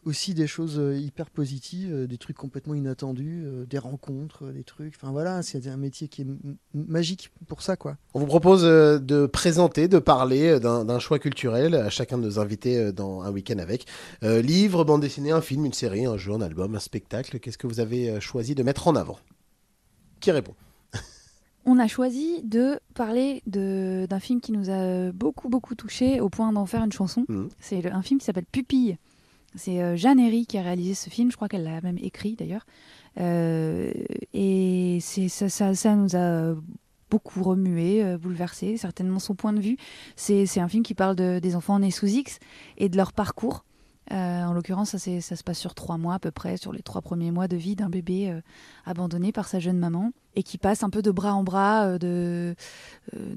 aussi 0.05 0.35
des 0.35 0.49
choses 0.49 0.81
euh, 0.81 0.99
hyper 0.99 1.31
positives, 1.31 1.93
euh, 1.93 2.07
des 2.09 2.19
trucs 2.19 2.37
complètement 2.37 2.75
inattendus, 2.75 3.45
euh, 3.47 3.65
des 3.67 3.79
rencontres, 3.79 4.47
euh, 4.47 4.53
des 4.53 4.65
trucs. 4.65 4.95
Enfin 4.97 5.13
voilà, 5.13 5.43
c'est 5.43 5.65
un 5.69 5.77
métier 5.77 6.09
qui 6.09 6.23
est 6.23 6.27
magique 6.75 7.31
pour 7.47 7.63
ça, 7.63 7.77
quoi. 7.77 7.97
On 8.15 8.19
vous 8.19 8.27
propose 8.27 8.65
euh, 8.65 8.99
de 8.99 9.27
présenter, 9.27 9.87
de 9.87 10.01
parler 10.01 10.61
euh, 10.61 10.85
d'un 10.85 10.99
choix 10.99 11.21
culturel 11.21 11.77
à 11.77 11.89
chacun 11.89 12.19
de 12.19 12.25
nos 12.25 12.41
invités 12.41 12.79
euh, 12.79 12.93
dans 12.93 13.23
un 13.23 13.31
week-end 13.31 13.59
avec. 13.59 13.87
Euh, 14.25 14.43
livre, 14.43 14.83
bande 14.83 15.03
dessinée, 15.03 15.31
un 15.31 15.41
film, 15.41 15.65
une 15.67 15.73
série, 15.73 16.05
un 16.05 16.17
jeu, 16.17 16.33
un 16.33 16.41
album, 16.41 16.75
un 16.75 16.81
spectacle. 16.81 17.39
Qu'est-ce 17.39 17.59
que 17.59 17.69
vous 17.69 17.79
avez 17.79 18.11
euh, 18.11 18.19
choisi 18.21 18.57
de 18.57 18.65
mettre 18.65 18.89
en 18.89 18.97
avant? 18.97 19.19
Qui 20.19 20.33
répond? 20.33 20.55
On 21.67 21.79
a 21.79 21.87
choisi 21.89 22.43
de 22.43 22.79
parler 22.95 23.43
de- 23.47 24.07
d'un 24.09 24.21
film 24.21 24.41
qui 24.41 24.53
nous 24.53 24.69
a 24.71 25.13
beaucoup, 25.13 25.49
beaucoup 25.49 25.75
touché 25.75 26.21
au 26.21 26.29
point 26.29 26.53
d'en 26.53 26.67
faire 26.67 26.85
une 26.85 26.93
chanson. 26.93 27.25
Mhm. 27.29 27.49
C'est 27.59 27.87
un 27.91 28.03
film 28.03 28.21
qui 28.21 28.27
s'appelle 28.27 28.45
Pupille. 28.51 28.99
C'est 29.55 29.81
euh, 29.83 29.97
Jeanne 29.97 30.19
Herry 30.19 30.47
qui 30.47 30.59
a 30.59 30.63
réalisé 30.63 30.95
ce 30.95 31.09
film. 31.11 31.31
Je 31.31 31.37
crois 31.37 31.49
qu'elle 31.49 31.63
l'a 31.65 31.81
même 31.81 31.99
écrit 31.99 32.35
d'ailleurs. 32.35 32.67
Euh, 33.21 33.93
et 34.33 34.99
ça, 35.01 35.49
ça, 35.49 35.75
ça 35.75 35.95
nous 35.95 36.17
a 36.17 36.55
beaucoup 37.11 37.43
remué, 37.45 38.03
euh, 38.03 38.19
bouleversé, 38.19 38.77
certainement 38.77 39.21
son 39.21 39.35
point 39.35 39.53
de 39.53 39.61
vue. 39.61 39.77
C'est 40.17 40.47
c'est 40.47 40.61
un 40.61 40.69
film 40.69 40.83
qui 40.83 40.95
parle 40.95 41.15
de- 41.15 41.39
des 41.39 41.55
enfants 41.55 41.79
nés 41.79 41.93
sous 41.93 42.07
X 42.07 42.41
et 42.77 42.89
de 42.89 42.97
leur 42.97 43.13
parcours. 43.13 43.65
Euh, 44.13 44.45
en 44.45 44.53
l'occurrence, 44.53 44.97
ça, 44.97 44.99
se 45.21 45.43
passe 45.43 45.59
sur 45.59 45.75
trois 45.75 45.97
mois 45.97 46.15
à 46.15 46.19
peu 46.19 46.31
près, 46.31 46.57
sur 46.57 46.73
les 46.73 46.83
trois 46.83 47.01
premiers 47.01 47.31
mois 47.31 47.49
de 47.49 47.57
vie 47.57 47.75
d'un 47.75 47.89
bébé 47.89 48.31
euh, 48.31 48.41
abandonné 48.85 49.33
par 49.33 49.49
sa 49.49 49.61
jeune 49.61 49.79
maman 49.79 50.13
et 50.37 50.43
qui 50.43 50.59
passe 50.59 50.83
un 50.83 50.91
peu 50.91 51.01
de 51.01 51.11
bras 51.11 51.35
en 51.35 51.45
bras, 51.45 51.87
euh, 51.87 51.99
de, 51.99 52.55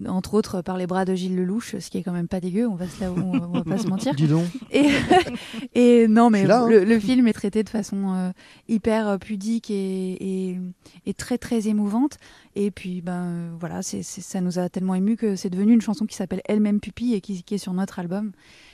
entre 0.07 0.33
autres 0.33 0.61
par 0.61 0.77
les 0.77 0.87
bras 0.87 1.05
de 1.05 1.15
Gilles 1.15 1.35
Lelouch, 1.35 1.77
ce 1.77 1.89
qui 1.89 1.99
est 1.99 2.03
quand 2.03 2.11
même 2.11 2.27
pas 2.27 2.39
dégueu, 2.39 2.67
on 2.67 2.75
va, 2.75 2.87
se, 2.87 3.03
on, 3.05 3.33
on 3.33 3.51
va 3.51 3.63
pas 3.63 3.77
se 3.77 3.87
mentir. 3.87 4.13
Dis 4.15 4.27
donc. 4.27 4.45
Et, 4.71 4.89
et 5.75 6.07
non, 6.07 6.29
mais 6.29 6.45
là, 6.45 6.63
hein. 6.63 6.69
le, 6.69 6.83
le 6.83 6.99
film 6.99 7.27
est 7.27 7.33
traité 7.33 7.63
de 7.63 7.69
façon 7.69 8.13
euh, 8.13 8.31
hyper 8.67 9.19
pudique 9.19 9.69
et, 9.69 10.49
et, 10.49 10.59
et 11.05 11.13
très 11.13 11.37
très 11.37 11.67
émouvante. 11.67 12.17
Et 12.55 12.71
puis, 12.71 13.01
ben 13.01 13.55
voilà, 13.59 13.81
ça 13.83 14.41
nous 14.41 14.59
a 14.59 14.67
tellement 14.69 14.95
ému 14.95 15.15
que 15.15 15.35
c'est 15.35 15.49
devenu 15.49 15.73
une 15.73 15.81
chanson 15.81 16.05
qui 16.05 16.15
s'appelle 16.15 16.41
Elle-même 16.45 16.79
Pupille 16.79 17.13
et 17.13 17.21
qui, 17.21 17.43
qui 17.43 17.55
est 17.55 17.59
sur 17.59 17.73
notre 17.73 17.99
album 17.99 18.31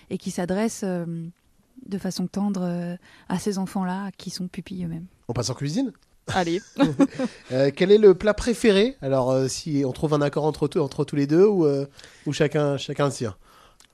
et 0.09 0.17
qui 0.17 0.31
s'adresse 0.31 0.81
euh, 0.85 1.05
de 1.88 1.97
façon 1.97 2.27
tendre 2.27 2.61
euh, 2.63 2.95
à 3.29 3.39
ces 3.39 3.57
enfants-là 3.57 4.11
qui 4.17 4.29
sont 4.29 4.47
pupilles 4.47 4.86
eux-mêmes. 4.86 5.05
On 5.27 5.34
passe 5.34 5.49
en 5.49 5.53
cuisine? 5.53 5.91
Allez. 6.27 6.61
Euh, 7.51 7.69
quel 7.75 7.91
est 7.91 7.97
le 7.97 8.15
plat 8.15 8.34
préféré? 8.34 8.95
Alors, 9.01 9.29
euh, 9.31 9.47
si 9.47 9.84
on 9.86 9.91
trouve 9.91 10.13
un 10.13 10.21
accord 10.21 10.45
entre, 10.45 10.67
tous- 10.67 10.79
entre 10.79 11.03
tous 11.05 11.15
les 11.15 11.27
deux 11.27 11.45
ou, 11.45 11.65
euh, 11.65 11.86
ou 12.25 12.34
chacun, 12.34 12.77
chacun 12.77 13.05
le 13.05 13.11
sien? 13.11 13.36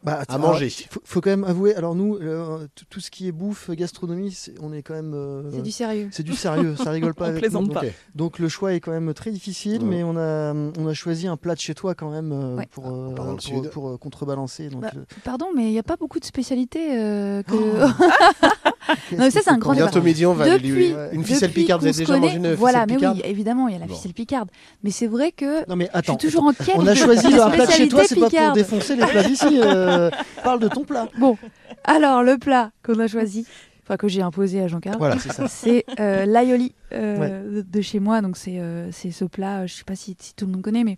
Bah, 0.01 0.21
À 0.29 0.37
manger. 0.37 0.69
faut, 0.89 1.01
faut 1.03 1.19
quand 1.19 1.29
même 1.29 1.43
avouer. 1.43 1.75
Alors 1.75 1.93
nous, 1.93 2.15
euh, 2.15 2.65
tout- 2.89 3.01
ce 3.01 3.11
qui 3.11 3.27
est 3.27 3.33
bouffe, 3.33 3.69
gastronomie, 3.71 4.31
c'est- 4.31 4.53
on 4.61 4.71
est 4.71 4.81
quand 4.81 4.93
même. 4.93 5.13
euh, 5.13 5.43
C'est 5.53 5.61
du 5.61 5.71
sérieux. 5.71 6.07
C'est 6.11 6.23
du 6.23 6.33
sérieux. 6.35 6.75
Ça 6.81 6.91
rigole 6.91 7.13
pas. 7.15 7.25
On 7.25 7.29
avec 7.29 7.41
plaisante 7.41 7.67
nous. 7.67 7.73
pas. 7.73 7.81
Donc, 7.81 7.91
donc 8.15 8.39
le 8.39 8.47
choix 8.47 8.73
est 8.73 8.79
quand 8.79 8.91
même 8.91 9.13
très 9.13 9.31
difficile, 9.31 9.81
mais 9.83 10.03
on 10.03 10.15
a 10.15 10.53
on 10.53 10.87
a 10.87 10.93
choisi 10.93 11.27
un 11.27 11.35
plat 11.35 11.53
de 11.53 11.59
chez 11.59 11.73
toi 11.75 11.95
quand 11.95 12.11
même 12.11 12.31
euh, 12.31 12.55
Ouais. 12.55 12.67
pour 12.71 12.87
euh, 12.87 13.13
dans 13.13 13.33
le 13.33 13.69
pour, 13.69 13.89
euh, 13.89 13.97
contrebalancer. 13.97 14.69
Donc 14.69 14.81
Bah, 14.83 14.91
Pardon, 15.25 15.47
mais 15.53 15.63
il 15.65 15.71
n'y 15.71 15.79
a 15.79 15.83
pas 15.83 15.97
beaucoup 15.97 16.19
de 16.21 16.25
spécialités 16.25 16.97
euh, 16.97 17.43
que. 17.43 17.53
non, 19.11 19.17
mais 19.17 19.31
ça, 19.31 19.41
c'est 19.43 19.49
un 19.49 19.57
grand 19.57 19.73
Bientôt 19.73 20.01
midi, 20.01 20.25
on 20.25 20.33
va 20.33 20.49
Depuis- 20.49 20.69
lui- 20.69 20.93
une 21.11 21.23
ficelle 21.25 21.51
picarde. 21.51 21.81
Vous 21.81 21.87
avez 21.87 21.97
déjà 21.97 22.13
connaît- 22.13 22.27
mangé 22.27 22.37
une 22.37 22.53
Voilà, 22.53 22.85
mais 22.85 22.95
picarde 22.95 23.17
oui, 23.17 23.29
évidemment, 23.29 23.67
il 23.67 23.73
y 23.73 23.77
a 23.77 23.79
la 23.79 23.87
ficelle 23.87 24.13
picarde. 24.13 24.49
Mais 24.83 24.91
c'est 24.91 25.07
vrai 25.07 25.31
que 25.33 25.67
Non 25.69 25.75
mais 25.75 25.89
je 25.93 25.97
attends. 25.97 26.17
suis 26.17 26.27
toujours 26.29 26.45
en 26.45 26.53
quête. 26.53 26.75
On 26.77 26.87
a 26.87 26.95
choisi 26.95 27.27
un 27.33 27.49
plat 27.49 27.65
de 27.65 27.71
chez 27.71 27.87
toi, 27.89 28.03
c'est 28.07 28.15
pas 28.15 28.29
pour 28.29 28.53
défoncer 28.53 28.95
les 28.95 29.05
plats 29.05 29.23
d'ici. 29.23 29.59
Euh, 29.89 30.09
parle 30.43 30.59
de 30.59 30.67
ton 30.67 30.83
plat. 30.83 31.07
Bon, 31.19 31.37
alors 31.83 32.23
le 32.23 32.37
plat 32.37 32.71
qu'on 32.83 32.99
a 32.99 33.07
choisi, 33.07 33.45
enfin 33.83 33.97
que 33.97 34.07
j'ai 34.07 34.21
imposé 34.21 34.61
à 34.61 34.67
Jean-Carl, 34.67 34.97
Voilà, 34.97 35.17
c'est 35.47 35.83
euh, 35.99 36.25
l'aioli 36.25 36.73
euh, 36.93 37.55
de, 37.57 37.61
de 37.61 37.81
chez 37.81 37.99
moi. 37.99 38.21
Donc 38.21 38.37
c'est 38.37 38.59
euh, 38.59 38.91
ce 38.91 39.25
plat, 39.25 39.65
je 39.65 39.73
sais 39.73 39.83
pas 39.83 39.95
si, 39.95 40.15
si 40.19 40.35
tout 40.35 40.45
le 40.45 40.51
monde 40.51 40.61
connaît, 40.61 40.83
mais 40.83 40.97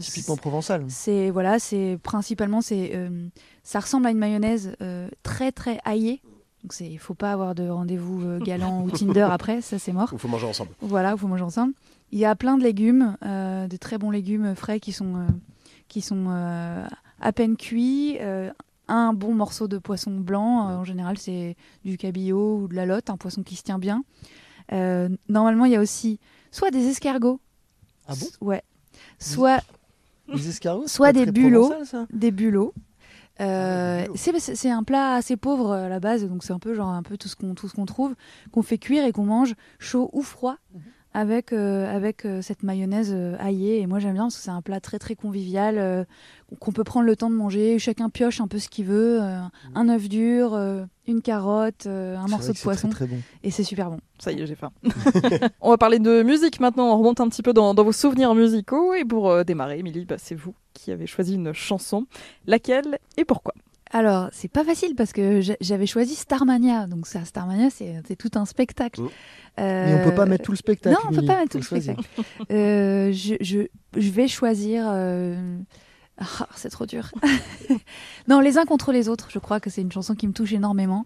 Typiquement 0.00 0.36
provençal. 0.36 0.84
c'est 0.88 1.30
voilà, 1.30 1.58
c'est 1.58 1.98
principalement 2.02 2.60
c'est 2.60 2.92
ça 3.62 3.80
ressemble 3.80 4.06
à 4.06 4.10
une 4.10 4.18
mayonnaise 4.18 4.76
très 5.22 5.50
très 5.50 5.78
aillée. 5.86 6.20
Donc 6.62 6.74
c'est 6.74 6.86
il 6.86 6.98
faut 6.98 7.14
pas 7.14 7.32
avoir 7.32 7.54
de 7.54 7.66
rendez-vous 7.66 8.38
galant 8.40 8.82
ou 8.82 8.90
Tinder 8.90 9.22
après, 9.30 9.62
ça 9.62 9.78
c'est 9.78 9.92
mort. 9.94 10.10
Il 10.12 10.18
faut 10.18 10.28
manger 10.28 10.46
ensemble. 10.46 10.72
Voilà, 10.82 11.12
il 11.12 11.18
faut 11.18 11.26
manger 11.26 11.44
ensemble. 11.44 11.72
Il 12.12 12.18
y 12.18 12.26
a 12.26 12.36
plein 12.36 12.58
de 12.58 12.64
légumes, 12.64 13.16
de 13.22 13.76
très 13.78 13.96
bons 13.96 14.10
légumes 14.10 14.54
frais 14.54 14.78
qui 14.78 14.92
sont, 14.92 15.26
qui 15.88 16.02
sont 16.02 16.26
à 17.20 17.32
peine 17.32 17.56
cuits. 17.56 18.18
euh, 18.20 18.50
un 18.90 19.12
bon 19.12 19.34
morceau 19.34 19.68
de 19.68 19.76
poisson 19.76 20.12
blanc, 20.12 20.68
euh, 20.70 20.76
en 20.76 20.84
général 20.84 21.18
c'est 21.18 21.56
du 21.84 21.98
cabillaud 21.98 22.62
ou 22.62 22.68
de 22.68 22.74
la 22.74 22.86
lotte, 22.86 23.10
un 23.10 23.18
poisson 23.18 23.42
qui 23.42 23.54
se 23.54 23.62
tient 23.62 23.78
bien. 23.78 24.02
Euh, 24.72 25.08
normalement, 25.28 25.66
il 25.66 25.72
y 25.72 25.76
a 25.76 25.80
aussi 25.80 26.18
soit 26.50 26.70
des 26.70 26.86
escargots, 26.88 27.38
Ah 28.06 28.14
bon? 28.18 28.26
Ouais, 28.46 28.62
soit, 29.18 29.60
escargots. 30.48 30.86
des 31.12 31.26
bulots, 31.30 31.68
provençal, 31.68 31.86
ça? 31.86 32.06
des 32.12 32.30
bulots. 32.30 32.72
Euh, 33.40 34.06
c'est 34.16 34.70
un 34.70 34.82
plat 34.82 35.14
assez 35.14 35.36
pauvre 35.36 35.72
à 35.72 35.88
la 35.88 36.00
base, 36.00 36.24
donc 36.26 36.42
c'est 36.42 36.52
un 36.52 36.58
peu 36.58 36.74
genre 36.74 36.88
un 36.88 37.02
peu 37.02 37.16
tout 37.16 37.28
ce 37.28 37.36
qu'on 37.36 37.54
tout 37.54 37.68
ce 37.68 37.74
qu'on 37.74 37.86
trouve, 37.86 38.14
qu'on 38.52 38.62
fait 38.62 38.78
cuire 38.78 39.04
et 39.04 39.12
qu'on 39.12 39.24
mange 39.24 39.54
chaud 39.78 40.10
ou 40.12 40.22
froid 40.22 40.56
avec 41.18 41.52
euh, 41.52 41.92
avec 41.92 42.24
euh, 42.24 42.42
cette 42.42 42.62
mayonnaise 42.62 43.10
euh, 43.12 43.34
aillée. 43.40 43.80
Et 43.80 43.86
moi 43.86 43.98
j'aime 43.98 44.12
bien 44.14 44.24
parce 44.24 44.36
que 44.36 44.42
c'est 44.42 44.50
un 44.50 44.62
plat 44.62 44.78
très 44.80 45.00
très 45.00 45.16
convivial 45.16 45.76
euh, 45.78 46.04
qu'on 46.60 46.70
peut 46.70 46.84
prendre 46.84 47.06
le 47.06 47.16
temps 47.16 47.28
de 47.28 47.34
manger. 47.34 47.78
Chacun 47.80 48.08
pioche 48.08 48.40
un 48.40 48.46
peu 48.46 48.58
ce 48.60 48.68
qu'il 48.68 48.84
veut, 48.84 49.20
euh, 49.20 49.40
un 49.74 49.88
œuf 49.88 50.08
dur, 50.08 50.54
euh, 50.54 50.84
une 51.08 51.20
carotte, 51.20 51.86
euh, 51.86 52.16
un 52.16 52.28
morceau 52.28 52.52
de 52.52 52.58
poisson, 52.58 52.88
Très, 52.88 53.06
très 53.06 53.16
bon. 53.16 53.20
et 53.42 53.50
c'est 53.50 53.64
super 53.64 53.90
bon. 53.90 53.98
Ça 54.20 54.30
y 54.30 54.40
est, 54.40 54.46
j'ai 54.46 54.54
faim. 54.54 54.70
on 55.60 55.70
va 55.70 55.78
parler 55.78 55.98
de 55.98 56.22
musique 56.22 56.60
maintenant. 56.60 56.92
On 56.94 56.98
remonte 56.98 57.20
un 57.20 57.28
petit 57.28 57.42
peu 57.42 57.52
dans, 57.52 57.74
dans 57.74 57.82
vos 57.84 57.92
souvenirs 57.92 58.34
musicaux. 58.34 58.94
Et 58.94 59.04
pour 59.04 59.28
euh, 59.30 59.42
démarrer, 59.42 59.78
Émilie, 59.80 60.04
bah, 60.04 60.16
c'est 60.18 60.34
vous 60.36 60.54
qui 60.72 60.92
avez 60.92 61.06
choisi 61.06 61.34
une 61.34 61.52
chanson. 61.52 62.06
Laquelle 62.46 62.98
et 63.16 63.24
pourquoi? 63.24 63.54
Alors, 63.90 64.28
c'est 64.32 64.48
pas 64.52 64.64
facile 64.64 64.94
parce 64.94 65.14
que 65.14 65.40
j'a- 65.40 65.56
j'avais 65.62 65.86
choisi 65.86 66.14
Starmania. 66.14 66.86
Donc, 66.86 67.06
ça, 67.06 67.24
Starmania, 67.24 67.70
c'est 67.70 68.02
c'est 68.06 68.16
tout 68.16 68.30
un 68.34 68.44
spectacle. 68.44 69.00
Mm. 69.00 69.08
Mais 69.58 70.00
on 70.00 70.04
peut 70.08 70.14
pas 70.14 70.22
Euh, 70.22 70.26
mettre 70.26 70.44
tout 70.44 70.52
le 70.52 70.56
spectacle. 70.56 70.94
Non, 70.96 71.10
on 71.10 71.14
peut 71.14 71.26
pas 71.26 71.36
mettre 71.38 71.50
tout 71.52 71.58
le 71.58 71.64
spectacle. 71.64 72.02
Euh, 72.50 73.12
je, 73.12 73.34
je, 73.40 73.60
je 73.96 74.10
vais 74.10 74.28
choisir 74.28 74.84
euh, 74.88 75.58
Ah, 76.18 76.46
c'est 76.54 76.70
trop 76.70 76.86
dur. 76.86 77.10
non, 78.28 78.40
les 78.40 78.58
uns 78.58 78.64
contre 78.64 78.92
les 78.92 79.08
autres, 79.08 79.28
je 79.30 79.38
crois 79.38 79.60
que 79.60 79.70
c'est 79.70 79.82
une 79.82 79.92
chanson 79.92 80.14
qui 80.14 80.26
me 80.26 80.32
touche 80.32 80.52
énormément. 80.52 81.04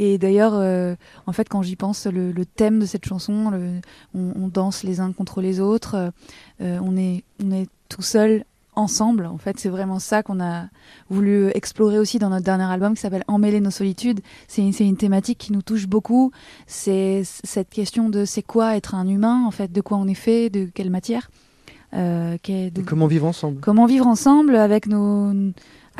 Et 0.00 0.16
d'ailleurs, 0.18 0.54
euh, 0.54 0.94
en 1.26 1.32
fait, 1.32 1.48
quand 1.48 1.62
j'y 1.62 1.74
pense, 1.74 2.06
le, 2.06 2.30
le 2.30 2.46
thème 2.46 2.78
de 2.78 2.86
cette 2.86 3.04
chanson, 3.04 3.50
le- 3.50 3.80
on, 4.14 4.32
on 4.36 4.48
danse 4.48 4.84
les 4.84 5.00
uns 5.00 5.12
contre 5.12 5.40
les 5.40 5.58
autres, 5.58 6.12
euh, 6.60 6.78
on, 6.82 6.96
est, 6.96 7.24
on 7.44 7.50
est 7.50 7.66
tout 7.88 8.02
seul 8.02 8.44
ensemble. 8.78 9.26
En 9.26 9.36
fait, 9.38 9.58
c'est 9.58 9.68
vraiment 9.68 9.98
ça 9.98 10.22
qu'on 10.22 10.40
a 10.40 10.68
voulu 11.10 11.48
explorer 11.54 11.98
aussi 11.98 12.18
dans 12.18 12.30
notre 12.30 12.44
dernier 12.44 12.64
album 12.64 12.94
qui 12.94 13.00
s'appelle 13.00 13.24
Emmêler 13.28 13.60
nos 13.60 13.70
solitudes. 13.70 14.20
C'est 14.46 14.62
une, 14.62 14.72
une 14.78 14.96
thématique 14.96 15.38
qui 15.38 15.52
nous 15.52 15.62
touche 15.62 15.86
beaucoup. 15.86 16.30
C'est 16.66 17.22
cette 17.24 17.68
question 17.70 18.08
de 18.08 18.24
c'est 18.24 18.42
quoi 18.42 18.76
être 18.76 18.94
un 18.94 19.06
humain, 19.06 19.44
en 19.46 19.50
fait, 19.50 19.70
de 19.72 19.80
quoi 19.80 19.98
on 19.98 20.06
est 20.08 20.14
fait, 20.14 20.48
de 20.50 20.66
quelle 20.72 20.90
matière. 20.90 21.30
euh, 21.94 22.36
de- 22.48 22.82
comment 22.82 23.06
vivre 23.06 23.26
ensemble? 23.26 23.60
Comment 23.60 23.86
vivre 23.86 24.06
ensemble 24.06 24.56
avec 24.56 24.86
nos 24.86 25.32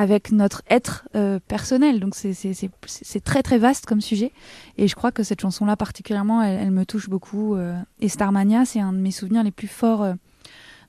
avec 0.01 0.31
notre 0.31 0.63
être 0.71 1.09
euh, 1.17 1.41
personnel 1.49 1.99
donc 1.99 2.15
c'est 2.15 3.25
très 3.25 3.43
très 3.43 3.59
vaste 3.59 3.85
comme 3.87 4.01
sujet 4.01 4.31
et 4.77 4.87
je 4.87 4.95
crois 4.95 5.11
que 5.11 5.25
cette 5.25 5.41
chanson 5.41 5.65
là 5.67 5.77
particulièrement 5.77 6.41
elle, 6.41 6.61
elle 6.61 6.71
me 6.71 6.85
touche 6.87 7.09
beaucoup 7.09 7.57
euh, 7.57 7.75
et 8.01 8.09
Starmania 8.09 8.65
c'est 8.65 8.79
un 8.79 8.93
de 8.93 8.99
mes 8.99 9.11
souvenirs 9.11 9.43
les 9.43 9.51
plus 9.51 9.67
forts 9.67 10.03
euh, 10.05 10.13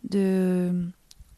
de 0.03 0.71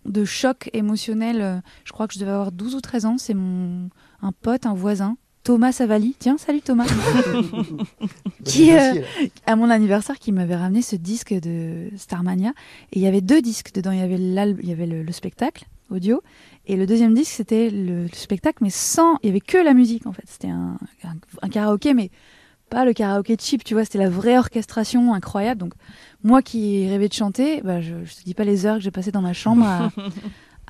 de 0.06 0.26
choc 0.26 0.70
émotionnel 0.74 1.42
euh, 1.42 1.58
je 1.86 1.92
crois 1.92 2.08
que 2.08 2.14
je 2.14 2.20
devais 2.20 2.32
avoir 2.32 2.52
12 2.52 2.76
ou 2.76 2.82
13 2.82 3.06
ans 3.06 3.18
c'est 3.18 3.34
mon 3.34 3.90
un 4.22 4.32
pote 4.32 4.66
un 4.66 4.74
voisin 4.74 5.18
Thomas 5.44 5.72
Savali, 5.72 6.16
tiens, 6.20 6.38
salut 6.38 6.62
Thomas, 6.62 6.86
qui, 8.46 8.72
euh, 8.72 9.02
à 9.48 9.56
mon 9.56 9.72
anniversaire, 9.72 10.20
qui 10.20 10.32
m'avait 10.32 10.56
ramené 10.56 10.84
ce 10.84 10.96
disque 10.96 11.34
de 11.34 11.90
Starmania. 11.98 12.52
Et 12.92 13.00
il 13.00 13.02
y 13.02 13.08
avait 13.08 13.22
deux 13.22 13.42
disques 13.42 13.74
dedans. 13.74 13.90
Il 13.90 13.98
y 13.98 14.04
avait, 14.04 14.18
il 14.18 14.70
y 14.70 14.72
avait 14.72 14.86
le, 14.86 15.02
le 15.02 15.12
spectacle 15.12 15.66
audio. 15.90 16.22
Et 16.68 16.76
le 16.76 16.86
deuxième 16.86 17.16
disque, 17.16 17.32
c'était 17.32 17.72
le, 17.72 18.04
le 18.04 18.14
spectacle, 18.14 18.60
mais 18.62 18.70
sans. 18.70 19.18
Il 19.24 19.28
y 19.28 19.30
avait 19.30 19.42
que 19.42 19.58
la 19.58 19.74
musique, 19.74 20.06
en 20.06 20.14
fait. 20.14 20.26
C'était 20.28 20.50
un, 20.50 20.78
un, 21.04 21.16
un 21.42 21.50
karaoké, 21.50 21.96
mais 21.96 22.12
pas 22.72 22.86
le 22.86 22.94
karaoké 22.94 23.36
cheap, 23.40 23.64
tu 23.64 23.76
vois. 23.76 23.84
C'était 23.86 24.00
la 24.00 24.10
vraie 24.10 24.38
orchestration 24.40 25.14
incroyable. 25.14 25.60
Donc, 25.60 25.74
moi 26.24 26.42
qui 26.42 26.90
rêvais 26.90 27.08
de 27.08 27.14
chanter, 27.14 27.62
bah, 27.62 27.82
je, 27.82 27.94
je 28.06 28.16
te 28.16 28.24
dis 28.24 28.34
pas 28.34 28.44
les 28.46 28.66
heures 28.66 28.78
que 28.78 28.82
j'ai 28.84 28.90
passées 28.92 29.12
dans 29.12 29.22
ma 29.22 29.34
chambre 29.34 29.64
à. 29.66 29.92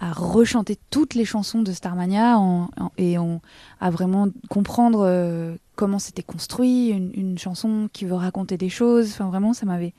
à 0.03 0.13
rechanter 0.13 0.79
toutes 0.89 1.13
les 1.13 1.25
chansons 1.25 1.61
de 1.61 1.71
Starmania 1.71 2.39
en- 2.39 2.69
en- 2.79 2.91
et 2.97 3.19
on, 3.19 3.39
à 3.79 3.91
vraiment 3.91 4.29
comprendre 4.49 5.03
euh, 5.05 5.55
comment 5.75 5.99
c'était 5.99 6.23
construit, 6.23 6.87
une, 6.89 7.11
une 7.13 7.37
chanson 7.37 7.87
qui 7.93 8.05
veut 8.05 8.15
raconter 8.15 8.57
des 8.57 8.69
choses. 8.69 9.11
Enfin, 9.11 9.25
vraiment, 9.27 9.53
ça 9.53 9.67
m'avait, 9.67 9.93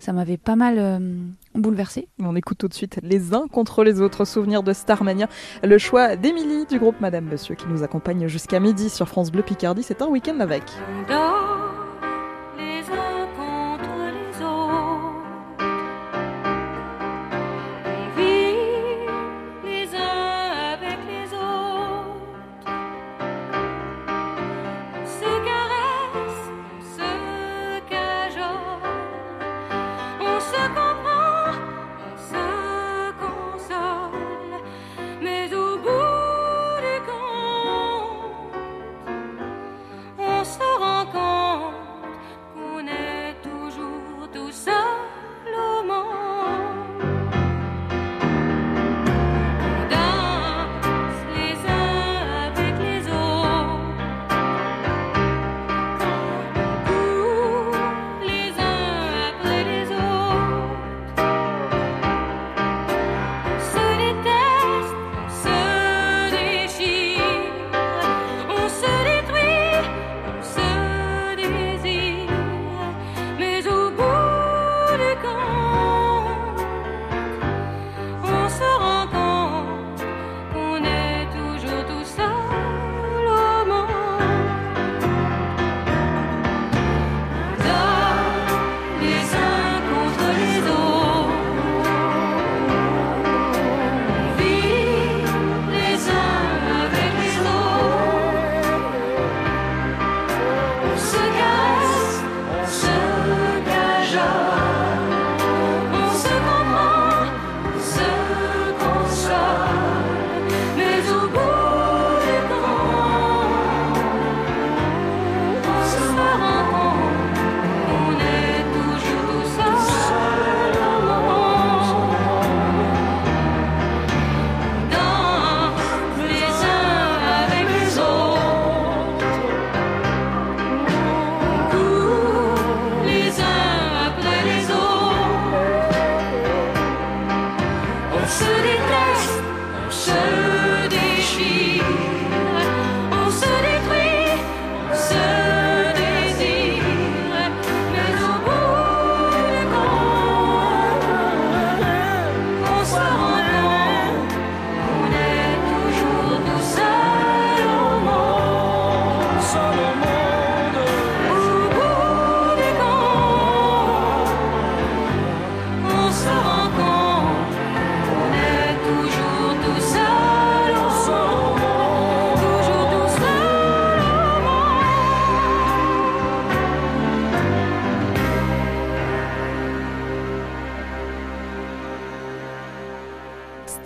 ça 0.00 0.12
m'avait 0.12 0.38
pas 0.38 0.56
mal 0.56 0.76
euh, 0.78 0.98
bouleversé. 1.54 2.08
On 2.18 2.34
écoute 2.34 2.58
tout 2.58 2.68
de 2.68 2.74
suite 2.74 2.98
les 3.02 3.34
uns 3.34 3.46
contre 3.46 3.84
les 3.84 4.00
autres 4.00 4.24
souvenirs 4.24 4.62
de 4.62 4.72
Starmania. 4.72 5.28
Le 5.62 5.78
choix 5.78 6.16
d'Émilie 6.16 6.66
du 6.66 6.78
groupe 6.78 7.00
Madame 7.00 7.26
Monsieur 7.26 7.54
qui 7.54 7.66
nous 7.68 7.84
accompagne 7.84 8.26
jusqu'à 8.26 8.58
midi 8.58 8.90
sur 8.90 9.08
France 9.08 9.30
Bleu 9.30 9.42
Picardie. 9.42 9.82
C'est 9.82 10.02
un 10.02 10.08
week-end 10.08 10.40
avec. 10.40 10.64
dort 11.06 11.69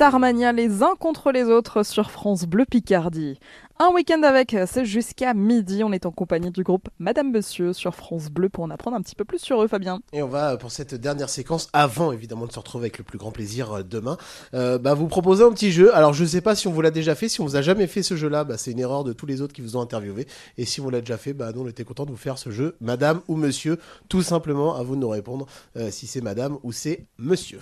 Starmania 0.05 0.53
les 0.53 0.83
uns 0.83 0.97
contre 0.99 1.33
les 1.33 1.45
autres 1.45 1.83
sur 1.83 2.11
France 2.11 2.45
Bleu 2.45 2.67
Picardie. 2.67 3.39
Un 3.79 3.89
week-end 3.95 4.23
avec, 4.23 4.55
c'est 4.67 4.85
jusqu'à 4.85 5.33
midi. 5.33 5.83
On 5.83 5.93
est 5.93 6.05
en 6.05 6.11
compagnie 6.11 6.51
du 6.51 6.63
groupe 6.63 6.91
Madame 6.99 7.33
Monsieur 7.33 7.73
sur 7.73 7.95
France 7.95 8.29
Bleu 8.29 8.51
pour 8.51 8.65
en 8.65 8.71
apprendre 8.71 8.99
un 8.99 9.01
petit 9.01 9.15
peu 9.15 9.25
plus 9.25 9.39
sur 9.39 9.63
eux, 9.63 9.67
Fabien. 9.67 10.01
Et 10.13 10.23
on 10.23 10.29
va, 10.29 10.53
euh, 10.53 10.57
pour 10.59 10.73
cette 10.73 10.95
dernière 10.95 11.31
séquence, 11.31 11.71
avant 11.73 12.13
évidemment 12.13 12.45
de 12.45 12.53
se 12.53 12.59
retrouver 12.59 12.83
avec 12.83 12.99
le 12.99 13.05
plus 13.05 13.17
grand 13.17 13.31
plaisir 13.31 13.73
euh, 13.73 13.83
demain, 13.83 14.19
euh, 14.53 14.77
bah, 14.77 14.93
vous 14.93 15.09
proposer 15.09 15.43
un 15.43 15.53
petit 15.53 15.73
jeu. 15.73 15.97
Alors 15.97 16.13
je 16.13 16.27
sais 16.27 16.43
pas 16.43 16.55
si 16.55 16.69
on 16.69 16.71
vous 16.71 16.83
l'a 16.83 16.91
déjà 16.91 17.15
fait, 17.15 17.31
si 17.31 17.41
on 17.41 17.47
vous 17.47 17.57
a 17.57 17.63
jamais 17.63 17.87
fait 17.87 18.03
ce 18.03 18.15
jeu-là, 18.15 18.45
bah, 18.45 18.59
c'est 18.59 18.73
une 18.73 18.81
erreur 18.81 19.05
de 19.05 19.15
tous 19.15 19.25
les 19.25 19.41
autres 19.41 19.55
qui 19.55 19.63
vous 19.63 19.79
ont 19.79 19.81
interviewé. 19.81 20.27
Et 20.59 20.67
si 20.67 20.83
on 20.83 20.91
l'a 20.91 21.01
déjà 21.01 21.17
fait, 21.17 21.33
bah, 21.33 21.51
nous 21.55 21.63
on 21.63 21.67
était 21.67 21.85
content 21.85 22.05
de 22.05 22.11
vous 22.11 22.19
faire 22.19 22.37
ce 22.37 22.51
jeu, 22.51 22.77
Madame 22.83 23.23
ou 23.27 23.37
Monsieur. 23.37 23.79
Tout 24.11 24.23
simplement, 24.23 24.77
à 24.77 24.83
vous 24.83 24.97
de 24.97 25.01
nous 25.01 25.09
répondre 25.09 25.47
euh, 25.79 25.91
si 25.91 26.07
c'est 26.07 26.21
Madame 26.21 26.59
ou 26.63 26.73
c'est 26.73 27.07
Monsieur. 27.17 27.61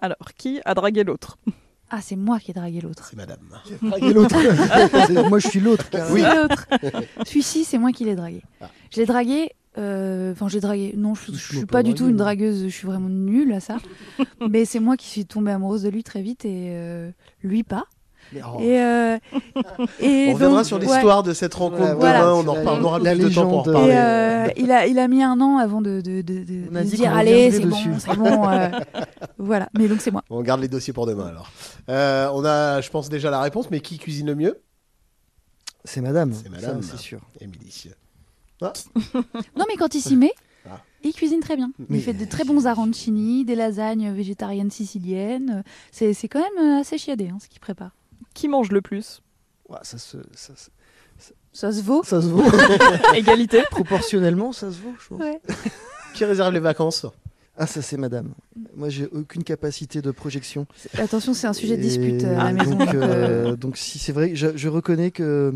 Alors, 0.00 0.32
qui 0.38 0.62
a 0.64 0.72
dragué 0.72 1.04
l'autre? 1.04 1.36
Ah, 1.96 2.00
c'est 2.02 2.16
moi 2.16 2.40
qui 2.40 2.50
ai 2.50 2.54
dragué 2.54 2.80
l'autre. 2.80 3.06
C'est 3.10 3.16
madame. 3.16 3.38
Draguer 3.82 4.12
l'autre. 4.12 4.34
C'est- 5.06 5.28
Moi, 5.28 5.38
je 5.38 5.46
suis 5.48 5.60
l'autre. 5.60 5.86
Oui. 6.10 6.22
l'autre. 6.22 6.66
Celui-ci, 7.24 7.64
c'est 7.64 7.78
moi 7.78 7.92
qui 7.92 8.04
l'ai 8.04 8.16
dragué. 8.16 8.42
Je 8.90 9.00
l'ai 9.00 9.06
dragué. 9.06 9.50
euh, 9.78 10.32
Enfin, 10.32 10.48
j'ai 10.48 10.60
dragué. 10.60 10.94
Non, 10.96 11.14
je, 11.14 11.26
je 11.26 11.26
Touche-moi 11.32 11.58
suis 11.60 11.66
pas 11.66 11.72
pas 11.78 11.82
du 11.84 11.94
tout 11.94 12.04
une 12.08 12.16
moi. 12.16 12.24
dragueuse. 12.24 12.64
Je 12.64 12.68
suis 12.68 12.86
vraiment 12.88 13.08
nulle 13.08 13.52
à 13.52 13.60
ça. 13.60 13.76
Mais 14.50 14.64
c'est 14.64 14.80
moi 14.80 14.96
qui 14.96 15.06
suis 15.06 15.24
tombée 15.24 15.52
amoureuse 15.52 15.82
de 15.84 15.88
lui 15.88 16.02
très 16.02 16.20
vite 16.22 16.44
et 16.44 16.70
euh, 16.74 17.10
lui 17.44 17.62
pas. 17.62 17.84
Oh. 18.36 18.60
Et, 18.60 18.80
euh, 18.80 19.18
et 20.00 20.26
on 20.30 20.32
reviendra 20.34 20.58
donc, 20.58 20.66
sur 20.66 20.78
ouais. 20.78 20.84
l'histoire 20.86 21.22
de 21.22 21.32
cette 21.32 21.54
rencontre 21.54 21.96
Voilà. 21.96 22.20
demain. 22.20 22.32
On 22.34 22.48
en 22.48 22.52
reparlera. 22.54 23.00
Plus 23.00 23.18
de 23.18 23.28
temps 23.34 23.48
pour 23.48 23.68
en. 23.76 23.86
Et 23.86 23.96
euh, 23.96 24.48
il, 24.56 24.70
a, 24.72 24.86
il 24.86 24.98
a 24.98 25.08
mis 25.08 25.22
un 25.22 25.40
an 25.40 25.58
avant 25.58 25.80
de, 25.80 26.00
de, 26.00 26.20
dire 26.22 27.14
allez, 27.14 27.50
c'est 27.50 27.66
bon, 27.66 27.76
c'est 27.98 28.16
bon. 28.16 28.48
euh, 28.48 28.68
voilà, 29.38 29.68
mais 29.78 29.88
donc 29.88 30.00
c'est 30.00 30.10
moi. 30.10 30.22
On 30.30 30.42
garde 30.42 30.60
les 30.60 30.68
dossiers 30.68 30.92
pour 30.92 31.06
demain 31.06 31.26
alors. 31.26 31.50
Euh, 31.90 32.28
on 32.32 32.44
a, 32.44 32.80
je 32.80 32.90
pense 32.90 33.08
déjà 33.08 33.30
la 33.30 33.40
réponse, 33.40 33.70
mais 33.70 33.80
qui 33.80 33.98
cuisine 33.98 34.26
le 34.26 34.34
mieux? 34.34 34.60
C'est 35.84 36.00
madame. 36.00 36.32
C'est 36.32 36.48
madame. 36.50 36.82
C'est 36.82 36.98
sûr. 36.98 37.20
Émilie. 37.40 37.90
Non, 38.64 39.64
mais 39.68 39.76
quand 39.78 39.94
il 39.94 40.00
s'y 40.00 40.16
met, 40.16 40.32
Ah. 40.66 40.80
il 41.02 41.12
cuisine 41.12 41.40
très 41.40 41.56
bien. 41.56 41.70
Mais- 41.90 41.98
Il 41.98 42.02
fait 42.02 42.14
de 42.14 42.24
très 42.24 42.44
bons 42.44 42.66
arancini, 42.66 43.44
des 43.44 43.54
lasagnes 43.54 44.10
végétariennes 44.12 44.70
siciliennes. 44.70 45.62
C'est 45.92 46.14
quand 46.28 46.40
même 46.56 46.80
assez 46.80 46.96
chiadé 46.96 47.28
hein, 47.28 47.38
ce 47.42 47.48
qu'il 47.48 47.60
prépare. 47.60 47.90
Qui 48.34 48.48
mange 48.48 48.70
le 48.70 48.80
plus 48.82 49.22
Ouais, 49.68 49.78
ça, 49.82 49.96
se, 49.98 50.18
ça, 50.34 50.52
se- 50.56 51.32
Ça 51.52 51.72
se 51.72 51.80
vaut. 51.82 52.02
ça 52.04 52.20
se 52.20 52.26
vaut. 52.26 52.42
Égalité 53.14 53.62
Proportionnellement, 53.70 54.52
ça 54.52 54.70
se 54.70 54.78
vaut, 54.78 54.94
je 55.00 55.08
pense. 55.08 55.20
Ouais. 55.20 55.40
Qui 56.14 56.24
réserve 56.24 56.52
les 56.52 56.60
vacances 56.60 57.06
Ah, 57.56 57.66
ça, 57.66 57.80
c'est 57.80 57.96
madame. 57.96 58.34
Moi, 58.76 58.88
j'ai 58.88 59.06
aucune 59.06 59.42
capacité 59.44 60.02
de 60.02 60.10
projection. 60.10 60.66
Attention, 60.98 61.32
c'est 61.34 61.46
un 61.46 61.52
sujet 61.52 61.76
de 61.76 61.82
dispute 61.82 62.24
euh, 62.24 62.38
à 62.38 62.44
la 62.44 62.52
maison. 62.52 62.70
Donc, 62.76 62.86
donc, 62.86 62.94
euh, 62.94 63.56
donc 63.56 63.76
si 63.76 63.98
c'est 63.98 64.12
vrai, 64.12 64.34
je, 64.34 64.56
je 64.56 64.68
reconnais 64.68 65.10
que 65.10 65.54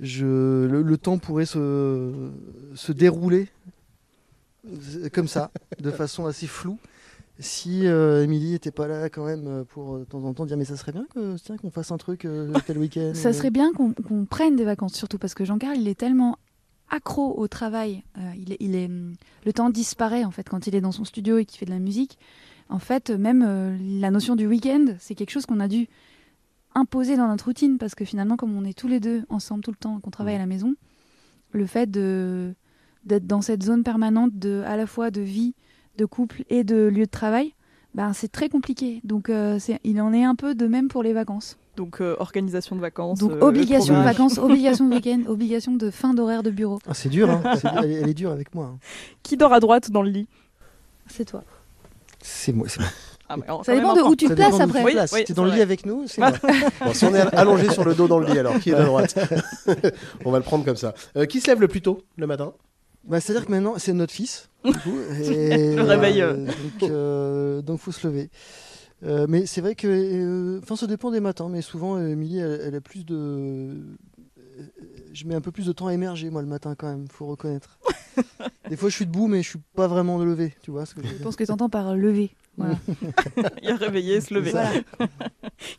je, 0.00 0.24
le, 0.66 0.82
le 0.82 0.96
temps 0.98 1.18
pourrait 1.18 1.46
se, 1.46 2.30
se 2.74 2.92
dérouler 2.92 3.48
euh, 4.68 5.08
comme 5.12 5.28
ça, 5.28 5.50
de 5.80 5.90
façon 5.90 6.26
assez 6.26 6.46
floue. 6.46 6.78
Si 7.40 7.86
euh, 7.86 8.24
Émilie 8.24 8.54
était 8.54 8.72
pas 8.72 8.88
là 8.88 9.08
quand 9.08 9.24
même 9.24 9.46
euh, 9.46 9.64
pour 9.64 9.94
euh, 9.94 9.98
de 10.00 10.04
temps 10.04 10.24
en 10.24 10.34
temps 10.34 10.44
dire 10.44 10.56
mais 10.56 10.64
ça 10.64 10.76
serait 10.76 10.90
bien 10.92 11.06
que 11.14 11.36
tiens 11.36 11.56
qu'on 11.56 11.70
fasse 11.70 11.92
un 11.92 11.96
truc 11.96 12.24
euh, 12.24 12.52
tel 12.66 12.78
week-end. 12.78 13.12
Ça 13.14 13.28
euh. 13.28 13.32
serait 13.32 13.50
bien 13.50 13.70
qu'on 13.72 14.24
prenne 14.24 14.56
des 14.56 14.64
vacances, 14.64 14.94
surtout 14.94 15.18
parce 15.18 15.34
que 15.34 15.44
Jean-Carl, 15.44 15.76
il 15.78 15.86
est 15.86 15.98
tellement 15.98 16.36
accro 16.90 17.38
au 17.38 17.46
travail. 17.46 18.02
euh, 18.18 18.32
il 18.36 18.52
est, 18.52 18.56
il 18.60 18.74
est, 18.74 18.86
hum, 18.86 19.12
le 19.44 19.52
temps 19.52 19.70
disparaît 19.70 20.24
en 20.24 20.30
fait 20.32 20.48
quand 20.48 20.66
il 20.66 20.74
est 20.74 20.80
dans 20.80 20.90
son 20.92 21.04
studio 21.04 21.38
et 21.38 21.44
qu'il 21.44 21.58
fait 21.58 21.66
de 21.66 21.70
la 21.70 21.78
musique. 21.78 22.18
En 22.70 22.80
fait, 22.80 23.10
même 23.10 23.44
euh, 23.46 23.76
la 24.00 24.10
notion 24.10 24.34
du 24.36 24.46
week-end, 24.46 24.86
c'est 24.98 25.14
quelque 25.14 25.30
chose 25.30 25.46
qu'on 25.46 25.60
a 25.60 25.68
dû 25.68 25.86
imposer 26.74 27.16
dans 27.16 27.28
notre 27.28 27.44
routine 27.46 27.78
parce 27.78 27.94
que 27.94 28.04
finalement, 28.04 28.36
comme 28.36 28.56
on 28.56 28.64
est 28.64 28.76
tous 28.76 28.88
les 28.88 29.00
deux 29.00 29.22
ensemble 29.28 29.62
tout 29.62 29.70
le 29.70 29.76
temps, 29.76 30.00
qu'on 30.00 30.10
travaille 30.10 30.34
à 30.34 30.38
la 30.38 30.46
maison, 30.46 30.74
le 31.52 31.66
fait 31.66 31.88
de 31.90 32.54
d'être 33.04 33.26
dans 33.26 33.40
cette 33.42 33.62
zone 33.62 33.84
permanente 33.84 34.32
de 34.38 34.62
à 34.66 34.76
la 34.76 34.86
fois 34.86 35.10
de 35.10 35.20
vie, 35.22 35.54
de 35.98 36.04
couple 36.06 36.44
et 36.48 36.64
de 36.64 36.86
lieu 36.86 37.04
de 37.04 37.10
travail, 37.10 37.52
ben 37.94 38.12
c'est 38.14 38.30
très 38.32 38.48
compliqué. 38.48 39.00
Donc 39.04 39.28
euh, 39.28 39.58
il 39.84 40.00
en 40.00 40.12
est 40.14 40.24
un 40.24 40.34
peu 40.34 40.54
de 40.54 40.66
même 40.66 40.88
pour 40.88 41.02
les 41.02 41.12
vacances. 41.12 41.58
Donc 41.76 42.00
euh, 42.00 42.16
organisation 42.18 42.74
de 42.76 42.80
vacances. 42.80 43.18
Donc 43.18 43.32
euh, 43.32 43.40
obligation 43.40 43.98
de 43.98 44.02
vacances, 44.04 44.38
obligation 44.38 44.88
de 44.88 44.94
week-end, 44.94 45.22
obligation 45.26 45.72
de 45.74 45.90
fin 45.90 46.14
d'horaire 46.14 46.42
de 46.42 46.50
bureau. 46.50 46.78
Ah, 46.88 46.94
c'est 46.94 47.08
dur, 47.08 47.28
hein. 47.30 47.42
Elle, 47.82 47.90
est- 47.92 47.94
elle 48.02 48.08
est 48.08 48.14
dure 48.14 48.30
avec 48.32 48.54
moi. 48.54 48.66
hein. 48.74 48.78
Qui 49.22 49.36
dort 49.36 49.52
à 49.52 49.60
droite 49.60 49.90
dans 49.90 50.02
le 50.02 50.10
lit? 50.10 50.26
C'est 51.08 51.24
toi. 51.24 51.42
C'est 52.20 52.52
moi. 52.52 52.66
c'est 52.68 52.80
moi. 52.80 52.88
Ah, 53.30 53.36
mais 53.36 53.50
on- 53.50 53.62
Ça 53.62 53.74
dépend 53.74 53.94
de 53.94 54.00
où 54.02 54.16
tu 54.16 54.26
te 54.26 54.32
places 54.32 54.56
tu 54.56 54.62
après. 54.62 54.84
Oui, 54.84 54.92
places. 54.92 55.12
oui, 55.12 55.24
T'es 55.24 55.34
dans 55.34 55.44
c'est 55.44 55.50
le 55.50 55.56
lit 55.56 55.62
avec 55.62 55.84
nous, 55.86 56.04
c'est 56.06 56.20
moi. 56.22 56.32
Bon, 56.84 56.94
Si 56.94 57.04
on 57.04 57.14
est 57.14 57.20
allongé 57.34 57.70
sur 57.70 57.84
le 57.84 57.94
dos 57.94 58.08
dans 58.08 58.18
le 58.18 58.26
lit, 58.26 58.38
alors 58.38 58.58
qui 58.58 58.70
est 58.70 58.74
de 58.74 58.82
droite? 58.84 59.14
On 60.24 60.30
va 60.30 60.38
le 60.38 60.44
prendre 60.44 60.64
comme 60.64 60.76
ça. 60.76 60.94
Euh, 61.16 61.26
qui 61.26 61.40
se 61.40 61.46
lève 61.48 61.60
le 61.60 61.68
plus 61.68 61.82
tôt 61.82 62.02
le 62.16 62.26
matin? 62.26 62.52
Bah, 63.08 63.20
C'est-à-dire 63.20 63.46
que 63.46 63.50
maintenant, 63.50 63.74
c'est 63.78 63.92
notre 63.92 64.12
fils. 64.12 64.48
Du 64.64 64.72
coup, 64.72 64.98
et, 65.22 65.74
Le 65.74 65.82
réveil, 65.82 66.20
euh, 66.22 66.46
donc, 66.46 66.82
euh, 66.90 67.62
donc, 67.62 67.80
faut 67.80 67.92
se 67.92 68.06
lever. 68.06 68.30
Euh, 69.04 69.26
mais 69.28 69.46
c'est 69.46 69.60
vrai 69.60 69.74
que. 69.74 69.86
euh, 69.88 70.60
Enfin, 70.62 70.76
ça 70.76 70.86
dépend 70.86 71.10
des 71.10 71.20
matins, 71.20 71.48
mais 71.48 71.62
souvent, 71.62 71.98
Émilie, 72.04 72.38
elle, 72.38 72.60
elle 72.64 72.74
a 72.74 72.80
plus 72.80 73.04
de. 73.04 73.76
Je 75.12 75.24
mets 75.26 75.34
un 75.34 75.40
peu 75.40 75.52
plus 75.52 75.66
de 75.66 75.72
temps 75.72 75.86
à 75.86 75.94
émerger, 75.94 76.30
moi, 76.30 76.42
le 76.42 76.48
matin, 76.48 76.74
quand 76.76 76.88
même, 76.88 77.06
faut 77.08 77.26
reconnaître. 77.26 77.78
Des 78.68 78.76
fois, 78.76 78.88
je 78.88 78.94
suis 78.96 79.06
debout, 79.06 79.26
mais 79.28 79.42
je 79.42 79.48
suis 79.50 79.58
pas 79.74 79.86
vraiment 79.86 80.18
levé, 80.18 80.54
tu 80.62 80.70
vois 80.72 80.84
ce 80.84 80.94
que 80.94 81.06
je 81.06 81.14
pense 81.22 81.36
que 81.36 81.44
tu 81.44 81.50
entends 81.52 81.68
par 81.70 81.94
lever. 81.96 82.30
Voilà. 82.56 82.74
Il 83.62 83.70
a 83.70 83.76
réveillé, 83.76 84.20
se 84.20 84.34
lever. 84.34 84.50
Voilà. 84.50 84.70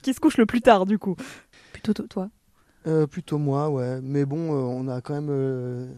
Qui 0.02 0.14
se 0.14 0.20
couche 0.22 0.38
le 0.38 0.46
plus 0.46 0.62
tard 0.62 0.86
du 0.86 0.98
coup? 0.98 1.16
Plutôt 1.74 1.94
to- 1.94 2.08
toi? 2.08 2.30
Euh, 2.88 3.06
Plutôt 3.06 3.38
moi, 3.38 3.70
ouais. 3.70 4.00
Mais 4.02 4.24
bon, 4.26 4.54
euh, 4.54 4.62
on 4.62 4.88
a 4.88 5.02
quand 5.02 5.14
même. 5.22 5.90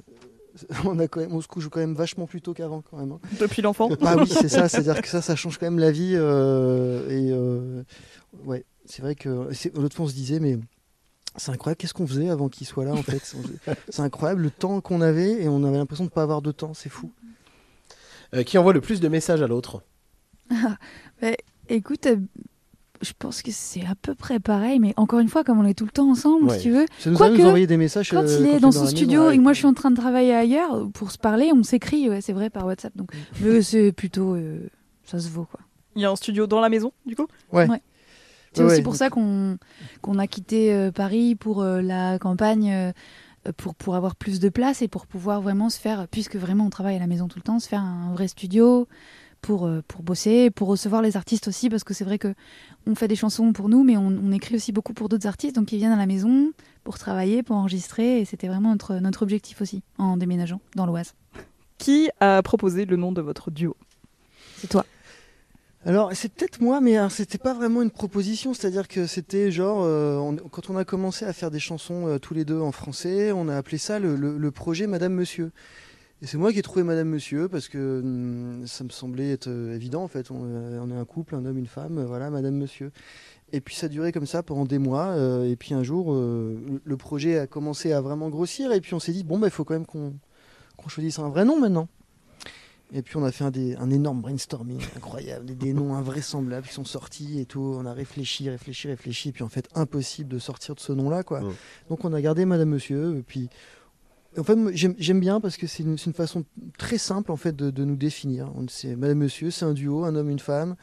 On, 0.86 1.00
a 1.00 1.08
quand 1.08 1.20
même, 1.22 1.34
on 1.34 1.42
se 1.42 1.48
couche 1.48 1.68
quand 1.70 1.80
même 1.80 1.94
vachement 1.94 2.28
plus 2.28 2.42
tôt 2.42 2.54
qu'avant, 2.54 2.82
quand 2.82 2.98
même. 2.98 3.12
hein. 3.14 3.20
Depuis 3.40 3.62
l'enfant 3.62 3.90
Bah 4.02 4.16
oui, 4.18 4.28
c'est 4.28 4.50
ça, 4.50 4.68
c'est-à-dire 4.70 5.02
que 5.02 5.08
ça, 5.08 5.22
ça 5.22 5.36
change 5.36 5.58
quand 5.58 5.66
même 5.66 5.80
la 5.80 5.92
vie. 5.92 6.14
euh, 6.16 7.10
et 7.10 7.32
euh, 7.32 7.84
ouais, 8.46 8.66
c'est 8.86 9.02
vrai 9.02 9.16
que 9.16 9.30
l'autre 9.76 9.96
fois 9.96 10.06
on 10.06 10.10
se 10.10 10.14
disait, 10.14 10.40
mais 10.40 10.58
c'est 11.38 11.52
incroyable, 11.52 11.78
qu'est-ce 11.78 11.94
qu'on 11.94 12.08
faisait 12.08 12.30
avant 12.30 12.50
qu'il 12.50 12.68
soit 12.68 12.84
là 12.86 12.94
en 12.94 13.04
fait? 13.04 13.36
C'est 13.90 14.02
incroyable 14.02 14.42
le 14.42 14.52
temps 14.52 14.82
qu'on 14.82 15.00
avait 15.02 15.42
et 15.44 15.48
on 15.48 15.64
avait 15.64 15.78
l'impression 15.78 16.04
de 16.06 16.10
pas 16.10 16.24
avoir 16.24 16.42
de 16.42 16.52
temps, 16.52 16.74
c'est 16.74 16.90
fou. 16.90 17.12
Euh, 18.34 18.44
Qui 18.44 18.58
envoie 18.58 18.74
le 18.74 18.82
plus 18.82 19.00
de 19.00 19.08
messages 19.08 19.42
à 19.42 19.48
l'autre? 19.48 19.82
Bah, 21.22 21.32
écoute, 21.70 22.08
je 23.02 23.12
pense 23.18 23.42
que 23.42 23.52
c'est 23.52 23.86
à 23.86 23.96
peu 24.02 24.14
près 24.16 24.40
pareil, 24.40 24.80
mais 24.80 24.94
encore 24.98 25.20
une 25.20 25.28
fois, 25.30 25.44
comme 25.44 25.60
on 25.60 25.66
est 25.66 25.74
tout 25.74 25.86
le 25.86 25.92
temps 25.92 26.10
ensemble, 26.10 26.46
Ouais. 26.46 26.58
si 26.58 26.64
tu 26.64 26.72
veux. 26.72 26.86
Ça 27.00 27.10
nous 27.10 27.16
arrive 27.22 27.32
de 27.34 27.38
Quoique, 27.38 27.42
nous 27.42 27.48
envoyer 27.48 27.68
des 27.68 27.78
messages 27.78 28.10
Quand 28.12 28.24
euh, 28.24 28.38
il 28.40 28.46
est 28.48 28.52
quand 28.54 28.60
dans 28.60 28.72
son 28.72 28.82
maison, 28.82 28.96
studio 28.96 29.26
ouais. 29.28 29.34
et 29.34 29.38
que 29.38 29.42
moi 29.42 29.54
je 29.54 29.58
suis 29.60 29.68
en 29.68 29.74
train 29.74 29.92
de 29.92 29.96
travailler 29.96 30.34
ailleurs, 30.36 30.90
pour 30.94 31.12
se 31.12 31.18
parler, 31.18 31.52
on 31.54 31.64
s'écrit, 31.64 32.10
ouais, 32.10 32.22
c'est 32.22 32.34
vrai, 32.34 32.50
par 32.50 32.66
WhatsApp. 32.66 32.96
Donc, 32.96 33.12
mais 33.42 33.62
c'est 33.62 33.92
plutôt. 33.92 34.36
euh, 34.36 34.68
ça 35.04 35.20
se 35.20 35.30
vaut, 35.30 35.46
quoi. 35.46 35.60
Il 35.96 36.02
y 36.02 36.06
a 36.06 36.12
un 36.12 36.16
studio 36.16 36.48
dans 36.48 36.62
la 36.62 36.70
maison 36.70 36.94
du 37.06 37.16
coup? 37.16 37.28
Ouais. 37.52 37.68
Ouais. 37.70 37.82
C'est 38.54 38.62
Ouais, 38.62 38.68
aussi 38.68 38.76
ouais, 38.78 38.82
pour 38.84 38.94
donc- 38.94 39.00
ça 39.00 39.10
qu'on 39.10 40.20
a 40.20 40.28
quitté 40.28 40.74
euh, 40.74 40.92
Paris 40.92 41.36
pour 41.36 41.62
euh, 41.62 41.82
la 41.82 42.20
campagne, 42.20 42.72
euh, 42.72 42.92
pour, 43.58 43.76
pour 43.76 43.96
avoir 43.96 44.16
plus 44.16 44.40
de 44.40 44.50
place 44.50 44.82
et 44.82 44.88
pour 44.88 45.08
pouvoir 45.08 45.42
vraiment 45.42 45.70
se 45.70 45.80
faire, 45.80 46.08
puisque 46.10 46.36
vraiment 46.36 46.66
on 46.66 46.70
travaille 46.70 46.96
à 46.98 47.00
la 47.00 47.08
maison 47.08 47.28
tout 47.28 47.40
le 47.40 47.44
temps, 47.44 47.60
se 47.60 47.68
faire 47.68 47.82
un 47.82 48.12
vrai 48.14 48.28
studio 48.28 48.88
pour, 49.42 49.66
euh, 49.66 49.82
pour 49.88 50.04
bosser, 50.04 50.50
pour 50.52 50.68
recevoir 50.68 51.02
les 51.02 51.18
artistes 51.18 51.48
aussi, 51.48 51.70
parce 51.70 51.84
que 51.84 51.94
c'est 51.94 52.04
vrai 52.06 52.18
que 52.20 52.34
on 52.88 52.96
fait 52.96 53.08
des 53.08 53.16
chansons 53.16 53.54
pour 53.54 53.70
nous, 53.70 53.84
mais 53.84 53.98
on, 53.98 54.08
on 54.08 54.32
écrit 54.32 54.56
aussi 54.56 54.72
beaucoup 54.72 54.94
pour 54.94 55.10
d'autres 55.10 55.28
artistes, 55.28 55.56
donc 55.56 55.72
ils 55.72 55.78
viennent 55.78 55.92
à 55.92 55.98
la 55.98 56.06
maison 56.06 56.52
pour 56.84 56.98
travailler, 56.98 57.44
pour 57.44 57.56
enregistrer, 57.56 58.20
et 58.22 58.26
c'était 58.26 58.48
vraiment 58.48 58.70
notre, 58.72 58.96
notre 58.96 59.24
objectif 59.24 59.62
aussi 59.62 59.82
en 59.98 60.18
déménageant 60.18 60.62
dans 60.76 60.86
l'Oise. 60.86 61.14
Qui 61.78 62.10
a 62.20 62.42
proposé 62.44 62.86
le 62.86 62.96
nom 62.98 63.12
de 63.12 63.22
votre 63.22 63.50
duo? 63.52 63.76
C'est 64.58 64.68
toi. 64.68 64.86
Alors, 65.84 66.12
c'est 66.14 66.32
peut-être 66.32 66.62
moi, 66.62 66.80
mais 66.80 66.96
alors, 66.98 67.12
c'était 67.12 67.40
pas 67.40 67.56
vraiment 67.56 67.82
une 67.82 67.90
proposition. 67.90 68.54
C'est-à-dire 68.54 68.88
que 68.88 69.08
c'était 69.08 69.52
genre, 69.52 69.82
euh, 69.82 70.16
on- 70.18 70.36
quand 70.36 70.70
on 70.70 70.78
a 70.78 70.86
commencé 70.86 71.26
à 71.26 71.34
faire 71.34 71.50
des 71.50 71.60
chansons 71.60 72.08
euh, 72.08 72.20
tous 72.20 72.36
les 72.36 72.46
deux 72.46 72.60
en 72.60 72.72
français, 72.72 73.32
on 73.32 73.48
a 73.48 73.56
appelé 73.58 73.80
ça 73.80 73.98
le, 73.98 74.16
le- 74.16 74.38
le 74.38 74.52
projet 74.52 74.86
Madame 74.86 75.14
Monsieur. 75.14 75.50
Et 76.24 76.28
c'est 76.28 76.38
moi 76.38 76.52
qui 76.54 76.60
ai 76.60 76.62
trouvé 76.62 76.84
Madame 76.84 77.08
Monsieur 77.10 77.48
parce 77.48 77.68
que 77.68 78.00
hum, 78.04 78.68
ça 78.68 78.84
me 78.84 78.90
semblait 78.90 79.32
être 79.32 79.48
euh, 79.48 79.74
évident 79.76 80.04
en 80.04 80.08
fait. 80.08 80.30
On, 80.30 80.44
euh, 80.46 80.80
on 80.82 80.92
est 80.92 80.96
un 80.96 81.06
couple, 81.06 81.36
un 81.36 81.46
homme, 81.46 81.58
une 81.58 81.66
femme, 81.68 81.98
euh, 81.98 82.06
voilà, 82.06 82.30
Madame 82.30 82.56
Monsieur. 82.56 82.92
Et 83.54 83.60
puis 83.60 83.76
ça 83.76 83.88
a 83.88 83.90
duré 83.90 84.12
comme 84.12 84.28
ça 84.28 84.44
pendant 84.44 84.66
des 84.66 84.78
mois. 84.78 85.16
et 85.46 85.56
puis 85.58 85.74
un 85.74 85.84
jour, 85.84 86.14
le- 86.14 86.96
projet 86.98 87.38
a 87.38 87.48
commencé 87.48 87.92
à 87.92 88.00
vraiment 88.00 88.30
grossir. 88.30 88.72
Et 88.72 88.80
puis 88.80 88.94
on 88.94 89.00
s'est 89.02 89.12
dit, 89.12 89.26
bon, 89.26 89.40
bah, 89.40 89.48
il 89.48 89.52
faut 89.52 89.66
quand 89.66 89.74
même 89.74 89.86
qu'on 89.86 90.14
qu'on 90.78 90.88
choisisse 90.88 91.20
un 91.20 91.28
vrai 91.28 91.44
nom 91.44 91.60
maintenant. 91.60 91.90
Et 92.94 93.02
puis 93.02 93.18
on 93.18 93.26
a 93.26 93.32
fait 93.34 93.44
un, 93.44 93.52
des- 93.52 93.76
un 93.76 93.90
énorme 93.90 94.22
brainstorming 94.22 94.80
incroyable, 94.96 95.46
des, 95.46 95.56
des 95.56 95.74
noms 95.74 95.96
invraisemblables 95.96 96.66
qui 96.68 96.74
sont 96.74 96.86
sortis 96.86 97.40
et 97.42 97.46
tout. 97.46 97.76
On 97.78 97.86
a 97.86 97.92
réfléchi, 97.94 98.50
réfléchi, 98.50 98.88
réfléchi, 98.88 99.30
et 99.30 99.32
puis 99.34 99.44
en 99.44 99.50
fait 99.50 99.68
impossible 99.76 100.30
de 100.30 100.40
sortir 100.40 100.74
de 100.76 100.80
ce 100.80 100.94
nom-là, 100.94 101.24
quoi. 101.24 101.42
Donc 101.90 102.06
on 102.06 102.14
a 102.14 102.22
gardé 102.22 102.46
Madame 102.46 102.70
Monsieur, 102.70 103.18
et 103.18 103.22
puis 103.22 103.50
en 104.38 104.44
fait 104.44 104.58
j'aime 104.74 105.20
bien 105.20 105.40
parce 105.42 105.58
que 105.58 105.68
c'est 105.68 105.84
une, 105.84 105.98
façon 105.98 106.46
très 106.78 106.98
simple 106.98 107.32
en 107.32 107.36
fait 107.36 107.56
de, 107.56 107.70
de 107.70 107.84
nous 107.86 107.96
définir. 107.96 108.52
On- 108.56 108.66
C'est 108.70 108.96
Madame 108.96 109.18
Monsieur, 109.20 109.52
c'est 109.52 109.66
un 109.66 109.74
duo, 109.74 110.04
un 110.06 110.16
homme, 110.16 110.30
une 110.30 110.40
femme. 110.40 110.76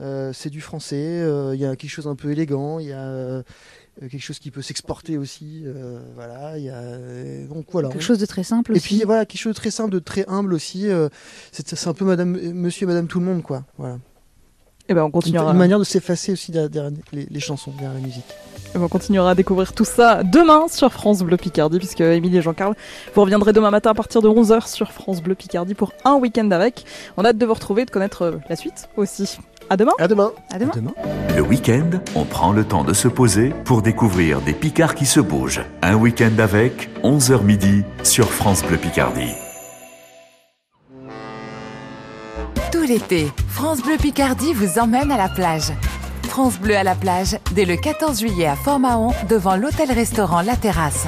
Euh, 0.00 0.32
c'est 0.32 0.50
du 0.50 0.60
français. 0.60 1.20
euh, 1.20 1.54
Il 1.54 1.60
y 1.60 1.66
a 1.66 1.76
quelque 1.76 1.90
chose 1.90 2.06
un 2.08 2.16
peu 2.16 2.30
élégant. 2.32 2.78
Il 2.78 2.86
y 2.86 2.92
a 2.92 3.02
euh, 3.04 3.42
quelque 4.00 4.18
chose 4.20 4.38
qui 4.38 4.50
peut 4.50 4.62
s'exporter 4.62 5.18
aussi. 5.18 5.62
euh, 5.66 6.00
voilà. 6.14 6.58
Il 6.58 6.64
y 6.64 6.70
a 6.70 6.78
euh, 6.80 7.46
donc 7.46 7.66
voilà. 7.70 7.88
Quelque 7.90 8.02
chose 8.02 8.18
de 8.18 8.26
très 8.26 8.42
simple 8.44 8.72
Et 8.72 8.76
aussi. 8.76 8.96
puis 8.96 9.02
voilà, 9.04 9.26
quelque 9.26 9.40
chose 9.40 9.54
de 9.54 9.58
très 9.60 9.70
simple, 9.70 9.90
de 9.92 9.98
très 9.98 10.24
humble 10.28 10.54
aussi. 10.54 10.88
euh, 10.88 11.08
c'est 11.52 11.86
un 11.86 11.94
peu 11.94 12.04
Madame, 12.04 12.30
Monsieur, 12.52 12.84
et 12.84 12.86
Madame 12.88 13.06
tout 13.06 13.20
le 13.20 13.26
monde, 13.26 13.42
quoi. 13.42 13.64
Voilà. 13.78 13.98
Et 14.88 14.94
ben 14.94 15.02
on 15.04 15.10
continuera. 15.10 15.52
une 15.52 15.58
manière 15.58 15.78
de 15.78 15.84
s'effacer 15.84 16.32
aussi 16.32 16.52
derrière, 16.52 16.90
les, 17.12 17.26
les 17.30 17.40
chansons, 17.40 17.70
derrière 17.72 17.94
la 17.94 18.00
musique. 18.00 18.24
Et 18.74 18.78
on 18.78 18.88
continuera 18.88 19.30
à 19.30 19.34
découvrir 19.34 19.72
tout 19.72 19.84
ça 19.84 20.22
demain 20.24 20.66
sur 20.68 20.92
France 20.92 21.22
Bleu 21.22 21.36
Picardie, 21.36 21.78
puisque 21.78 22.00
Émilie 22.00 22.38
et 22.38 22.42
Jean-Carl, 22.42 22.74
vous 23.14 23.20
reviendrez 23.22 23.52
demain 23.52 23.70
matin 23.70 23.90
à 23.90 23.94
partir 23.94 24.20
de 24.20 24.28
11h 24.28 24.68
sur 24.68 24.90
France 24.92 25.22
Bleu 25.22 25.34
Picardie 25.34 25.74
pour 25.74 25.92
un 26.04 26.14
week-end 26.14 26.50
avec. 26.50 26.84
On 27.16 27.24
a 27.24 27.28
hâte 27.28 27.38
de 27.38 27.46
vous 27.46 27.54
retrouver 27.54 27.82
et 27.82 27.84
de 27.84 27.90
connaître 27.90 28.22
euh, 28.22 28.32
la 28.48 28.56
suite 28.56 28.88
aussi. 28.96 29.38
À 29.70 29.76
demain. 29.76 29.92
À 29.98 30.08
demain. 30.08 30.32
À 30.50 30.58
demain. 30.58 30.72
Le 31.34 31.40
week-end, 31.40 31.88
on 32.14 32.24
prend 32.24 32.52
le 32.52 32.64
temps 32.64 32.84
de 32.84 32.92
se 32.92 33.08
poser 33.08 33.54
pour 33.64 33.80
découvrir 33.80 34.40
des 34.42 34.52
Picards 34.52 34.94
qui 34.94 35.06
se 35.06 35.20
bougent. 35.20 35.62
Un 35.80 35.94
week-end 35.94 36.38
avec 36.38 36.90
11h 37.02 37.42
midi 37.42 37.84
sur 38.02 38.30
France 38.30 38.62
Bleu 38.64 38.76
Picardie. 38.76 39.32
L'été, 42.86 43.30
France 43.48 43.82
Bleu 43.82 43.96
Picardie 43.96 44.52
vous 44.52 44.78
emmène 44.78 45.10
à 45.10 45.16
la 45.16 45.28
plage. 45.28 45.72
France 46.24 46.58
Bleu 46.58 46.76
à 46.76 46.82
la 46.82 46.94
plage, 46.94 47.38
dès 47.52 47.64
le 47.64 47.76
14 47.76 48.20
juillet 48.20 48.46
à 48.46 48.56
Fort-Mahon, 48.56 49.12
devant 49.28 49.56
l'hôtel-restaurant 49.56 50.42
La 50.42 50.56
Terrasse. 50.56 51.06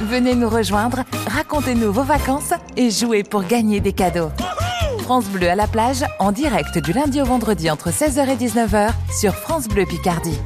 Venez 0.00 0.34
nous 0.34 0.48
rejoindre, 0.48 1.04
racontez-nous 1.26 1.92
vos 1.92 2.04
vacances 2.04 2.54
et 2.76 2.90
jouez 2.90 3.22
pour 3.22 3.44
gagner 3.44 3.80
des 3.80 3.92
cadeaux. 3.92 4.30
France 5.00 5.26
Bleu 5.26 5.50
à 5.50 5.54
la 5.54 5.66
plage, 5.66 6.04
en 6.18 6.32
direct 6.32 6.78
du 6.78 6.92
lundi 6.92 7.20
au 7.20 7.24
vendredi 7.24 7.70
entre 7.70 7.90
16h 7.90 8.28
et 8.28 8.36
19h 8.36 8.90
sur 9.18 9.34
France 9.34 9.68
Bleu 9.68 9.84
Picardie. 9.84 10.38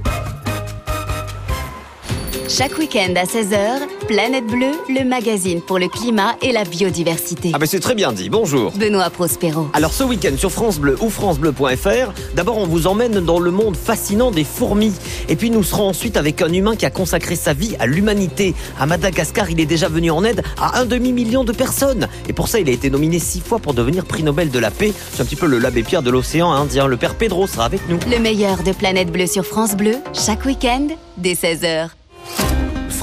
Chaque 2.48 2.78
week-end 2.78 3.14
à 3.16 3.24
16h, 3.24 4.06
Planète 4.06 4.46
Bleue, 4.46 4.72
le 4.90 5.04
magazine 5.04 5.62
pour 5.62 5.78
le 5.78 5.88
climat 5.88 6.36
et 6.42 6.52
la 6.52 6.64
biodiversité. 6.64 7.50
Ah 7.54 7.58
ben 7.58 7.66
c'est 7.66 7.80
très 7.80 7.94
bien 7.94 8.12
dit, 8.12 8.28
bonjour. 8.28 8.72
Benoît 8.72 9.08
Prospero. 9.08 9.68
Alors 9.72 9.94
ce 9.94 10.04
week-end 10.04 10.36
sur 10.36 10.52
France 10.52 10.78
Bleu 10.78 10.96
ou 11.00 11.08
francebleu.fr, 11.08 12.12
d'abord 12.36 12.58
on 12.58 12.66
vous 12.66 12.86
emmène 12.86 13.20
dans 13.20 13.38
le 13.38 13.50
monde 13.50 13.76
fascinant 13.76 14.30
des 14.30 14.44
fourmis. 14.44 14.92
Et 15.30 15.36
puis 15.36 15.50
nous 15.50 15.62
serons 15.62 15.88
ensuite 15.88 16.18
avec 16.18 16.42
un 16.42 16.52
humain 16.52 16.76
qui 16.76 16.84
a 16.84 16.90
consacré 16.90 17.34
sa 17.34 17.54
vie 17.54 17.76
à 17.80 17.86
l'humanité. 17.86 18.54
À 18.78 18.84
Madagascar, 18.84 19.50
il 19.50 19.58
est 19.58 19.66
déjà 19.66 19.88
venu 19.88 20.10
en 20.10 20.22
aide 20.22 20.42
à 20.60 20.78
un 20.78 20.84
demi-million 20.84 21.44
de 21.44 21.52
personnes. 21.52 22.08
Et 22.28 22.34
pour 22.34 22.48
ça, 22.48 22.60
il 22.60 22.68
a 22.68 22.72
été 22.72 22.90
nominé 22.90 23.18
six 23.20 23.40
fois 23.40 23.58
pour 23.58 23.72
devenir 23.72 24.04
prix 24.04 24.22
Nobel 24.22 24.50
de 24.50 24.58
la 24.58 24.70
paix. 24.70 24.92
C'est 25.14 25.22
un 25.22 25.24
petit 25.24 25.36
peu 25.36 25.46
le 25.46 25.58
l'abbé 25.58 25.82
Pierre 25.82 26.02
de 26.02 26.10
l'océan 26.10 26.52
Indien. 26.52 26.86
Le 26.88 26.98
père 26.98 27.14
Pedro 27.14 27.46
sera 27.46 27.64
avec 27.64 27.88
nous. 27.88 27.98
Le 28.10 28.18
meilleur 28.18 28.62
de 28.62 28.72
Planète 28.72 29.10
Bleue 29.10 29.26
sur 29.26 29.46
France 29.46 29.74
Bleu, 29.74 29.96
chaque 30.12 30.44
week-end, 30.44 30.88
dès 31.16 31.32
16h. 31.32 31.88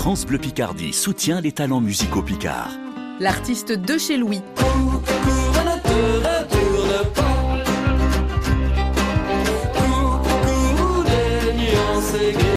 France 0.02 0.26
Bleu 0.26 0.40
Picardie 0.40 0.94
soutient 0.94 1.42
les 1.42 1.52
talents 1.52 1.80
musicaux 1.80 2.24
picards. 2.24 2.72
L'artiste 3.20 3.72
de 3.72 4.00
chez 4.00 4.18
Louis. 4.18 4.42